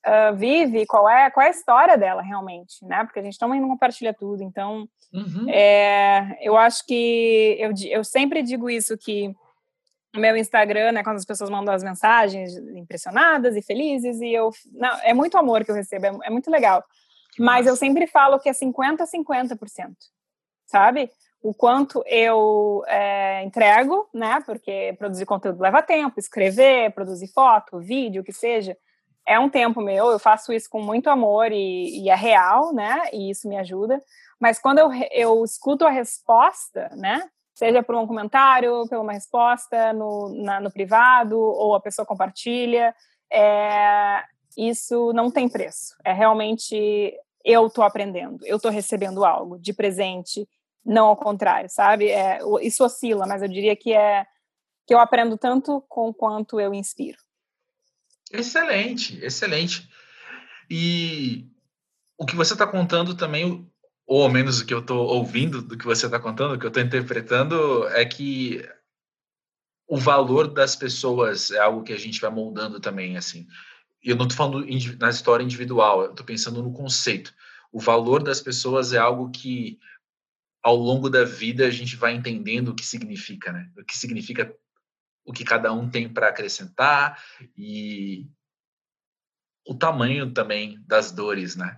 uh, 0.06 0.36
vive, 0.36 0.86
qual 0.86 1.10
é, 1.10 1.30
qual 1.30 1.46
é 1.46 1.48
a 1.48 1.52
história 1.52 1.98
dela 1.98 2.22
realmente, 2.22 2.86
né? 2.86 3.04
Porque 3.04 3.20
a 3.20 3.24
gente 3.24 3.38
também 3.38 3.60
não 3.60 3.70
compartilha 3.70 4.14
tudo. 4.14 4.44
Então, 4.44 4.88
uhum. 5.14 5.50
é, 5.50 6.38
eu 6.42 6.58
acho 6.58 6.86
que 6.86 7.58
eu, 7.60 7.72
eu 7.90 8.04
sempre 8.04 8.44
digo 8.44 8.70
isso 8.70 8.98
que 8.98 9.34
no 10.14 10.20
meu 10.20 10.36
Instagram, 10.36 10.92
né, 10.92 11.04
quando 11.04 11.18
as 11.18 11.26
pessoas 11.26 11.50
mandam 11.50 11.74
as 11.74 11.84
mensagens 11.84 12.56
impressionadas 12.76 13.56
e 13.56 13.62
felizes, 13.62 14.20
e 14.22 14.34
eu. 14.34 14.52
Não, 14.72 14.90
é 15.04 15.14
muito 15.14 15.38
amor 15.38 15.64
que 15.64 15.72
eu 15.72 15.76
recebo, 15.76 16.06
é, 16.06 16.12
é 16.24 16.30
muito 16.30 16.50
legal. 16.50 16.84
Mas 17.38 17.68
eu 17.68 17.76
sempre 17.76 18.08
falo 18.08 18.40
que 18.40 18.50
é 18.50 18.54
50% 18.54 19.02
a 19.02 19.06
50%, 19.06 19.94
sabe? 20.66 21.10
O 21.42 21.54
quanto 21.54 22.04
eu 22.06 22.84
é, 22.88 23.44
entrego, 23.44 24.08
né? 24.14 24.42
Porque 24.46 24.96
produzir 24.98 25.26
conteúdo 25.26 25.62
leva 25.62 25.82
tempo, 25.82 26.20
escrever, 26.20 26.92
produzir 26.94 27.28
foto, 27.28 27.80
vídeo, 27.80 28.22
o 28.22 28.26
que 28.26 28.34
seja, 28.34 28.78
é 29.26 29.40
um 29.40 29.50
tempo 29.50 29.82
meu. 29.82 30.10
Eu 30.10 30.20
faço 30.20 30.52
isso 30.52 30.70
com 30.70 30.82
muito 30.82 31.10
amor 31.10 31.52
e, 31.52 32.04
e 32.04 32.10
é 32.10 32.16
real, 32.16 32.74
né? 32.74 33.04
E 33.14 33.30
isso 33.30 33.48
me 33.48 33.58
ajuda. 33.58 34.02
Mas 34.40 34.60
quando 34.60 34.80
eu, 34.80 34.90
eu 35.12 35.44
escuto 35.44 35.86
a 35.86 35.90
resposta, 35.90 36.90
né? 36.96 37.30
Seja 37.54 37.84
por 37.84 37.96
um 37.96 38.08
comentário, 38.08 38.88
por 38.88 38.98
uma 38.98 39.14
resposta 39.14 39.94
no, 39.94 40.30
na, 40.44 40.60
no 40.60 40.72
privado, 40.72 41.38
ou 41.38 41.76
a 41.76 41.82
pessoa 41.82 42.06
compartilha, 42.06 42.96
é, 43.32 44.24
isso 44.58 45.14
não 45.14 45.30
tem 45.30 45.48
preço. 45.48 45.96
É 46.04 46.12
realmente 46.12 47.14
eu 47.44 47.68
estou 47.68 47.84
aprendendo, 47.84 48.46
eu 48.46 48.58
estou 48.58 48.72
recebendo 48.72 49.24
algo 49.24 49.58
de 49.60 49.74
presente 49.74 50.48
não 50.90 51.06
ao 51.06 51.16
contrário, 51.16 51.70
sabe? 51.70 52.10
É, 52.10 52.40
isso 52.62 52.84
oscila, 52.84 53.28
mas 53.28 53.44
eu 53.44 53.48
diria 53.48 53.76
que 53.76 53.94
é 53.94 54.26
que 54.88 54.94
eu 54.94 55.00
aprendo 55.00 55.38
tanto 55.38 55.82
com 55.88 56.12
quanto 56.12 56.60
eu 56.60 56.74
inspiro. 56.74 57.18
Excelente, 58.32 59.24
excelente. 59.24 59.88
E 60.68 61.46
o 62.18 62.26
que 62.26 62.36
você 62.36 62.54
está 62.54 62.66
contando 62.66 63.16
também, 63.16 63.70
ou 64.08 64.24
ao 64.24 64.30
menos 64.30 64.60
o 64.60 64.66
que 64.66 64.74
eu 64.74 64.80
estou 64.80 65.06
ouvindo 65.08 65.62
do 65.62 65.78
que 65.78 65.86
você 65.86 66.08
está 66.08 66.20
contando, 66.20 66.56
o 66.56 66.60
que 66.60 66.66
eu 66.66 66.70
estou 66.70 66.82
interpretando, 66.82 67.88
é 67.90 68.04
que 68.04 68.68
o 69.88 69.98
valor 69.98 70.48
das 70.48 70.76
pessoas 70.76 71.52
é 71.52 71.60
algo 71.60 71.84
que 71.84 71.94
a 71.94 72.00
gente 72.00 72.20
vai 72.20 72.32
moldando 72.32 72.80
também, 72.80 73.16
assim. 73.16 73.46
Eu 74.04 74.16
não 74.16 74.26
estou 74.26 74.38
falando 74.38 74.66
na 74.98 75.10
história 75.10 75.44
individual, 75.44 76.02
eu 76.02 76.12
estou 76.12 76.26
pensando 76.26 76.64
no 76.64 76.74
conceito. 76.74 77.32
O 77.72 77.80
valor 77.80 78.24
das 78.24 78.42
pessoas 78.42 78.92
é 78.92 78.98
algo 78.98 79.30
que 79.30 79.78
ao 80.62 80.76
longo 80.76 81.10
da 81.10 81.24
vida 81.24 81.66
a 81.66 81.72
gente 81.72 81.96
vai 81.96 82.14
entendendo 82.14 82.70
o 82.70 82.76
que 82.76 82.86
significa, 82.86 83.52
né? 83.52 83.70
O 83.78 83.84
que 83.84 83.98
significa 83.98 84.54
o 85.26 85.32
que 85.32 85.44
cada 85.44 85.72
um 85.72 85.90
tem 85.90 86.10
para 86.10 86.30
acrescentar 86.30 87.22
e 87.58 88.26
o 89.68 89.76
tamanho 89.76 90.34
também 90.34 90.80
das 90.88 91.12
dores, 91.12 91.56
né? 91.56 91.78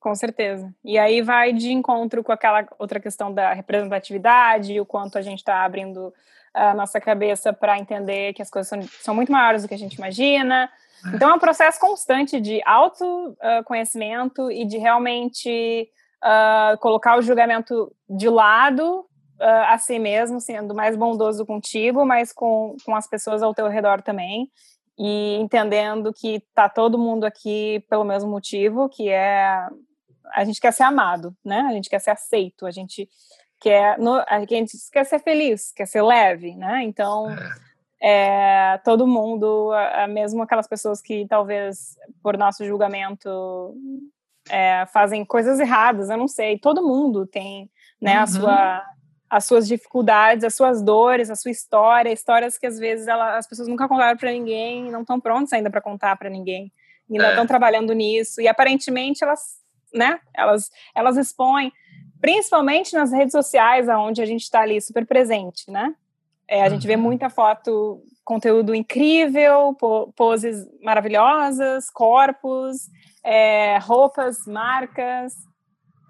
Com 0.00 0.14
certeza. 0.14 0.74
E 0.82 0.98
aí 0.98 1.20
vai 1.20 1.52
de 1.52 1.70
encontro 1.70 2.24
com 2.24 2.32
aquela 2.32 2.66
outra 2.78 2.98
questão 2.98 3.32
da 3.32 3.52
representatividade, 3.52 4.80
o 4.80 4.86
quanto 4.86 5.18
a 5.18 5.22
gente 5.22 5.38
está 5.38 5.62
abrindo 5.62 6.12
a 6.54 6.74
nossa 6.74 7.00
cabeça 7.00 7.52
para 7.52 7.78
entender 7.78 8.32
que 8.32 8.42
as 8.42 8.50
coisas 8.50 8.68
são, 8.68 8.82
são, 8.82 9.14
muito 9.14 9.30
maiores 9.30 9.62
do 9.62 9.68
que 9.68 9.74
a 9.74 9.78
gente 9.78 9.94
imagina. 9.94 10.70
É. 11.04 11.14
Então 11.14 11.30
é 11.30 11.34
um 11.34 11.38
processo 11.38 11.78
constante 11.78 12.40
de 12.40 12.60
autoconhecimento 12.64 14.50
e 14.50 14.64
de 14.64 14.78
realmente 14.78 15.88
uh, 16.22 16.78
colocar 16.78 17.18
o 17.18 17.22
julgamento 17.22 17.92
de 18.08 18.28
lado 18.28 19.00
uh, 19.40 19.64
a 19.68 19.78
si 19.78 19.98
mesmo, 19.98 20.40
sendo 20.40 20.74
mais 20.74 20.96
bondoso 20.96 21.44
contigo, 21.46 22.04
mas 22.04 22.32
com, 22.32 22.76
com 22.84 22.94
as 22.94 23.08
pessoas 23.08 23.42
ao 23.42 23.54
teu 23.54 23.68
redor 23.68 24.02
também, 24.02 24.50
e 24.98 25.36
entendendo 25.36 26.12
que 26.12 26.42
tá 26.54 26.68
todo 26.68 26.98
mundo 26.98 27.24
aqui 27.24 27.84
pelo 27.88 28.04
mesmo 28.04 28.30
motivo, 28.30 28.88
que 28.88 29.08
é 29.08 29.66
a 30.32 30.44
gente 30.44 30.60
quer 30.60 30.72
ser 30.72 30.84
amado, 30.84 31.34
né? 31.44 31.60
A 31.68 31.72
gente 31.72 31.88
quer 31.88 31.98
ser 31.98 32.10
aceito, 32.10 32.66
a 32.66 32.70
gente 32.70 33.08
quer, 33.60 33.98
no, 33.98 34.22
a 34.28 34.38
gente 34.40 34.76
quer 34.92 35.04
ser 35.04 35.18
feliz, 35.18 35.72
quer 35.72 35.86
ser 35.86 36.02
leve, 36.02 36.54
né? 36.54 36.84
Então, 36.84 37.26
é, 38.00 38.78
todo 38.84 39.06
mundo, 39.06 39.70
mesmo 40.08 40.42
aquelas 40.42 40.68
pessoas 40.68 41.00
que 41.02 41.26
talvez 41.26 41.96
por 42.22 42.36
nosso 42.36 42.64
julgamento 42.64 43.74
é, 44.48 44.86
fazem 44.92 45.24
coisas 45.24 45.58
erradas, 45.60 46.10
eu 46.10 46.16
não 46.16 46.28
sei. 46.28 46.58
Todo 46.58 46.86
mundo 46.86 47.26
tem 47.26 47.70
né, 48.00 48.16
uhum. 48.16 48.22
a 48.22 48.26
sua, 48.26 48.86
as 49.28 49.44
suas 49.44 49.68
dificuldades, 49.68 50.44
as 50.44 50.54
suas 50.54 50.82
dores, 50.82 51.30
a 51.30 51.36
sua 51.36 51.50
história, 51.50 52.12
histórias 52.12 52.58
que 52.58 52.66
às 52.66 52.78
vezes 52.78 53.06
ela, 53.06 53.36
as 53.36 53.46
pessoas 53.46 53.68
nunca 53.68 53.88
contaram 53.88 54.16
para 54.16 54.32
ninguém, 54.32 54.90
não 54.90 55.02
estão 55.02 55.20
prontas 55.20 55.52
ainda 55.52 55.70
para 55.70 55.80
contar 55.80 56.16
para 56.16 56.30
ninguém, 56.30 56.72
ainda 57.10 57.28
estão 57.28 57.44
é. 57.44 57.46
trabalhando 57.46 57.92
nisso 57.92 58.40
e 58.40 58.48
aparentemente 58.48 59.22
elas, 59.22 59.58
né, 59.94 60.18
elas, 60.34 60.70
elas 60.94 61.16
expõem, 61.16 61.72
principalmente 62.20 62.94
nas 62.94 63.12
redes 63.12 63.32
sociais, 63.32 63.88
aonde 63.88 64.20
a 64.22 64.26
gente 64.26 64.42
está 64.42 64.60
ali 64.62 64.80
super 64.80 65.06
presente, 65.06 65.70
né? 65.70 65.94
É, 66.48 66.62
a 66.62 66.64
uhum. 66.64 66.70
gente 66.70 66.86
vê 66.86 66.96
uhum. 66.96 67.02
muita 67.02 67.30
foto, 67.30 68.02
conteúdo 68.24 68.74
incrível, 68.74 69.76
poses 70.16 70.66
maravilhosas, 70.82 71.88
corpos, 71.88 72.88
é, 73.24 73.78
roupas, 73.78 74.46
marcas, 74.46 75.34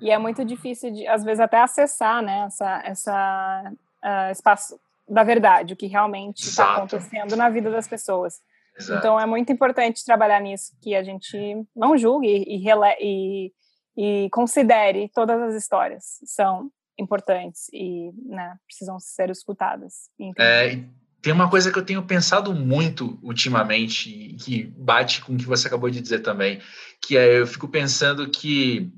e 0.00 0.10
é 0.10 0.18
muito 0.18 0.44
difícil, 0.44 0.90
de, 0.92 1.06
às 1.06 1.22
vezes, 1.22 1.40
até 1.40 1.60
acessar 1.60 2.22
né, 2.22 2.44
essa, 2.46 2.82
essa 2.84 3.72
uh, 4.02 4.32
espaço 4.32 4.80
da 5.06 5.22
verdade, 5.22 5.74
o 5.74 5.76
que 5.76 5.86
realmente 5.86 6.40
está 6.44 6.76
acontecendo 6.76 7.36
na 7.36 7.50
vida 7.50 7.70
das 7.70 7.86
pessoas. 7.86 8.40
Exato. 8.78 8.98
Então, 8.98 9.20
é 9.20 9.26
muito 9.26 9.52
importante 9.52 10.04
trabalhar 10.04 10.40
nisso, 10.40 10.72
que 10.80 10.94
a 10.94 11.02
gente 11.02 11.36
não 11.76 11.98
julgue 11.98 12.44
e, 12.46 12.64
e, 13.00 13.52
e 13.96 14.30
considere 14.30 15.10
todas 15.14 15.40
as 15.42 15.54
histórias. 15.54 16.18
São 16.24 16.70
importantes 16.98 17.68
e 17.72 18.10
né, 18.26 18.56
precisam 18.66 18.98
ser 18.98 19.30
escutadas. 19.30 20.08
É, 20.38 20.78
tem 21.22 21.32
uma 21.32 21.50
coisa 21.50 21.70
que 21.70 21.78
eu 21.78 21.84
tenho 21.84 22.02
pensado 22.02 22.54
muito 22.54 23.18
ultimamente, 23.22 24.36
que 24.40 24.64
bate 24.76 25.20
com 25.20 25.34
o 25.34 25.36
que 25.36 25.46
você 25.46 25.66
acabou 25.66 25.90
de 25.90 26.00
dizer 26.00 26.20
também, 26.20 26.60
que 27.02 27.16
é 27.16 27.38
eu 27.38 27.46
fico 27.46 27.68
pensando 27.68 28.28
que 28.30 28.90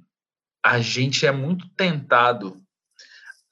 a 0.64 0.81
gente 0.81 1.27
é 1.27 1.33
muito 1.33 1.68
tentado 1.70 2.62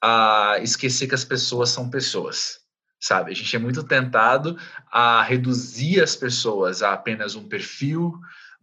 a 0.01 0.57
esquecer 0.61 1.07
que 1.07 1.15
as 1.15 1.25
pessoas 1.25 1.69
são 1.69 1.89
pessoas, 1.89 2.59
sabe? 2.99 3.31
A 3.31 3.35
gente 3.35 3.55
é 3.55 3.59
muito 3.59 3.83
tentado 3.83 4.57
a 4.89 5.21
reduzir 5.21 6.01
as 6.01 6.15
pessoas 6.15 6.81
a 6.81 6.93
apenas 6.93 7.35
um 7.35 7.47
perfil 7.47 8.13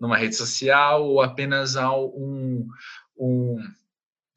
numa 0.01 0.17
rede 0.17 0.37
social 0.37 1.05
ou 1.05 1.21
apenas 1.21 1.77
a 1.77 1.95
um, 1.95 2.67
um 3.17 3.59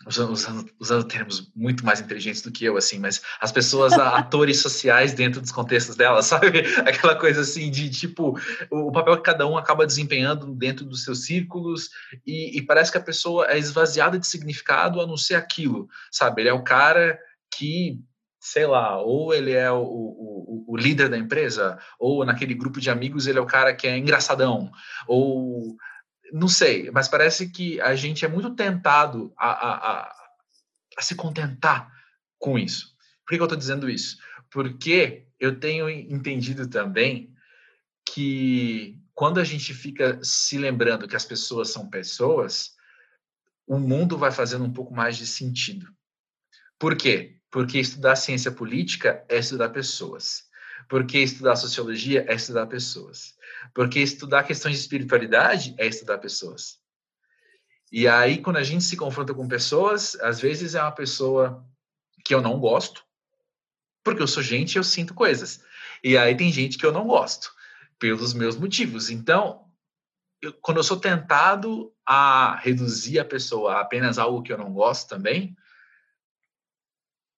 usando, 0.06 0.70
usando, 0.80 1.04
termos 1.04 1.52
muito 1.56 1.86
mais 1.86 2.00
inteligentes 2.00 2.42
do 2.42 2.52
que 2.52 2.66
eu, 2.66 2.78
assim, 2.78 3.00
mas 3.00 3.22
as 3.40 3.52
pessoas, 3.52 3.94
atores 3.94 4.58
sociais 4.62 5.14
dentro 5.14 5.42
dos 5.42 5.52
contextos 5.52 5.96
delas, 5.96 6.26
sabe? 6.28 6.60
Aquela 6.86 7.16
coisa 7.16 7.42
assim 7.42 7.70
de 7.70 7.90
tipo, 7.90 8.38
o 8.70 8.92
papel 8.92 9.18
que 9.18 9.24
cada 9.24 9.48
um 9.48 9.58
acaba 9.58 9.86
desempenhando 9.86 10.54
dentro 10.54 10.86
dos 10.86 11.04
seus 11.04 11.26
círculos 11.26 11.90
e, 12.26 12.58
e 12.58 12.62
parece 12.62 12.92
que 12.92 12.98
a 12.98 13.02
pessoa 13.04 13.48
é 13.52 13.58
esvaziada 13.58 14.18
de 14.18 14.28
significado 14.28 15.02
a 15.02 15.08
não 15.08 15.18
ser 15.18 15.36
aquilo, 15.36 15.88
sabe? 16.12 16.42
Ele 16.42 16.50
é 16.50 16.54
o 16.54 16.64
cara 16.64 17.20
que 17.56 18.00
sei 18.44 18.66
lá, 18.66 19.00
ou 19.00 19.32
ele 19.32 19.52
é 19.52 19.72
o, 19.72 19.84
o, 19.84 20.66
o, 20.70 20.76
líder 20.76 21.08
da 21.10 21.18
empresa, 21.18 21.78
ou 22.00 22.26
naquele 22.26 22.56
grupo 22.56 22.82
de 22.82 22.90
amigos 22.90 23.28
ele 23.28 23.38
é 23.38 23.42
o 23.42 23.46
cara 23.46 23.72
que 23.72 23.86
é 23.86 23.96
engraçadão, 23.96 24.72
ou 25.08 25.78
não 26.32 26.48
sei, 26.48 26.90
mas 26.92 27.08
parece 27.08 27.50
que 27.50 27.80
a 27.82 27.96
gente 27.96 28.24
é 28.24 28.28
muito 28.28 28.56
tentado 28.56 29.34
a, 29.38 29.50
a, 29.50 29.92
a, 29.92 30.16
a 30.98 31.02
se 31.02 31.16
contentar 31.16 31.92
com 32.40 32.58
isso. 32.58 32.96
Por 33.26 33.32
que, 33.32 33.36
que 33.36 33.42
eu 33.42 33.46
estou 33.46 33.58
dizendo 33.58 33.90
isso? 33.90 34.18
Porque 34.50 35.28
eu 35.40 35.60
tenho 35.60 35.90
entendido 35.90 36.68
também 36.68 37.34
que 38.06 39.00
quando 39.14 39.40
a 39.40 39.44
gente 39.44 39.74
fica 39.74 40.20
se 40.24 40.58
lembrando 40.58 41.08
que 41.08 41.16
as 41.16 41.26
pessoas 41.26 41.70
são 41.70 41.90
pessoas, 41.90 42.76
o 43.68 43.78
mundo 43.78 44.18
vai 44.18 44.32
fazendo 44.32 44.66
um 44.66 44.74
pouco 44.74 44.94
mais 44.94 45.18
de 45.18 45.28
sentido. 45.28 45.88
Por 46.80 46.96
quê? 46.96 47.38
Porque 47.50 47.80
estudar 47.80 48.16
ciência 48.16 48.52
política 48.52 49.24
é 49.30 49.38
estudar 49.38 49.70
pessoas. 49.70 50.44
Porque 50.88 51.20
estudar 51.20 51.56
sociologia 51.56 52.26
é 52.28 52.36
estudar 52.36 52.68
pessoas. 52.68 53.36
Porque 53.74 54.00
estudar 54.00 54.44
questões 54.44 54.76
de 54.76 54.82
espiritualidade 54.82 55.76
é 55.78 55.88
estudar 55.88 56.18
pessoas. 56.18 56.80
E 57.92 58.08
aí, 58.08 58.42
quando 58.42 58.58
a 58.58 58.64
gente 58.64 58.84
se 58.84 58.96
confronta 58.96 59.34
com 59.34 59.48
pessoas, 59.48 60.16
às 60.22 60.40
vezes 60.40 60.76
é 60.76 60.82
uma 60.82 60.92
pessoa 60.92 61.66
que 62.24 62.34
eu 62.34 62.42
não 62.42 62.60
gosto, 62.60 63.04
porque 64.04 64.22
eu 64.22 64.28
sou 64.28 64.42
gente 64.42 64.76
e 64.76 64.78
eu 64.78 64.84
sinto 64.84 65.14
coisas. 65.14 65.62
E 66.04 66.18
aí 66.18 66.36
tem 66.36 66.52
gente 66.52 66.78
que 66.78 66.86
eu 66.86 66.92
não 66.92 67.06
gosto, 67.06 67.52
pelos 68.00 68.34
meus 68.34 68.56
motivos. 68.56 69.10
Então, 69.10 69.70
eu, 70.42 70.54
quando 70.54 70.78
eu 70.78 70.84
sou 70.84 70.98
tentado 70.98 71.94
a 72.06 72.56
reduzir 72.58 73.20
a 73.20 73.26
pessoa 73.26 73.74
a 73.74 73.82
apenas 73.82 74.18
algo 74.18 74.42
que 74.42 74.54
eu 74.54 74.58
não 74.58 74.72
gosto 74.72 75.10
também, 75.10 75.56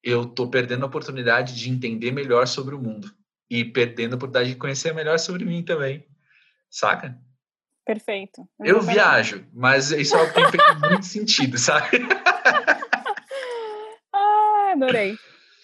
eu 0.03 0.23
estou 0.23 0.49
perdendo 0.49 0.83
a 0.83 0.87
oportunidade 0.87 1.55
de 1.55 1.69
entender 1.69 2.11
melhor 2.11 2.47
sobre 2.47 2.75
o 2.75 2.79
mundo 2.79 3.11
e 3.53 3.63
perdendo 3.63 4.13
a 4.13 4.15
oportunidade 4.15 4.49
de 4.49 4.55
conhecer 4.55 4.95
melhor 4.95 5.19
sobre 5.19 5.45
mim 5.45 5.61
também, 5.61 6.03
saca? 6.71 7.15
Perfeito. 7.85 8.49
Eu 8.59 8.81
viajo, 8.81 9.45
mas 9.53 9.91
isso 9.91 10.15
é 10.15 10.19
algo 10.19 10.33
que 10.33 10.57
tem 10.57 10.89
muito 10.89 11.05
sentido, 11.05 11.55
sabe? 11.59 11.99
ah, 14.11 14.71
adorei. 14.73 15.15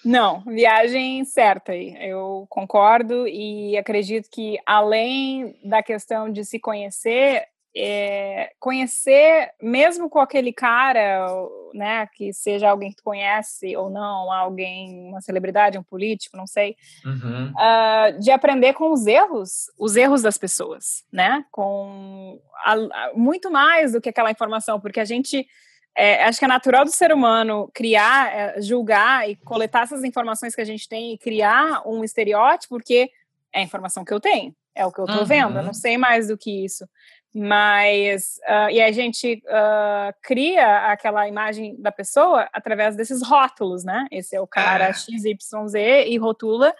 Não, 0.05 0.41
viagem 0.41 1.25
certa 1.25 1.71
aí. 1.71 1.97
Eu 1.99 2.45
concordo 2.47 3.27
e 3.27 3.75
acredito 3.75 4.29
que 4.31 4.59
além 4.67 5.59
da 5.63 5.81
questão 5.81 6.31
de 6.31 6.45
se 6.45 6.59
conhecer, 6.59 7.43
é, 7.75 8.51
conhecer 8.59 9.51
mesmo 9.61 10.09
com 10.09 10.19
aquele 10.19 10.51
cara, 10.51 11.27
né, 11.73 12.07
que 12.13 12.33
seja 12.33 12.69
alguém 12.69 12.89
que 12.89 12.97
tu 12.97 13.03
conhece 13.03 13.75
ou 13.77 13.89
não, 13.89 14.31
alguém, 14.31 15.09
uma 15.09 15.21
celebridade, 15.21 15.77
um 15.77 15.83
político, 15.83 16.35
não 16.35 16.47
sei, 16.47 16.75
uhum. 17.05 17.51
uh, 17.51 18.19
de 18.19 18.31
aprender 18.31 18.73
com 18.73 18.91
os 18.91 19.05
erros, 19.05 19.71
os 19.77 19.95
erros 19.95 20.21
das 20.21 20.37
pessoas, 20.37 21.05
né, 21.11 21.45
com 21.51 22.41
a, 22.65 22.73
a, 22.73 23.11
muito 23.13 23.51
mais 23.51 23.93
do 23.93 24.01
que 24.01 24.09
aquela 24.09 24.31
informação, 24.31 24.79
porque 24.79 24.99
a 24.99 25.05
gente 25.05 25.47
é, 25.95 26.23
acho 26.23 26.39
que 26.39 26.45
é 26.45 26.47
natural 26.47 26.85
do 26.85 26.91
ser 26.91 27.11
humano 27.11 27.69
criar, 27.73 28.33
é, 28.33 28.61
julgar 28.61 29.29
e 29.29 29.35
coletar 29.35 29.83
essas 29.83 30.03
informações 30.03 30.55
que 30.55 30.61
a 30.61 30.65
gente 30.65 30.87
tem 30.87 31.13
e 31.13 31.17
criar 31.17 31.87
um 31.87 32.03
estereótipo, 32.03 32.75
porque 32.75 33.11
é 33.53 33.59
a 33.59 33.63
informação 33.63 34.05
que 34.05 34.13
eu 34.13 34.19
tenho, 34.19 34.55
é 34.73 34.85
o 34.85 34.91
que 34.91 34.99
eu 34.99 35.05
estou 35.05 35.21
uhum. 35.21 35.25
vendo, 35.25 35.57
eu 35.57 35.63
não 35.63 35.73
sei 35.73 35.97
mais 35.97 36.27
do 36.27 36.37
que 36.37 36.63
isso. 36.63 36.87
Mas, 37.33 38.39
uh, 38.47 38.71
e 38.71 38.81
a 38.81 38.91
gente 38.91 39.43
uh, 39.45 40.13
cria 40.21 40.91
aquela 40.91 41.27
imagem 41.27 41.79
da 41.79 41.91
pessoa 41.91 42.49
através 42.51 42.95
desses 42.95 43.21
rótulos, 43.21 43.83
né? 43.83 44.07
Esse 44.11 44.35
é 44.35 44.41
o 44.41 44.47
cara 44.47 44.85
é. 44.85 44.93
XYZ 44.93 45.75
e 46.07 46.17
rotula. 46.17 46.73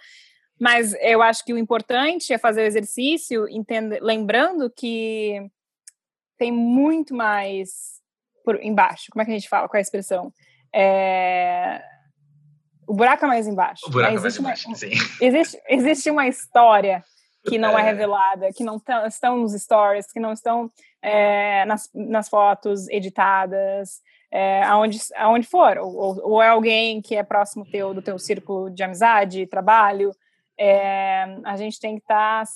Mas 0.58 0.94
eu 1.00 1.22
acho 1.22 1.44
que 1.44 1.54
o 1.54 1.58
importante 1.58 2.32
é 2.32 2.38
fazer 2.38 2.62
o 2.62 2.66
exercício, 2.66 3.48
entender, 3.48 4.00
lembrando 4.02 4.68
que 4.68 5.40
tem 6.36 6.50
muito 6.50 7.14
mais 7.14 8.00
por 8.44 8.62
embaixo. 8.62 9.06
Como 9.10 9.22
é 9.22 9.24
que 9.24 9.30
a 9.30 9.34
gente 9.34 9.48
fala? 9.48 9.68
Qual 9.68 9.78
é 9.78 9.80
a 9.80 9.82
expressão? 9.82 10.32
É... 10.74 11.80
O 12.86 12.94
buraco 12.94 13.24
é 13.24 13.28
mais 13.28 13.46
embaixo. 13.46 13.86
O 13.86 13.90
buraco 13.90 14.16
é 14.16 14.20
mais 14.20 14.36
embaixo, 14.36 14.68
uma, 14.68 14.74
sim. 14.74 14.90
Existe, 15.20 15.62
existe 15.68 16.10
uma 16.10 16.26
história 16.26 17.04
que 17.44 17.58
não 17.58 17.78
é, 17.78 17.82
é. 17.82 17.84
revelada, 17.84 18.52
que 18.52 18.64
não 18.64 18.80
estão 19.06 19.36
nos 19.38 19.52
stories, 19.52 20.12
que 20.12 20.20
não 20.20 20.32
estão 20.32 20.70
é, 21.02 21.64
nas, 21.64 21.90
nas 21.94 22.28
fotos 22.28 22.88
editadas, 22.88 24.00
é, 24.30 24.62
aonde, 24.64 24.98
aonde 25.16 25.46
for, 25.46 25.78
ou, 25.78 26.20
ou, 26.22 26.42
é 26.42 26.48
alguém 26.48 27.00
que 27.00 27.16
é 27.16 27.22
próximo 27.22 27.64
teu, 27.64 27.92
do 27.92 28.02
teu 28.02 28.18
círculo 28.18 28.70
de 28.70 28.82
amizade, 28.82 29.46
trabalho, 29.46 30.12
é, 30.58 31.24
a 31.44 31.56
gente 31.56 31.80
tem 31.80 31.96
que 31.96 32.02
estar, 32.02 32.44
tá, 32.44 32.52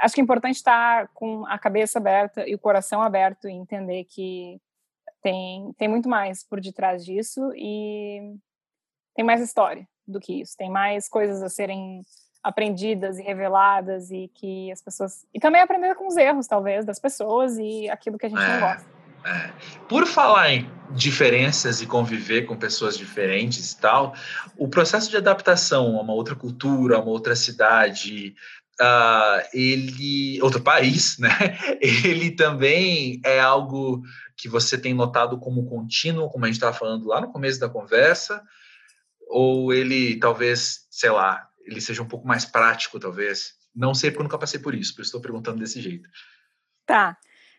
acho 0.00 0.14
que 0.14 0.20
é 0.20 0.24
importante 0.24 0.56
estar 0.56 1.06
tá 1.06 1.12
com 1.14 1.46
a 1.46 1.58
cabeça 1.58 1.98
aberta 1.98 2.46
e 2.46 2.54
o 2.54 2.58
coração 2.58 3.00
aberto 3.00 3.48
e 3.48 3.52
entender 3.52 4.04
que 4.04 4.60
tem, 5.22 5.72
tem 5.78 5.88
muito 5.88 6.08
mais 6.08 6.44
por 6.44 6.60
detrás 6.60 7.04
disso 7.04 7.52
e 7.54 8.36
tem 9.14 9.24
mais 9.24 9.40
história 9.40 9.88
do 10.06 10.20
que 10.20 10.40
isso, 10.40 10.56
tem 10.56 10.70
mais 10.70 11.08
coisas 11.08 11.42
a 11.42 11.48
serem 11.48 12.02
aprendidas 12.46 13.18
e 13.18 13.22
reveladas 13.22 14.12
e 14.12 14.30
que 14.32 14.70
as 14.70 14.80
pessoas 14.80 15.26
e 15.34 15.40
também 15.40 15.60
aprender 15.60 15.96
com 15.96 16.06
os 16.06 16.16
erros 16.16 16.46
talvez 16.46 16.84
das 16.84 17.00
pessoas 17.00 17.58
e 17.58 17.90
aquilo 17.90 18.16
que 18.16 18.26
a 18.26 18.28
gente 18.28 18.40
é, 18.40 18.48
não 18.48 18.60
gosta. 18.60 18.86
É. 19.24 19.50
Por 19.88 20.06
falar 20.06 20.52
em 20.52 20.70
diferenças 20.92 21.82
e 21.82 21.86
conviver 21.86 22.42
com 22.42 22.56
pessoas 22.56 22.96
diferentes 22.96 23.72
e 23.72 23.80
tal, 23.80 24.14
o 24.56 24.68
processo 24.68 25.10
de 25.10 25.16
adaptação 25.16 25.98
a 25.98 26.02
uma 26.02 26.12
outra 26.12 26.36
cultura, 26.36 26.94
a 26.94 27.00
uma 27.00 27.10
outra 27.10 27.34
cidade, 27.34 28.36
uh, 28.80 29.42
ele 29.52 30.40
outro 30.40 30.62
país, 30.62 31.18
né? 31.18 31.58
Ele 31.82 32.30
também 32.30 33.20
é 33.24 33.40
algo 33.40 34.02
que 34.36 34.48
você 34.48 34.78
tem 34.78 34.94
notado 34.94 35.36
como 35.40 35.66
contínuo, 35.66 36.30
como 36.30 36.44
a 36.44 36.48
gente 36.48 36.58
estava 36.58 36.76
falando 36.76 37.08
lá 37.08 37.20
no 37.20 37.32
começo 37.32 37.58
da 37.58 37.68
conversa, 37.68 38.40
ou 39.28 39.72
ele 39.72 40.16
talvez, 40.20 40.86
sei 40.88 41.10
lá, 41.10 41.48
ele 41.66 41.80
seja 41.80 42.02
um 42.02 42.08
pouco 42.08 42.26
mais 42.26 42.44
prático, 42.44 42.98
talvez. 42.98 43.54
Não 43.74 43.92
sei 43.92 44.10
porque 44.10 44.20
eu 44.20 44.24
nunca 44.24 44.38
passei 44.38 44.60
por 44.60 44.74
isso, 44.74 44.94
por 44.94 45.02
isso 45.02 45.08
estou 45.08 45.20
perguntando 45.20 45.58
desse 45.58 45.80
jeito. 45.80 46.08
Tá. 46.86 47.18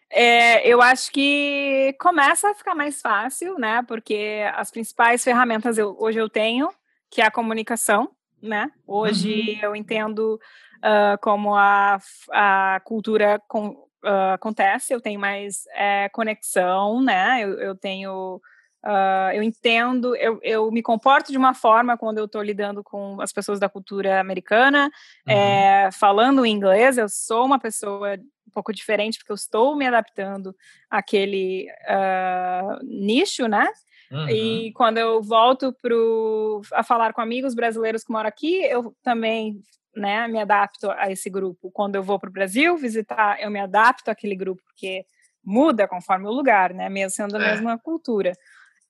É, 0.09 0.67
eu 0.67 0.81
acho 0.81 1.11
que 1.11 1.93
começa 1.99 2.49
a 2.49 2.55
ficar 2.55 2.73
mais 2.73 3.01
fácil, 3.01 3.59
né? 3.59 3.83
Porque 3.87 4.41
as 4.55 4.71
principais 4.71 5.23
ferramentas 5.23 5.77
eu, 5.77 5.95
hoje 5.99 6.17
eu 6.17 6.29
tenho, 6.29 6.69
que 7.11 7.21
é 7.21 7.25
a 7.25 7.31
comunicação, 7.31 8.09
né? 8.41 8.71
Hoje 8.85 9.55
uhum. 9.55 9.59
eu 9.63 9.75
entendo 9.75 10.39
uh, 10.77 11.17
como 11.21 11.55
a, 11.55 11.99
a 12.31 12.81
cultura 12.85 13.41
com, 13.49 13.69
uh, 14.03 14.33
acontece, 14.33 14.93
eu 14.93 15.01
tenho 15.01 15.19
mais 15.19 15.65
é, 15.73 16.07
conexão, 16.09 17.01
né? 17.01 17.43
Eu, 17.43 17.59
eu 17.59 17.75
tenho 17.75 18.41
Uh, 18.85 19.33
eu 19.33 19.43
entendo, 19.43 20.15
eu, 20.15 20.39
eu 20.41 20.71
me 20.71 20.81
comporto 20.81 21.31
de 21.31 21.37
uma 21.37 21.53
forma 21.53 21.97
quando 21.97 22.19
eu 22.19 22.25
estou 22.25 22.41
lidando 22.41 22.83
com 22.83 23.19
as 23.19 23.33
pessoas 23.33 23.59
da 23.59 23.67
cultura 23.67 24.19
americana, 24.19 24.89
uhum. 25.27 25.33
é, 25.33 25.89
falando 25.91 26.45
inglês, 26.45 26.97
eu 26.97 27.09
sou 27.09 27.45
uma 27.45 27.59
pessoa 27.59 28.13
um 28.13 28.51
pouco 28.53 28.71
diferente, 28.71 29.17
porque 29.17 29.31
eu 29.31 29.35
estou 29.35 29.75
me 29.75 29.85
adaptando 29.85 30.55
àquele 30.89 31.67
uh, 31.83 32.79
nicho, 32.83 33.47
né? 33.47 33.67
Uhum. 34.09 34.29
E 34.29 34.71
quando 34.73 34.99
eu 34.99 35.21
volto 35.21 35.73
pro, 35.81 36.61
a 36.71 36.81
falar 36.81 37.11
com 37.13 37.19
amigos 37.19 37.53
brasileiros 37.53 38.03
que 38.03 38.11
moram 38.11 38.29
aqui, 38.29 38.63
eu 38.63 38.95
também 39.03 39.59
né, 39.93 40.27
me 40.27 40.39
adapto 40.39 40.89
a 40.91 41.11
esse 41.11 41.29
grupo. 41.29 41.71
Quando 41.71 41.95
eu 41.95 42.03
vou 42.03 42.17
para 42.17 42.29
o 42.29 42.33
Brasil 42.33 42.77
visitar, 42.77 43.41
eu 43.41 43.51
me 43.51 43.59
adapto 43.59 44.09
àquele 44.09 44.35
grupo, 44.35 44.61
porque 44.63 45.03
muda 45.43 45.87
conforme 45.87 46.27
o 46.27 46.31
lugar, 46.31 46.73
né? 46.73 46.87
Mesmo 46.87 47.09
sendo 47.09 47.35
a 47.35 47.43
é. 47.43 47.51
mesma 47.51 47.77
cultura 47.77 48.33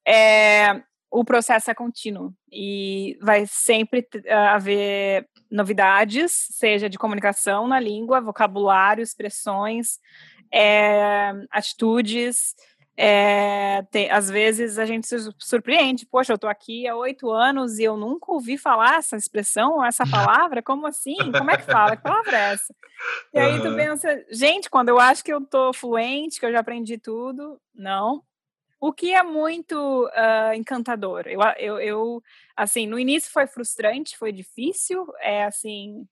é, 0.07 0.81
o 1.11 1.25
processo 1.25 1.69
é 1.69 1.75
contínuo 1.75 2.33
e 2.49 3.17
vai 3.21 3.45
sempre 3.45 3.99
uh, 3.99 4.33
haver 4.51 5.27
novidades, 5.51 6.47
seja 6.51 6.89
de 6.89 6.97
comunicação 6.97 7.67
na 7.67 7.79
língua, 7.79 8.21
vocabulário, 8.21 9.01
expressões, 9.01 9.99
é, 10.53 11.33
atitudes. 11.51 12.55
É, 12.99 13.83
tem, 13.91 14.09
às 14.09 14.29
vezes 14.29 14.79
a 14.79 14.85
gente 14.85 15.05
se 15.05 15.17
surpreende, 15.37 16.05
poxa, 16.05 16.33
eu 16.33 16.35
estou 16.35 16.49
aqui 16.49 16.87
há 16.87 16.95
oito 16.95 17.29
anos 17.29 17.77
e 17.77 17.83
eu 17.83 17.95
nunca 17.95 18.31
ouvi 18.31 18.57
falar 18.57 18.97
essa 18.97 19.15
expressão, 19.15 19.85
essa 19.85 20.03
palavra, 20.09 20.63
como 20.63 20.87
assim? 20.87 21.17
Como 21.37 21.51
é 21.51 21.57
que 21.57 21.63
fala? 21.63 21.95
Que 21.95 22.01
palavra 22.01 22.37
é 22.37 22.53
essa? 22.53 22.73
E 23.33 23.39
aí 23.39 23.61
tu 23.61 23.75
pensa, 23.75 24.25
gente, 24.31 24.69
quando 24.69 24.89
eu 24.89 24.99
acho 24.99 25.23
que 25.23 25.31
eu 25.31 25.39
estou 25.39 25.73
fluente, 25.73 26.39
que 26.39 26.45
eu 26.45 26.51
já 26.51 26.59
aprendi 26.59 26.97
tudo, 26.97 27.61
não, 27.75 28.23
o 28.79 28.93
que 28.93 29.13
é 29.13 29.23
muito 29.23 30.05
uh, 30.05 30.53
encantador. 30.53 31.23
Eu, 31.25 31.41
eu, 31.57 31.79
eu, 31.79 32.23
assim, 32.55 32.85
no 32.87 32.99
início 32.99 33.31
foi 33.31 33.47
frustrante, 33.47 34.17
foi 34.17 34.31
difícil, 34.31 35.07
é 35.19 35.45
assim, 35.45 36.07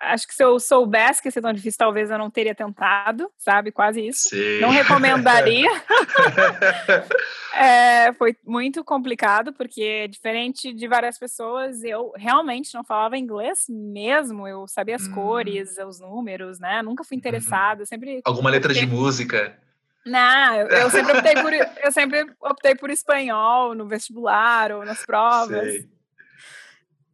acho 0.00 0.26
que 0.26 0.34
se 0.34 0.42
eu 0.42 0.58
soubesse 0.60 1.20
que 1.20 1.28
ia 1.28 1.32
ser 1.32 1.40
tão 1.40 1.52
difícil, 1.52 1.78
talvez 1.78 2.10
eu 2.10 2.18
não 2.18 2.30
teria 2.30 2.54
tentado, 2.54 3.30
sabe? 3.38 3.72
Quase 3.72 4.06
isso. 4.06 4.28
Sim. 4.28 4.60
Não 4.60 4.70
recomendaria. 4.70 5.70
é, 7.54 8.12
foi 8.14 8.36
muito 8.44 8.84
complicado, 8.84 9.52
porque 9.52 10.08
diferente 10.08 10.72
de 10.72 10.88
várias 10.88 11.18
pessoas, 11.18 11.82
eu 11.82 12.12
realmente 12.16 12.74
não 12.74 12.84
falava 12.84 13.18
inglês 13.18 13.64
mesmo. 13.68 14.46
Eu 14.46 14.66
sabia 14.68 14.96
as 14.96 15.06
hum. 15.06 15.12
cores, 15.12 15.76
os 15.78 16.00
números, 16.00 16.58
né? 16.58 16.82
Nunca 16.82 17.04
fui 17.04 17.16
uhum. 17.16 17.20
interessada. 17.20 17.86
Sempre. 17.86 18.20
Alguma 18.24 18.50
letra 18.50 18.72
de 18.72 18.86
música? 18.86 19.58
Não, 20.06 20.54
eu, 20.56 20.68
eu, 20.68 20.90
sempre 20.90 21.16
optei 21.16 21.34
por 21.34 21.52
eu 21.84 21.92
sempre 21.92 22.26
optei 22.40 22.74
por 22.74 22.90
espanhol 22.90 23.74
no 23.74 23.86
vestibular 23.86 24.72
ou 24.72 24.84
nas 24.84 25.04
provas. 25.04 25.72
Sei 25.72 25.94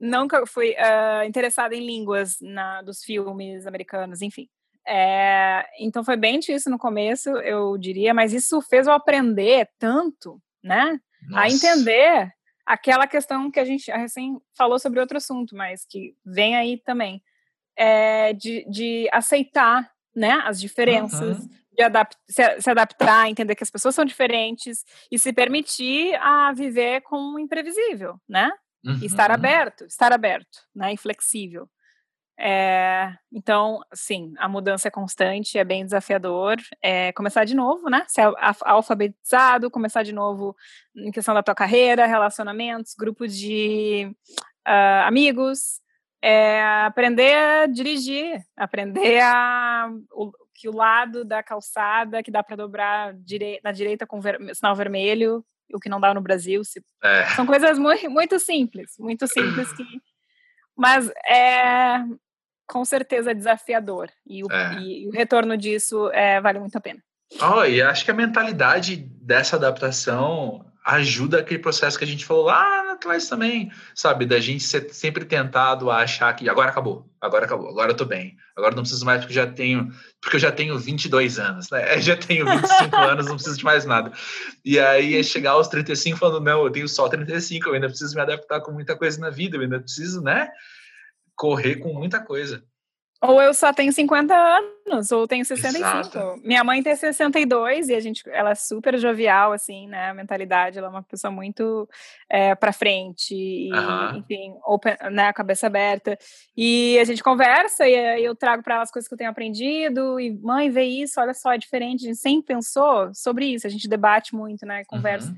nunca 0.00 0.44
fui 0.46 0.70
uh, 0.70 1.24
interessada 1.26 1.74
em 1.74 1.84
línguas 1.84 2.38
na, 2.40 2.80
dos 2.80 3.04
filmes 3.04 3.66
americanos, 3.66 4.22
enfim. 4.22 4.48
É, 4.86 5.68
então 5.78 6.02
foi 6.02 6.16
bem 6.16 6.40
difícil 6.40 6.72
no 6.72 6.78
começo, 6.78 7.28
eu 7.28 7.76
diria, 7.76 8.14
mas 8.14 8.32
isso 8.32 8.62
fez 8.62 8.86
eu 8.86 8.94
aprender 8.94 9.68
tanto, 9.78 10.40
né? 10.64 10.98
Nossa. 11.28 11.44
A 11.44 11.50
entender 11.50 12.32
aquela 12.64 13.06
questão 13.06 13.50
que 13.50 13.60
a 13.60 13.64
gente 13.64 13.90
recém 13.90 14.40
falou 14.56 14.78
sobre 14.78 14.98
outro 14.98 15.18
assunto, 15.18 15.54
mas 15.54 15.84
que 15.84 16.16
vem 16.24 16.56
aí 16.56 16.78
também, 16.78 17.22
é 17.76 18.32
de, 18.32 18.64
de 18.70 19.08
aceitar 19.12 19.90
né, 20.16 20.40
as 20.44 20.58
diferenças, 20.58 21.38
uhum. 21.38 21.50
De 21.72 21.82
adap 21.82 22.14
se, 22.28 22.60
se, 22.60 22.70
adaptar, 22.70 23.28
entender 23.28 23.54
que 23.54 23.64
as 23.64 23.70
pessoas 23.70 23.94
são 23.94 24.04
diferentes 24.04 24.84
e 25.10 25.18
se 25.18 25.32
permitir 25.32 26.14
a 26.16 26.52
viver 26.52 27.02
com 27.02 27.34
o 27.34 27.38
imprevisível, 27.38 28.20
né? 28.28 28.50
Uhum. 28.84 28.98
Estar 29.02 29.30
aberto, 29.30 29.84
estar 29.84 30.12
aberto, 30.12 30.58
né? 30.74 30.92
Inflexível. 30.92 31.68
É, 32.42 33.12
então, 33.30 33.80
sim, 33.92 34.32
a 34.38 34.48
mudança 34.48 34.88
é 34.88 34.90
constante, 34.90 35.58
é 35.58 35.64
bem 35.64 35.84
desafiador. 35.84 36.56
É 36.82 37.12
começar 37.12 37.44
de 37.44 37.54
novo, 37.54 37.90
né? 37.90 38.04
Ser 38.08 38.32
alfabetizado, 38.62 39.70
começar 39.70 40.02
de 40.02 40.12
novo 40.12 40.56
em 40.96 41.10
questão 41.10 41.34
da 41.34 41.42
tua 41.42 41.54
carreira, 41.54 42.06
relacionamentos, 42.06 42.94
grupos 42.98 43.36
de 43.36 44.10
uh, 44.66 45.06
amigos, 45.06 45.80
é, 46.22 46.62
aprender 46.84 47.34
a 47.34 47.66
dirigir, 47.66 48.44
aprender 48.56 49.20
a, 49.20 49.90
o, 50.12 50.32
que 50.54 50.68
o 50.68 50.76
lado 50.76 51.24
da 51.24 51.42
calçada 51.42 52.22
que 52.22 52.30
dá 52.30 52.42
para 52.42 52.56
dobrar 52.56 53.14
direi 53.14 53.60
na 53.64 53.72
direita 53.72 54.06
com 54.06 54.20
ver, 54.20 54.38
sinal 54.54 54.76
vermelho 54.76 55.44
o 55.72 55.78
que 55.78 55.88
não 55.88 56.00
dá 56.00 56.12
no 56.12 56.20
Brasil. 56.20 56.64
Se... 56.64 56.84
É. 57.02 57.26
São 57.36 57.46
coisas 57.46 57.78
muito, 57.78 58.10
muito 58.10 58.38
simples, 58.38 58.96
muito 58.98 59.26
simples 59.26 59.72
que. 59.72 59.84
Mas 60.76 61.10
é 61.26 62.02
com 62.66 62.84
certeza 62.84 63.34
desafiador. 63.34 64.10
E 64.26 64.44
o, 64.44 64.50
é. 64.50 64.74
e, 64.78 65.04
e 65.04 65.08
o 65.08 65.10
retorno 65.10 65.56
disso 65.56 66.10
é, 66.12 66.40
vale 66.40 66.60
muito 66.60 66.76
a 66.76 66.80
pena. 66.80 67.02
Oh, 67.40 67.64
e 67.64 67.80
acho 67.82 68.04
que 68.04 68.10
a 68.10 68.14
mentalidade 68.14 68.96
dessa 68.96 69.56
adaptação 69.56 70.64
ajuda 70.84 71.40
aquele 71.40 71.60
processo 71.60 71.98
que 71.98 72.04
a 72.04 72.06
gente 72.06 72.24
falou 72.24 72.44
lá 72.44 72.92
atrás 72.92 73.28
também, 73.28 73.70
sabe? 73.94 74.26
Da 74.26 74.40
gente 74.40 74.64
ser 74.64 74.92
sempre 74.92 75.24
tentado 75.24 75.90
a 75.90 75.98
achar 75.98 76.34
que 76.34 76.48
agora 76.48 76.70
acabou, 76.70 77.10
agora 77.20 77.44
acabou, 77.44 77.68
agora 77.70 77.92
eu 77.92 77.96
tô 77.96 78.04
bem, 78.04 78.36
agora 78.56 78.74
não 78.74 78.82
preciso 78.82 79.04
mais 79.04 79.20
porque 79.20 79.34
já 79.34 79.46
tenho, 79.46 79.90
porque 80.20 80.36
eu 80.36 80.40
já 80.40 80.50
tenho 80.50 80.78
22 80.78 81.38
anos, 81.38 81.70
né? 81.70 81.96
Eu 81.96 82.00
já 82.02 82.16
tenho 82.16 82.46
25 82.46 82.96
anos, 82.96 83.26
não 83.26 83.34
preciso 83.34 83.58
de 83.58 83.64
mais 83.64 83.84
nada. 83.84 84.12
E 84.64 84.78
aí 84.78 85.16
é 85.16 85.22
chegar 85.22 85.52
aos 85.52 85.68
35 85.68 86.18
falando, 86.18 86.44
não, 86.44 86.64
eu 86.64 86.70
tenho 86.70 86.88
só 86.88 87.08
35, 87.08 87.68
eu 87.68 87.74
ainda 87.74 87.88
preciso 87.88 88.14
me 88.14 88.20
adaptar 88.20 88.60
com 88.60 88.72
muita 88.72 88.96
coisa 88.96 89.20
na 89.20 89.30
vida, 89.30 89.56
eu 89.56 89.62
ainda 89.62 89.80
preciso, 89.80 90.22
né? 90.22 90.48
Correr 91.34 91.76
com 91.76 91.92
muita 91.94 92.20
coisa. 92.20 92.62
Ou 93.22 93.40
eu 93.42 93.52
só 93.52 93.70
tenho 93.70 93.92
50 93.92 94.34
anos, 94.34 95.12
ou 95.12 95.28
tenho 95.28 95.44
65. 95.44 95.78
Exato. 95.78 96.40
Minha 96.42 96.64
mãe 96.64 96.82
tem 96.82 96.96
62 96.96 97.90
e 97.90 97.94
a 97.94 98.00
gente, 98.00 98.22
ela 98.30 98.52
é 98.52 98.54
super 98.54 98.98
jovial, 98.98 99.52
assim, 99.52 99.86
né? 99.88 100.08
A 100.08 100.14
mentalidade, 100.14 100.78
ela 100.78 100.86
é 100.86 100.90
uma 100.90 101.02
pessoa 101.02 101.30
muito 101.30 101.86
é, 102.30 102.54
pra 102.54 102.72
frente, 102.72 103.34
e, 103.34 103.70
uhum. 103.70 104.16
enfim, 104.16 104.54
open, 104.64 104.96
né? 105.12 105.30
Cabeça 105.34 105.66
aberta. 105.66 106.18
E 106.56 106.98
a 106.98 107.04
gente 107.04 107.22
conversa 107.22 107.86
e 107.86 108.24
eu 108.24 108.34
trago 108.34 108.62
para 108.62 108.76
ela 108.76 108.84
as 108.84 108.90
coisas 108.90 109.06
que 109.06 109.12
eu 109.12 109.18
tenho 109.18 109.30
aprendido. 109.30 110.18
E 110.18 110.30
mãe, 110.38 110.70
vê 110.70 110.84
isso, 110.84 111.20
olha 111.20 111.34
só, 111.34 111.52
é 111.52 111.58
diferente. 111.58 112.04
A 112.04 112.08
gente 112.08 112.18
sempre 112.18 112.54
pensou 112.54 113.14
sobre 113.14 113.44
isso, 113.52 113.66
a 113.66 113.70
gente 113.70 113.86
debate 113.86 114.34
muito, 114.34 114.64
né? 114.64 114.82
Conversa. 114.86 115.28
Uhum. 115.28 115.36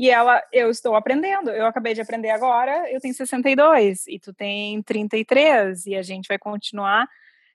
E 0.00 0.08
ela, 0.08 0.42
eu 0.50 0.70
estou 0.70 0.94
aprendendo. 0.94 1.50
Eu 1.50 1.66
acabei 1.66 1.92
de 1.92 2.00
aprender 2.00 2.30
agora, 2.30 2.90
eu 2.90 3.00
tenho 3.00 3.12
62 3.12 4.06
e 4.08 4.18
tu 4.18 4.32
tem 4.32 4.82
33 4.82 5.84
e 5.86 5.94
a 5.94 6.02
gente 6.02 6.26
vai 6.26 6.38
continuar 6.38 7.06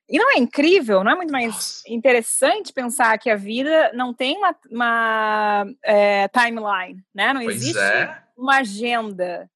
e 0.08 0.20
não 0.20 0.32
é 0.32 0.38
incrível, 0.38 1.04
não 1.04 1.12
é 1.12 1.16
muito 1.16 1.32
mais 1.32 1.48
Nossa. 1.48 1.84
interessante 1.88 2.72
pensar 2.72 3.18
que 3.18 3.30
a 3.30 3.36
vida 3.36 3.92
não 3.94 4.14
tem 4.14 4.38
uma, 4.38 4.56
uma 4.70 5.66
é, 5.84 6.28
timeline, 6.28 7.04
né? 7.14 7.34
Não 7.34 7.42
pois 7.42 7.56
existe 7.56 7.80
é. 7.80 8.16
uma 8.38 8.58
agenda. 8.58 9.50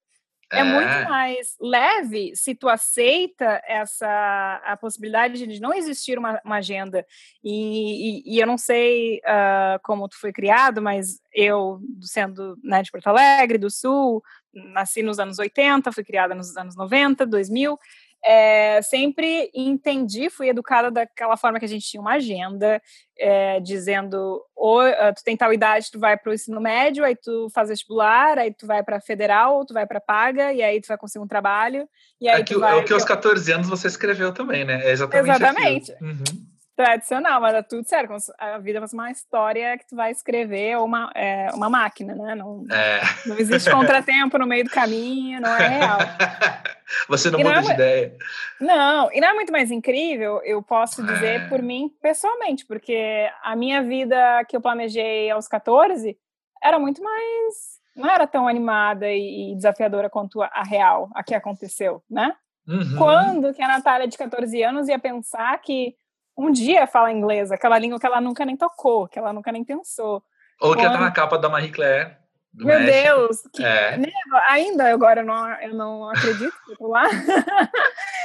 É. 0.52 0.60
é. 0.60 0.64
muito 0.64 1.08
mais 1.08 1.54
leve 1.60 2.32
se 2.34 2.54
tu 2.54 2.68
aceita 2.68 3.62
essa 3.66 4.60
a 4.64 4.76
possibilidade 4.76 5.46
de 5.46 5.60
não 5.60 5.72
existir 5.72 6.18
uma, 6.18 6.40
uma 6.44 6.56
agenda. 6.56 7.06
E, 7.42 8.22
e, 8.22 8.36
e, 8.36 8.40
eu 8.40 8.46
não 8.46 8.58
sei 8.58 9.18
uh, 9.18 9.80
como 9.82 10.08
tu 10.08 10.18
foi 10.18 10.32
criado, 10.32 10.82
mas 10.82 11.20
eu, 11.32 11.80
sendo 12.00 12.56
né, 12.62 12.82
de 12.82 12.90
Porto 12.90 13.06
Alegre, 13.06 13.58
do 13.58 13.70
Sul, 13.70 14.22
nasci 14.52 15.02
nos 15.02 15.18
anos 15.18 15.38
80, 15.38 15.92
fui 15.92 16.04
criada 16.04 16.34
nos 16.34 16.56
anos 16.56 16.76
90, 16.76 17.24
2000 17.26 17.78
é, 18.22 18.82
sempre 18.82 19.50
entendi, 19.54 20.28
fui 20.28 20.48
educada 20.48 20.90
daquela 20.90 21.36
forma 21.36 21.58
que 21.58 21.64
a 21.64 21.68
gente 21.68 21.86
tinha 21.86 22.00
uma 22.00 22.14
agenda, 22.14 22.80
é, 23.18 23.60
dizendo, 23.60 24.42
ou 24.60 24.82
uh, 24.82 25.14
tu 25.16 25.24
tem 25.24 25.36
tal 25.36 25.52
idade, 25.52 25.90
tu 25.90 25.98
vai 25.98 26.18
para 26.18 26.30
o 26.30 26.34
ensino 26.34 26.60
médio, 26.60 27.02
aí 27.02 27.16
tu 27.16 27.48
faz 27.54 27.70
vestibular, 27.70 28.38
aí 28.38 28.52
tu 28.52 28.66
vai 28.66 28.82
para 28.82 29.00
federal, 29.00 29.56
ou 29.56 29.64
tu 29.64 29.72
vai 29.72 29.86
para 29.86 30.00
paga, 30.00 30.52
e 30.52 30.62
aí 30.62 30.80
tu 30.80 30.88
vai 30.88 30.98
conseguir 30.98 31.24
um 31.24 31.28
trabalho. 31.28 31.88
E 32.20 32.28
aí 32.28 32.42
é, 32.42 32.44
que, 32.44 32.56
vai... 32.56 32.74
é 32.74 32.76
o 32.76 32.84
que 32.84 32.92
aos 32.92 33.04
14 33.04 33.50
anos 33.52 33.68
você 33.68 33.88
escreveu 33.88 34.32
também, 34.32 34.64
né? 34.64 34.84
É 34.84 34.90
exatamente 34.90 35.30
Exatamente. 35.30 35.92
Uhum 36.02 36.50
tradicional, 36.76 37.40
mas 37.40 37.52
dá 37.52 37.62
tudo 37.62 37.86
certo. 37.86 38.14
A 38.38 38.58
vida 38.58 38.86
ser 38.86 38.96
uma 38.96 39.10
história 39.10 39.76
que 39.76 39.86
tu 39.86 39.96
vai 39.96 40.10
escrever 40.10 40.76
ou 40.76 40.86
uma, 40.86 41.10
é, 41.14 41.48
uma 41.52 41.68
máquina, 41.68 42.14
né? 42.14 42.34
Não, 42.34 42.64
é. 42.70 43.00
não 43.26 43.36
existe 43.38 43.70
contratempo 43.70 44.38
no 44.38 44.46
meio 44.46 44.64
do 44.64 44.70
caminho, 44.70 45.40
não 45.40 45.54
é 45.54 45.68
real. 45.68 45.98
Você 47.08 47.30
não 47.30 47.38
e 47.38 47.44
muda 47.44 47.54
não 47.54 47.60
é, 47.60 47.66
de 47.66 47.72
ideia. 47.72 48.16
Não, 48.60 49.12
e 49.12 49.20
não 49.20 49.28
é 49.28 49.34
muito 49.34 49.52
mais 49.52 49.70
incrível, 49.70 50.40
eu 50.44 50.62
posso 50.62 51.04
dizer 51.04 51.42
é. 51.42 51.48
por 51.48 51.62
mim 51.62 51.90
pessoalmente, 52.02 52.66
porque 52.66 53.30
a 53.42 53.54
minha 53.54 53.82
vida 53.82 54.44
que 54.48 54.56
eu 54.56 54.60
planejei 54.60 55.30
aos 55.30 55.46
14 55.46 56.16
era 56.62 56.78
muito 56.78 57.02
mais. 57.02 57.80
Não 57.96 58.08
era 58.08 58.26
tão 58.26 58.48
animada 58.48 59.10
e 59.10 59.54
desafiadora 59.56 60.08
quanto 60.08 60.42
a 60.42 60.62
real, 60.62 61.10
a 61.14 61.22
que 61.22 61.34
aconteceu, 61.34 62.02
né? 62.08 62.34
Uhum. 62.66 62.96
Quando 62.96 63.52
que 63.52 63.62
a 63.62 63.68
Natália, 63.68 64.06
de 64.06 64.16
14 64.16 64.62
anos, 64.62 64.88
ia 64.88 64.98
pensar 64.98 65.60
que 65.60 65.94
um 66.40 66.50
dia 66.50 66.86
fala 66.86 67.12
inglês, 67.12 67.52
aquela 67.52 67.78
língua 67.78 68.00
que 68.00 68.06
ela 68.06 68.20
nunca 68.20 68.44
nem 68.46 68.56
tocou, 68.56 69.06
que 69.06 69.18
ela 69.18 69.32
nunca 69.32 69.52
nem 69.52 69.62
pensou. 69.62 70.22
Ou 70.60 70.74
que 70.74 70.82
Quando... 70.82 70.92
tá 70.92 71.00
na 71.00 71.10
capa 71.10 71.38
da 71.38 71.48
Marie 71.48 71.70
Claire. 71.70 72.16
Meu 72.52 72.80
México. 72.80 72.92
Deus, 72.92 73.42
que... 73.52 73.64
é. 73.64 74.00
ainda 74.48 74.92
agora 74.92 75.20
eu 75.20 75.26
não, 75.26 75.48
eu 75.60 75.74
não 75.74 76.08
acredito 76.10 76.52
que 76.64 76.72
eu 76.72 76.76
tô 76.76 76.88
lá. 76.88 77.04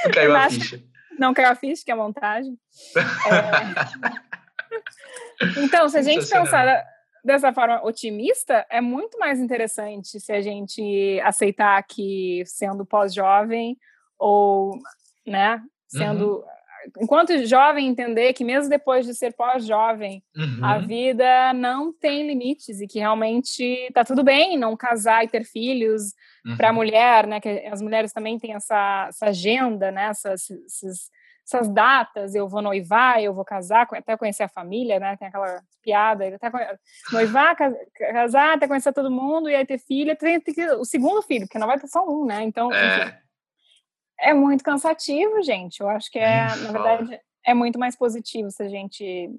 Não 0.04 0.10
caiu 0.12 0.36
a 0.36 0.50
ficha. 0.50 0.82
Não 1.18 1.34
caiu 1.34 1.48
a 1.50 1.54
ficha, 1.54 1.84
que 1.84 1.90
é 1.90 1.94
a 1.94 1.96
montagem. 1.96 2.58
É... 5.40 5.58
Então, 5.62 5.88
se 5.88 5.98
a 5.98 6.02
gente 6.02 6.28
pensar 6.28 6.84
dessa 7.24 7.52
forma 7.52 7.84
otimista, 7.84 8.66
é 8.70 8.80
muito 8.80 9.18
mais 9.18 9.38
interessante 9.38 10.18
se 10.18 10.32
a 10.32 10.40
gente 10.40 11.20
aceitar 11.22 11.82
que 11.84 12.42
sendo 12.46 12.84
pós-jovem 12.84 13.76
ou, 14.18 14.78
né, 15.26 15.62
sendo 15.88 16.38
uhum 16.38 16.55
enquanto 16.98 17.46
jovem, 17.46 17.88
entender 17.88 18.32
que 18.32 18.44
mesmo 18.44 18.68
depois 18.68 19.06
de 19.06 19.14
ser 19.14 19.34
pós-jovem, 19.34 20.22
uhum. 20.36 20.64
a 20.64 20.78
vida 20.78 21.52
não 21.52 21.92
tem 21.92 22.26
limites 22.26 22.80
e 22.80 22.86
que 22.86 22.98
realmente 22.98 23.90
tá 23.92 24.04
tudo 24.04 24.22
bem 24.22 24.56
não 24.58 24.76
casar 24.76 25.24
e 25.24 25.28
ter 25.28 25.44
filhos 25.44 26.14
uhum. 26.44 26.56
para 26.56 26.70
a 26.70 26.72
mulher, 26.72 27.26
né? 27.26 27.40
Que 27.40 27.48
as 27.70 27.80
mulheres 27.82 28.12
também 28.12 28.38
têm 28.38 28.54
essa, 28.54 29.06
essa 29.08 29.26
agenda, 29.26 29.90
né? 29.90 30.06
Essas, 30.06 30.50
essas, 30.50 31.10
essas, 31.46 31.68
datas, 31.68 32.34
eu 32.34 32.48
vou 32.48 32.62
noivar, 32.62 33.22
eu 33.22 33.32
vou 33.34 33.44
casar, 33.44 33.86
até 33.92 34.16
conhecer 34.16 34.42
a 34.42 34.48
família, 34.48 34.98
né? 34.98 35.16
Tem 35.16 35.28
aquela 35.28 35.60
piada, 35.82 36.26
até 36.26 36.50
noivar, 37.12 37.56
casar, 38.12 38.54
até 38.54 38.66
conhecer 38.66 38.92
todo 38.92 39.10
mundo 39.10 39.48
e 39.48 39.54
aí 39.54 39.64
ter 39.64 39.78
filha, 39.78 40.16
tem, 40.16 40.40
tem 40.40 40.70
o 40.72 40.84
segundo 40.84 41.22
filho, 41.22 41.46
porque 41.46 41.58
não 41.58 41.66
vai 41.66 41.78
ter 41.78 41.88
só 41.88 42.04
um, 42.08 42.24
né? 42.24 42.42
Então, 42.42 42.72
é. 42.72 42.86
enfim, 42.86 43.14
é 44.20 44.32
muito 44.34 44.64
cansativo, 44.64 45.42
gente. 45.42 45.80
Eu 45.80 45.88
acho 45.88 46.10
que 46.10 46.18
é, 46.18 46.46
na 46.56 46.72
verdade, 46.72 47.20
é 47.44 47.54
muito 47.54 47.78
mais 47.78 47.96
positivo 47.96 48.50
se 48.50 48.62
a 48.62 48.68
gente 48.68 49.30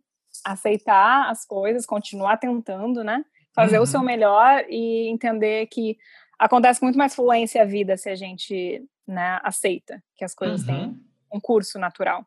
aceitar 0.45 1.29
as 1.29 1.45
coisas, 1.45 1.85
continuar 1.85 2.37
tentando, 2.37 3.03
né? 3.03 3.23
Fazer 3.53 3.77
uhum. 3.77 3.83
o 3.83 3.87
seu 3.87 3.99
uhum. 3.99 4.05
melhor 4.05 4.63
e 4.69 5.09
entender 5.09 5.67
que 5.67 5.97
acontece 6.37 6.81
muito 6.83 6.97
mais 6.97 7.15
fluência 7.15 7.61
a 7.61 7.65
vida 7.65 7.97
se 7.97 8.09
a 8.09 8.15
gente, 8.15 8.83
né, 9.07 9.39
aceita 9.43 10.01
que 10.15 10.23
as 10.23 10.35
coisas 10.35 10.61
uhum. 10.61 10.67
têm 10.67 10.99
um 11.33 11.39
curso 11.39 11.79
natural. 11.79 12.25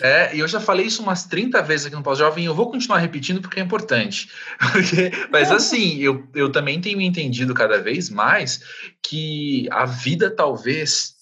É, 0.00 0.34
e 0.34 0.38
eu 0.38 0.46
já 0.46 0.60
falei 0.60 0.86
isso 0.86 1.02
umas 1.02 1.24
30 1.24 1.60
vezes 1.62 1.86
aqui 1.86 1.96
no 1.96 2.02
Pós-Jovem, 2.02 2.44
eu 2.44 2.54
vou 2.54 2.70
continuar 2.70 2.98
repetindo 2.98 3.40
porque 3.40 3.58
é 3.58 3.62
importante. 3.62 4.30
Porque, 4.72 5.10
mas 5.30 5.50
assim, 5.50 5.98
eu, 5.98 6.24
eu 6.34 6.52
também 6.52 6.80
tenho 6.80 7.00
entendido 7.00 7.52
cada 7.52 7.80
vez 7.80 8.08
mais 8.08 8.62
que 9.02 9.66
a 9.72 9.84
vida 9.84 10.30
talvez 10.30 11.16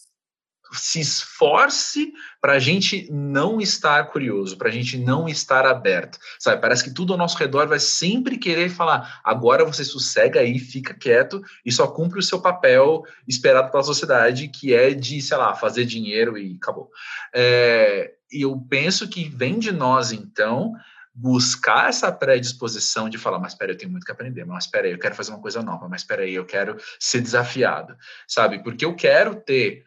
se 0.72 1.00
esforce 1.00 2.12
para 2.40 2.54
a 2.54 2.58
gente 2.58 3.08
não 3.10 3.60
estar 3.60 4.08
curioso, 4.08 4.56
para 4.56 4.68
a 4.68 4.72
gente 4.72 4.96
não 4.96 5.28
estar 5.28 5.66
aberto, 5.66 6.18
sabe? 6.38 6.60
Parece 6.60 6.84
que 6.84 6.94
tudo 6.94 7.12
ao 7.12 7.18
nosso 7.18 7.36
redor 7.36 7.66
vai 7.66 7.78
sempre 7.78 8.38
querer 8.38 8.70
falar, 8.70 9.20
agora 9.24 9.64
você 9.64 9.84
sossega 9.84 10.40
aí, 10.40 10.58
fica 10.58 10.94
quieto 10.94 11.42
e 11.64 11.72
só 11.72 11.86
cumpre 11.86 12.18
o 12.18 12.22
seu 12.22 12.40
papel 12.40 13.02
esperado 13.26 13.70
pela 13.70 13.82
sociedade, 13.82 14.48
que 14.48 14.74
é 14.74 14.94
de, 14.94 15.20
sei 15.20 15.36
lá, 15.36 15.54
fazer 15.54 15.84
dinheiro 15.84 16.38
e 16.38 16.56
acabou. 16.56 16.90
É, 17.34 18.14
e 18.32 18.42
eu 18.42 18.56
penso 18.68 19.08
que 19.08 19.28
vem 19.28 19.58
de 19.58 19.72
nós, 19.72 20.12
então, 20.12 20.72
buscar 21.12 21.88
essa 21.88 22.10
predisposição 22.10 23.08
de 23.08 23.18
falar, 23.18 23.38
mas 23.38 23.52
espera, 23.52 23.72
eu 23.72 23.76
tenho 23.76 23.90
muito 23.90 24.04
que 24.04 24.12
aprender, 24.12 24.44
mas 24.44 24.64
espera 24.64 24.86
aí, 24.86 24.92
eu 24.92 24.98
quero 24.98 25.14
fazer 25.14 25.32
uma 25.32 25.40
coisa 25.40 25.62
nova, 25.62 25.88
mas 25.88 26.02
espera 26.02 26.22
aí, 26.22 26.34
eu 26.34 26.46
quero 26.46 26.76
ser 26.98 27.20
desafiado, 27.20 27.96
sabe? 28.26 28.62
Porque 28.62 28.84
eu 28.84 28.94
quero 28.94 29.34
ter 29.34 29.84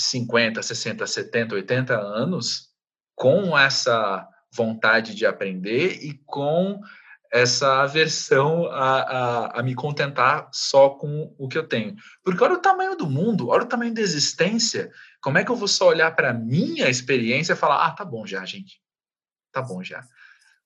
50, 0.00 0.62
60, 0.62 1.06
70, 1.06 1.54
80 1.54 1.98
anos 1.98 2.68
com 3.14 3.58
essa 3.58 4.26
vontade 4.54 5.14
de 5.14 5.26
aprender 5.26 5.98
e 6.02 6.20
com 6.24 6.80
essa 7.30 7.82
aversão 7.82 8.66
a, 8.66 9.00
a, 9.00 9.60
a, 9.60 9.62
me 9.62 9.74
contentar 9.74 10.48
só 10.52 10.90
com 10.90 11.34
o 11.38 11.46
que 11.46 11.58
eu 11.58 11.66
tenho. 11.66 11.94
Porque 12.24 12.42
olha 12.42 12.54
o 12.54 12.62
tamanho 12.62 12.96
do 12.96 13.08
mundo, 13.08 13.48
olha 13.48 13.64
o 13.64 13.68
tamanho 13.68 13.92
da 13.92 14.00
existência. 14.00 14.90
Como 15.20 15.36
é 15.36 15.44
que 15.44 15.50
eu 15.50 15.56
vou 15.56 15.68
só 15.68 15.88
olhar 15.88 16.14
para 16.16 16.30
a 16.30 16.34
minha 16.34 16.88
experiência 16.88 17.52
e 17.52 17.56
falar, 17.56 17.86
ah, 17.86 17.90
tá 17.90 18.04
bom 18.04 18.26
já, 18.26 18.44
gente. 18.46 18.80
Tá 19.52 19.60
bom 19.60 19.82
já. 19.82 20.02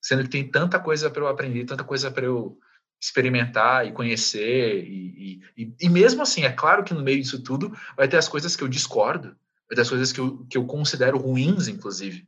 Sendo 0.01 0.23
que 0.23 0.29
tem 0.29 0.49
tanta 0.49 0.79
coisa 0.79 1.11
para 1.11 1.23
eu 1.23 1.29
aprender, 1.29 1.65
tanta 1.65 1.85
coisa 1.85 2.11
para 2.11 2.25
eu 2.25 2.57
experimentar 3.03 3.85
e 3.85 3.93
conhecer. 3.93 4.85
E, 4.85 5.41
e, 5.57 5.75
e, 5.81 5.89
mesmo 5.89 6.23
assim, 6.23 6.45
é 6.45 6.53
claro 6.53 6.85
que 6.85 6.95
no 6.95 7.03
meio 7.03 7.21
disso 7.21 7.43
tudo 7.43 7.77
vai 7.97 8.07
ter 8.07 8.17
as 8.17 8.29
coisas 8.29 8.55
que 8.55 8.63
eu 8.63 8.69
discordo, 8.69 9.37
vai 9.69 9.75
ter 9.75 9.81
as 9.81 9.89
coisas 9.89 10.13
que 10.13 10.21
eu, 10.21 10.47
que 10.49 10.57
eu 10.57 10.65
considero 10.65 11.19
ruins, 11.19 11.67
inclusive. 11.67 12.25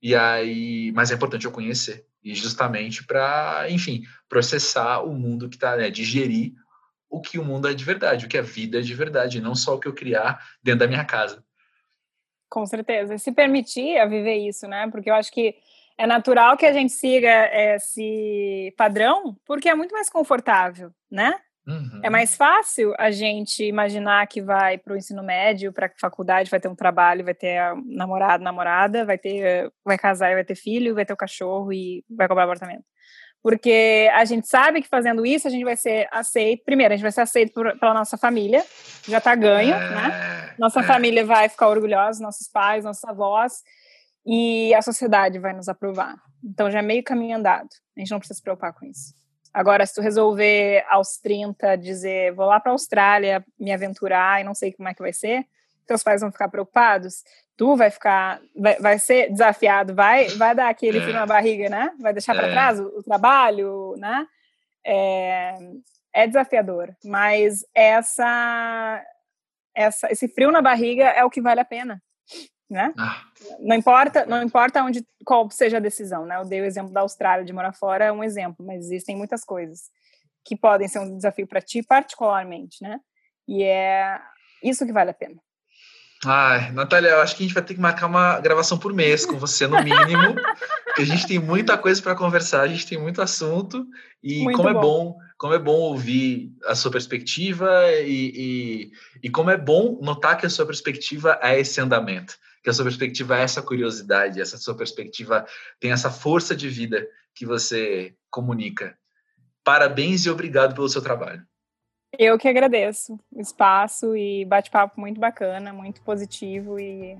E 0.00 0.14
aí, 0.14 0.90
mas 0.92 1.10
é 1.10 1.14
importante 1.14 1.44
eu 1.44 1.52
conhecer. 1.52 2.06
E 2.24 2.34
justamente 2.34 3.04
para, 3.04 3.66
enfim, 3.68 4.04
processar 4.26 5.00
o 5.00 5.12
mundo 5.12 5.50
que 5.50 5.56
está, 5.56 5.76
né, 5.76 5.90
digerir 5.90 6.54
o 7.10 7.20
que 7.20 7.38
o 7.38 7.44
mundo 7.44 7.68
é 7.68 7.74
de 7.74 7.84
verdade, 7.84 8.24
o 8.24 8.28
que 8.28 8.38
a 8.38 8.42
vida 8.42 8.78
é 8.78 8.82
de 8.82 8.94
verdade, 8.94 9.40
não 9.40 9.54
só 9.54 9.74
o 9.74 9.78
que 9.78 9.86
eu 9.86 9.94
criar 9.94 10.44
dentro 10.62 10.80
da 10.80 10.88
minha 10.88 11.04
casa. 11.04 11.44
Com 12.48 12.64
certeza. 12.64 13.18
Se 13.18 13.32
permitir 13.32 13.98
a 13.98 14.06
viver 14.06 14.36
isso, 14.36 14.66
né? 14.66 14.88
Porque 14.90 15.10
eu 15.10 15.14
acho 15.14 15.30
que 15.30 15.56
é 15.98 16.06
natural 16.06 16.56
que 16.56 16.66
a 16.66 16.72
gente 16.72 16.92
siga 16.92 17.50
esse 17.52 18.72
padrão, 18.76 19.36
porque 19.46 19.68
é 19.68 19.74
muito 19.74 19.92
mais 19.92 20.10
confortável, 20.10 20.90
né? 21.10 21.34
Uhum. 21.66 22.00
É 22.02 22.08
mais 22.08 22.36
fácil 22.36 22.94
a 22.96 23.10
gente 23.10 23.64
imaginar 23.64 24.24
que 24.28 24.40
vai 24.40 24.78
para 24.78 24.94
o 24.94 24.96
ensino 24.96 25.22
médio, 25.22 25.72
para 25.72 25.86
a 25.86 25.90
faculdade, 25.98 26.50
vai 26.50 26.60
ter 26.60 26.68
um 26.68 26.76
trabalho, 26.76 27.24
vai 27.24 27.34
ter 27.34 27.60
namorado, 27.86 28.44
namorada, 28.44 29.04
vai 29.04 29.18
ter, 29.18 29.72
vai 29.84 29.98
casar 29.98 30.34
vai 30.34 30.44
ter 30.44 30.54
filho, 30.54 30.94
vai 30.94 31.04
ter 31.04 31.12
o 31.12 31.14
um 31.14 31.16
cachorro 31.16 31.72
e 31.72 32.04
vai 32.08 32.28
comprar 32.28 32.44
apartamento. 32.44 32.84
Porque 33.42 34.08
a 34.14 34.24
gente 34.24 34.46
sabe 34.46 34.80
que 34.80 34.88
fazendo 34.88 35.26
isso 35.26 35.48
a 35.48 35.50
gente 35.50 35.64
vai 35.64 35.76
ser 35.76 36.08
aceito. 36.12 36.64
Primeiro, 36.64 36.92
a 36.92 36.96
gente 36.96 37.02
vai 37.02 37.12
ser 37.12 37.22
aceito 37.22 37.52
por, 37.52 37.76
pela 37.78 37.94
nossa 37.94 38.16
família, 38.16 38.64
já 39.08 39.18
está 39.18 39.34
ganho, 39.34 39.74
é, 39.74 39.90
né? 39.90 40.54
Nossa 40.58 40.80
é. 40.80 40.82
família 40.84 41.24
vai 41.24 41.48
ficar 41.48 41.68
orgulhosa, 41.68 42.22
nossos 42.22 42.48
pais, 42.48 42.84
nossos 42.84 43.04
avós 43.04 43.62
e 44.26 44.74
a 44.74 44.82
sociedade 44.82 45.38
vai 45.38 45.52
nos 45.52 45.68
aprovar. 45.68 46.16
Então 46.44 46.70
já 46.70 46.80
é 46.80 46.82
meio 46.82 47.02
caminho 47.02 47.36
andado. 47.36 47.68
A 47.96 48.00
gente 48.00 48.10
não 48.10 48.18
precisa 48.18 48.36
se 48.36 48.42
preocupar 48.42 48.72
com 48.72 48.84
isso. 48.84 49.14
Agora, 49.54 49.86
se 49.86 49.94
tu 49.94 50.02
resolver 50.02 50.84
aos 50.90 51.16
30 51.16 51.76
dizer, 51.76 52.34
vou 52.34 52.44
lá 52.44 52.60
para 52.60 52.72
a 52.72 52.74
Austrália 52.74 53.44
me 53.58 53.72
aventurar 53.72 54.40
e 54.40 54.44
não 54.44 54.54
sei 54.54 54.72
como 54.72 54.88
é 54.88 54.92
que 54.92 55.00
vai 55.00 55.12
ser, 55.12 55.46
teus 55.86 56.02
pais 56.02 56.20
vão 56.20 56.30
ficar 56.30 56.48
preocupados, 56.48 57.22
tu 57.56 57.74
vai 57.74 57.90
ficar, 57.90 58.40
vai, 58.54 58.76
vai 58.78 58.98
ser 58.98 59.30
desafiado, 59.30 59.94
vai, 59.94 60.28
vai 60.30 60.54
dar 60.54 60.68
aquele 60.68 61.00
frio 61.00 61.14
na 61.14 61.24
barriga, 61.24 61.70
né? 61.70 61.90
Vai 61.98 62.12
deixar 62.12 62.34
para 62.34 62.48
é. 62.48 62.52
trás 62.52 62.80
o, 62.80 62.98
o, 62.98 63.02
trabalho, 63.02 63.94
né? 63.96 64.26
É, 64.84 65.54
é 66.12 66.26
desafiador, 66.26 66.94
mas 67.04 67.64
essa, 67.74 69.02
essa, 69.74 70.12
esse 70.12 70.28
frio 70.28 70.50
na 70.50 70.60
barriga 70.60 71.04
é 71.04 71.24
o 71.24 71.30
que 71.30 71.40
vale 71.40 71.60
a 71.60 71.64
pena 71.64 72.02
né? 72.68 72.92
Ah. 72.98 73.22
Não 73.60 73.76
importa, 73.76 74.26
não 74.26 74.42
importa 74.42 74.82
onde 74.82 75.04
qual 75.24 75.48
seja 75.50 75.76
a 75.76 75.80
decisão, 75.80 76.26
né? 76.26 76.36
Eu 76.36 76.44
dei 76.44 76.60
o 76.60 76.64
exemplo 76.64 76.92
da 76.92 77.00
Austrália 77.00 77.44
de 77.44 77.52
morar 77.52 77.72
fora 77.72 78.06
é 78.06 78.12
um 78.12 78.24
exemplo, 78.24 78.64
mas 78.66 78.84
existem 78.84 79.16
muitas 79.16 79.44
coisas 79.44 79.90
que 80.44 80.56
podem 80.56 80.88
ser 80.88 80.98
um 81.00 81.16
desafio 81.16 81.46
para 81.46 81.60
ti 81.60 81.82
particularmente, 81.82 82.78
né? 82.82 83.00
E 83.48 83.62
é 83.62 84.20
isso 84.62 84.84
que 84.84 84.92
vale 84.92 85.10
a 85.10 85.14
pena. 85.14 85.36
Ai, 86.24 86.72
Natália, 86.72 87.10
eu 87.10 87.20
acho 87.20 87.36
que 87.36 87.42
a 87.42 87.46
gente 87.46 87.54
vai 87.54 87.62
ter 87.62 87.74
que 87.74 87.80
marcar 87.80 88.06
uma 88.06 88.40
gravação 88.40 88.78
por 88.78 88.92
mês 88.92 89.26
com 89.26 89.36
você, 89.38 89.66
no 89.66 89.82
mínimo. 89.82 90.34
porque 90.86 91.02
a 91.02 91.04
gente 91.04 91.26
tem 91.26 91.38
muita 91.38 91.76
coisa 91.76 92.02
para 92.02 92.16
conversar, 92.16 92.62
a 92.62 92.68
gente 92.68 92.86
tem 92.86 92.98
muito 92.98 93.20
assunto. 93.20 93.86
E 94.22 94.42
muito 94.42 94.56
como 94.56 94.68
é 94.68 94.72
bom. 94.72 94.78
é 94.78 94.82
bom, 94.82 95.18
como 95.36 95.54
é 95.54 95.58
bom 95.58 95.76
ouvir 95.76 96.52
a 96.64 96.74
sua 96.74 96.90
perspectiva 96.90 97.68
e, 98.00 98.32
e, 98.34 98.90
e 99.24 99.30
como 99.30 99.50
é 99.50 99.56
bom 99.56 99.98
notar 100.02 100.38
que 100.38 100.46
a 100.46 100.50
sua 100.50 100.66
perspectiva 100.66 101.38
é 101.42 101.60
esse 101.60 101.80
andamento 101.80 102.36
que 102.66 102.70
a 102.70 102.72
sua 102.72 102.84
perspectiva 102.84 103.38
é 103.38 103.42
essa 103.42 103.62
curiosidade, 103.62 104.40
essa 104.40 104.58
sua 104.58 104.76
perspectiva 104.76 105.46
tem 105.78 105.92
essa 105.92 106.10
força 106.10 106.52
de 106.56 106.68
vida 106.68 107.06
que 107.32 107.46
você 107.46 108.12
comunica. 108.28 108.98
Parabéns 109.62 110.26
e 110.26 110.30
obrigado 110.30 110.74
pelo 110.74 110.88
seu 110.88 111.00
trabalho. 111.00 111.46
Eu 112.18 112.36
que 112.36 112.48
agradeço 112.48 113.20
o 113.30 113.40
espaço 113.40 114.16
e 114.16 114.44
bate-papo 114.46 115.00
muito 115.00 115.20
bacana, 115.20 115.72
muito 115.72 116.02
positivo 116.02 116.76
e 116.80 117.16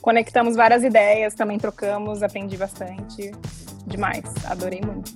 conectamos 0.00 0.54
várias 0.54 0.84
ideias, 0.84 1.34
também 1.34 1.58
trocamos, 1.58 2.22
aprendi 2.22 2.56
bastante. 2.56 3.32
Demais, 3.88 4.22
adorei 4.48 4.80
muito. 4.80 5.12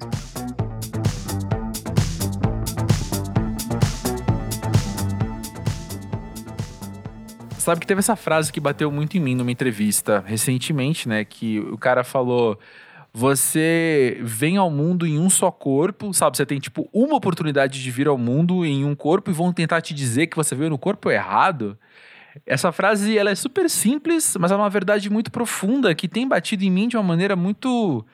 Sabe 7.69 7.81
que 7.81 7.87
teve 7.87 7.99
essa 7.99 8.17
frase 8.17 8.51
que 8.51 8.61
bateu 8.61 8.91
muito 8.91 9.17
em 9.19 9.21
mim 9.21 9.35
numa 9.35 9.53
entrevista 9.53 10.25
recentemente, 10.27 11.07
né? 11.07 11.23
Que 11.23 11.59
o 11.61 11.77
cara 11.77 12.03
falou: 12.03 12.59
você 13.13 14.19
vem 14.23 14.57
ao 14.57 14.71
mundo 14.71 15.07
em 15.07 15.19
um 15.19 15.29
só 15.29 15.51
corpo, 15.51 16.15
sabe? 16.15 16.37
Você 16.37 16.47
tem, 16.47 16.59
tipo, 16.59 16.89
uma 16.93 17.17
oportunidade 17.17 17.83
de 17.83 17.91
vir 17.91 18.09
ao 18.09 18.17
mundo 18.17 18.65
em 18.65 18.87
um 18.87 18.95
corpo 18.95 19.31
e 19.31 19.35
vão 19.35 19.53
tentar 19.53 19.83
te 19.83 19.93
dizer 19.93 20.29
que 20.29 20.37
você 20.37 20.55
veio 20.55 20.71
no 20.71 20.79
corpo 20.79 21.11
errado. 21.11 21.79
Essa 22.47 22.73
frase, 22.73 23.19
ela 23.19 23.31
é 23.31 23.35
super 23.35 23.69
simples, 23.69 24.35
mas 24.41 24.51
é 24.51 24.57
uma 24.57 24.71
verdade 24.71 25.11
muito 25.11 25.31
profunda 25.31 25.95
que 25.95 26.09
tem 26.09 26.27
batido 26.27 26.65
em 26.65 26.71
mim 26.71 26.89
de 26.89 26.97
uma 26.97 27.03
maneira 27.03 27.37
muito 27.37 28.07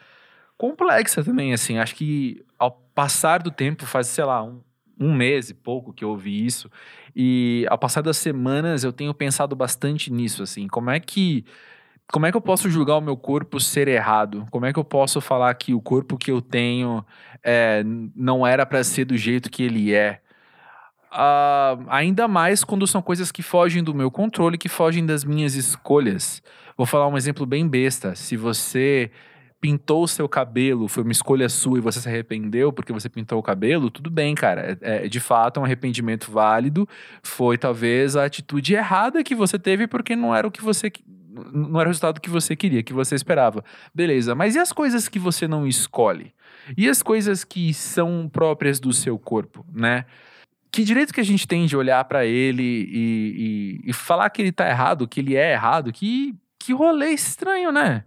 complexa 0.58 1.22
também, 1.22 1.52
assim. 1.52 1.78
Acho 1.78 1.94
que 1.94 2.42
ao 2.58 2.72
passar 2.92 3.40
do 3.40 3.52
tempo, 3.52 3.86
faz, 3.86 4.08
sei 4.08 4.24
lá, 4.24 4.42
um, 4.42 4.60
um 4.98 5.14
mês 5.14 5.50
e 5.50 5.54
pouco 5.54 5.92
que 5.92 6.02
eu 6.04 6.10
ouvi 6.10 6.44
isso, 6.44 6.70
e 7.14 7.66
ao 7.68 7.78
passar 7.78 8.02
das 8.02 8.16
semanas 8.16 8.84
eu 8.84 8.92
tenho 8.92 9.14
pensado 9.14 9.54
bastante 9.54 10.12
nisso, 10.12 10.42
assim, 10.42 10.66
como 10.68 10.90
é 10.90 10.98
que 11.00 11.44
como 12.12 12.26
é 12.26 12.30
que 12.30 12.36
eu 12.36 12.40
posso 12.40 12.68
julgar 12.68 12.96
o 12.96 13.00
meu 13.00 13.16
corpo 13.16 13.58
ser 13.58 13.88
errado? 13.88 14.46
Como 14.50 14.66
é 14.66 14.72
que 14.72 14.78
eu 14.78 14.84
posso 14.84 15.20
falar 15.20 15.54
que 15.54 15.72
o 15.72 15.80
corpo 15.80 16.18
que 16.18 16.30
eu 16.30 16.40
tenho 16.42 17.04
é, 17.42 17.82
não 18.14 18.46
era 18.46 18.66
para 18.66 18.84
ser 18.84 19.06
do 19.06 19.16
jeito 19.16 19.50
que 19.50 19.62
ele 19.62 19.92
é? 19.94 20.20
Uh, 21.10 21.86
ainda 21.88 22.26
mais 22.26 22.64
quando 22.64 22.86
são 22.86 23.00
coisas 23.00 23.30
que 23.30 23.42
fogem 23.42 23.82
do 23.82 23.94
meu 23.94 24.10
controle, 24.10 24.58
que 24.58 24.68
fogem 24.68 25.06
das 25.06 25.24
minhas 25.24 25.54
escolhas. 25.54 26.42
Vou 26.76 26.86
falar 26.86 27.06
um 27.06 27.16
exemplo 27.16 27.46
bem 27.46 27.66
besta. 27.66 28.14
Se 28.14 28.36
você 28.36 29.10
pintou 29.64 30.02
o 30.02 30.08
seu 30.08 30.28
cabelo, 30.28 30.88
foi 30.88 31.02
uma 31.02 31.12
escolha 31.12 31.48
sua 31.48 31.78
e 31.78 31.80
você 31.80 31.98
se 31.98 32.06
arrependeu 32.06 32.70
porque 32.70 32.92
você 32.92 33.08
pintou 33.08 33.38
o 33.38 33.42
cabelo, 33.42 33.90
tudo 33.90 34.10
bem, 34.10 34.34
cara. 34.34 34.76
É, 34.82 35.06
é, 35.06 35.08
de 35.08 35.18
fato, 35.18 35.56
é 35.56 35.60
um 35.62 35.64
arrependimento 35.64 36.30
válido. 36.30 36.86
Foi 37.22 37.56
talvez 37.56 38.14
a 38.14 38.26
atitude 38.26 38.74
errada 38.74 39.24
que 39.24 39.34
você 39.34 39.58
teve 39.58 39.86
porque 39.86 40.14
não 40.14 40.36
era 40.36 40.46
o 40.46 40.50
que 40.50 40.62
você. 40.62 40.92
Não 41.50 41.80
era 41.80 41.88
o 41.88 41.90
resultado 41.90 42.20
que 42.20 42.28
você 42.28 42.54
queria, 42.54 42.82
que 42.82 42.92
você 42.92 43.14
esperava. 43.14 43.64
Beleza, 43.94 44.34
mas 44.34 44.54
e 44.54 44.58
as 44.58 44.70
coisas 44.70 45.08
que 45.08 45.18
você 45.18 45.48
não 45.48 45.66
escolhe? 45.66 46.34
E 46.76 46.86
as 46.86 47.02
coisas 47.02 47.42
que 47.42 47.72
são 47.72 48.28
próprias 48.30 48.78
do 48.78 48.92
seu 48.92 49.18
corpo, 49.18 49.64
né? 49.72 50.04
Que 50.70 50.84
direito 50.84 51.14
que 51.14 51.22
a 51.22 51.24
gente 51.24 51.48
tem 51.48 51.64
de 51.64 51.74
olhar 51.74 52.04
para 52.04 52.26
ele 52.26 52.62
e, 52.62 53.80
e, 53.86 53.90
e 53.90 53.92
falar 53.94 54.28
que 54.28 54.42
ele 54.42 54.52
tá 54.52 54.68
errado, 54.68 55.08
que 55.08 55.20
ele 55.20 55.34
é 55.36 55.52
errado? 55.52 55.90
Que, 55.90 56.34
que 56.58 56.74
rolê 56.74 57.12
estranho, 57.12 57.72
né? 57.72 58.04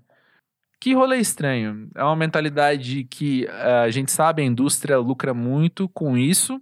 Que 0.80 0.94
rolê 0.94 1.18
estranho. 1.18 1.90
É 1.96 2.04
uma 2.04 2.16
mentalidade 2.16 3.04
que 3.06 3.46
uh, 3.46 3.84
a 3.86 3.90
gente 3.90 4.12
sabe, 4.12 4.42
a 4.42 4.46
indústria 4.46 4.98
lucra 5.00 5.34
muito 5.34 5.90
com 5.90 6.18
isso, 6.18 6.62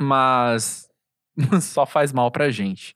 mas 0.00 0.88
só 1.60 1.84
faz 1.86 2.12
mal 2.12 2.30
pra 2.30 2.50
gente. 2.50 2.94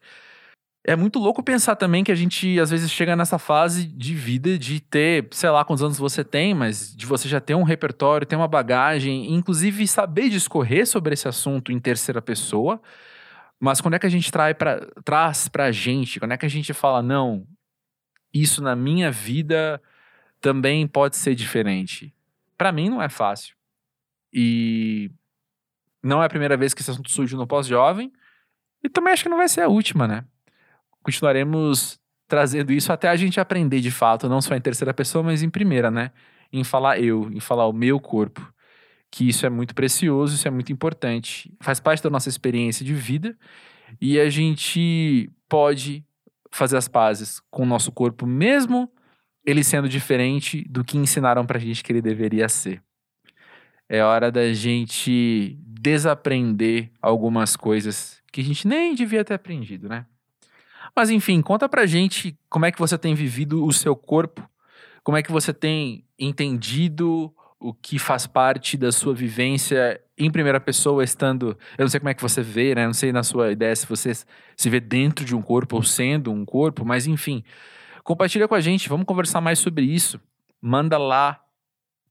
é 0.85 0.97
muito 0.97 1.19
louco 1.19 1.43
pensar 1.43 1.77
também 1.77 2.05
que 2.05 2.13
a 2.13 2.15
gente 2.15 2.59
às 2.61 2.71
vezes 2.71 2.91
chega 2.91 3.17
nessa 3.17 3.39
fase 3.39 3.87
de 3.87 4.15
vida 4.15 4.59
de 4.59 4.81
ter, 4.81 5.29
sei 5.33 5.51
lá 5.51 5.65
quantos 5.65 5.83
anos 5.85 5.99
você 5.99 6.25
tem, 6.25 6.55
mas 6.55 6.95
de 6.97 7.07
você 7.07 7.29
já 7.29 7.41
ter 7.41 7.55
um 7.55 7.63
repertório, 7.65 8.27
ter 8.27 8.37
uma 8.37 8.49
bagagem, 8.49 9.35
inclusive 9.35 9.87
saber 9.89 10.29
discorrer 10.31 10.87
sobre 10.87 11.15
esse 11.15 11.29
assunto 11.29 11.73
em 11.73 11.81
terceira 11.81 12.23
pessoa. 12.23 12.81
Mas 13.61 13.81
quando 13.81 13.95
é 13.95 13.99
que 13.99 14.07
a 14.07 14.11
gente 14.11 14.33
trai 14.33 14.55
pra, 14.55 14.81
traz 15.05 15.49
pra 15.49 15.73
gente? 15.73 16.19
Quando 16.21 16.33
é 16.33 16.39
que 16.39 16.47
a 16.47 16.51
gente 16.51 16.73
fala, 16.75 17.03
não, 17.03 17.47
isso 18.33 18.63
na 18.63 18.77
minha 18.77 19.11
vida 19.11 19.83
também 20.41 20.87
pode 20.87 21.17
ser 21.17 21.35
diferente? 21.35 22.15
Para 22.57 22.73
mim 22.73 22.89
não 22.89 23.03
é 23.03 23.09
fácil. 23.09 23.55
E 24.33 25.11
não 26.03 26.23
é 26.23 26.27
a 26.27 26.31
primeira 26.31 26.57
vez 26.57 26.75
que 26.75 26.81
esse 26.81 26.91
assunto 26.91 27.11
surge 27.11 27.37
no 27.37 27.47
pós-jovem. 27.47 28.13
E 28.83 28.89
também 28.89 29.13
acho 29.13 29.23
que 29.23 29.29
não 29.29 29.37
vai 29.37 29.49
ser 29.49 29.63
a 29.63 29.69
última, 29.69 30.09
né? 30.09 30.25
continuaremos 31.03 31.99
trazendo 32.29 32.73
isso 32.73 32.93
até 32.93 33.09
a 33.09 33.17
gente 33.17 33.41
aprender 33.41 33.81
de 33.81 33.91
fato, 33.91 34.29
não 34.29 34.41
só 34.41 34.55
em 34.55 34.61
terceira 34.61 34.95
pessoa, 34.95 35.25
mas 35.25 35.43
em 35.43 35.51
primeira, 35.51 35.91
né? 35.91 36.13
Em 36.53 36.63
falar 36.63 37.01
eu, 37.01 37.29
em 37.33 37.41
falar 37.41 37.67
o 37.67 37.73
meu 37.73 37.99
corpo. 37.99 38.53
Que 39.11 39.29
isso 39.29 39.45
é 39.45 39.51
muito 39.51 39.75
precioso, 39.75 40.37
isso 40.37 40.47
é 40.47 40.51
muito 40.51 40.73
importante. 40.73 41.53
Faz 41.61 41.81
parte 41.81 42.03
da 42.03 42.11
nossa 42.11 42.29
experiência 42.29 42.85
de 42.85 42.95
vida 42.95 43.37
e 44.01 44.21
a 44.21 44.31
gente 44.31 45.29
pode 45.49 46.05
fazer 46.53 46.77
as 46.77 46.87
pazes 46.87 47.41
com 47.51 47.65
o 47.65 47.67
nosso 47.67 47.91
corpo, 47.91 48.27
mesmo 48.27 48.91
ele 49.45 49.65
sendo 49.65 49.89
diferente 49.89 50.65
do 50.69 50.85
que 50.85 50.99
ensinaram 50.99 51.47
pra 51.47 51.59
gente 51.59 51.83
que 51.83 51.93
ele 51.93 52.03
deveria 52.03 52.49
ser. 52.49 52.83
É 53.89 54.03
hora 54.05 54.31
da 54.31 54.53
gente 54.53 55.59
desaprender 55.67 56.91
algumas 57.01 57.57
coisas 57.57 58.23
que 58.33 58.41
a 58.41 58.45
gente 58.45 58.69
nem 58.69 58.95
devia 58.95 59.25
ter 59.25 59.35
aprendido, 59.35 59.89
né? 59.89 60.07
Mas 60.95 61.11
enfim, 61.11 61.41
conta 61.41 61.69
pra 61.69 61.87
gente 61.87 62.39
como 62.49 62.67
é 62.67 62.73
que 62.73 62.79
você 62.79 62.97
tem 62.97 63.15
vivido 63.15 63.65
o 63.65 63.73
seu 63.73 63.97
corpo, 63.97 64.49
como 65.03 65.17
é 65.17 65.23
que 65.23 65.33
você 65.33 65.53
tem 65.53 66.05
entendido 66.19 67.35
o 67.59 67.75
que 67.75 67.99
faz 67.99 68.27
parte 68.27 68.77
da 68.77 68.91
sua 68.91 69.15
vivência 69.15 70.01
em 70.17 70.31
primeira 70.31 70.59
pessoa, 70.59 71.05
estando. 71.05 71.59
Eu 71.77 71.85
não 71.85 71.89
sei 71.89 72.01
como 72.01 72.09
é 72.09 72.15
que 72.15 72.23
você 72.23 72.43
vê, 72.43 72.75
né? 72.75 72.87
Não 72.87 72.95
sei 72.95 73.13
na 73.13 73.23
sua 73.23 73.53
ideia 73.53 73.75
se 73.77 73.87
você 73.87 74.13
se 74.15 74.71
vê 74.71 74.81
dentro 74.81 75.25
de 75.25 75.35
um 75.35 75.43
corpo 75.43 75.77
ou 75.77 75.83
sendo 75.83 76.33
um 76.33 76.45
corpo, 76.45 76.85
mas 76.85 77.07
enfim. 77.07 77.45
Compartilha 78.05 78.49
com 78.49 78.55
a 78.55 78.61
gente, 78.61 78.89
vamos 78.89 79.07
conversar 79.07 79.41
mais 79.41 79.59
sobre 79.59 79.85
isso. 79.85 80.21
Manda 80.61 80.99
lá 80.99 81.41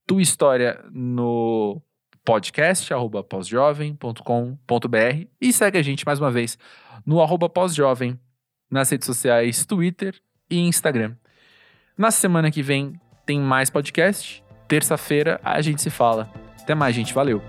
tua 0.06 0.22
história 0.22 0.84
no 0.92 1.82
podcast 2.24 2.94
arroba 2.94 3.26
e 5.42 5.54
segue 5.54 5.78
a 5.78 5.82
gente 5.82 6.06
mais 6.06 6.20
uma 6.20 6.32
vez 6.32 6.58
no 7.06 7.22
arroba 7.22 7.50
pós-jovem 7.50 8.20
nas 8.70 8.90
redes 8.90 9.06
sociais 9.06 9.66
Twitter 9.66 10.20
e 10.50 10.60
Instagram. 10.60 11.16
Na 11.98 12.12
semana 12.12 12.52
que 12.52 12.62
vem 12.62 13.00
tem 13.26 13.40
mais 13.40 13.70
podcast. 13.70 14.44
Terça-feira 14.68 15.40
a 15.44 15.62
gente 15.62 15.82
se 15.82 15.90
fala. 15.90 16.32
Até 16.62 16.74
mais, 16.74 16.96
gente. 16.96 17.14
Valeu. 17.14 17.42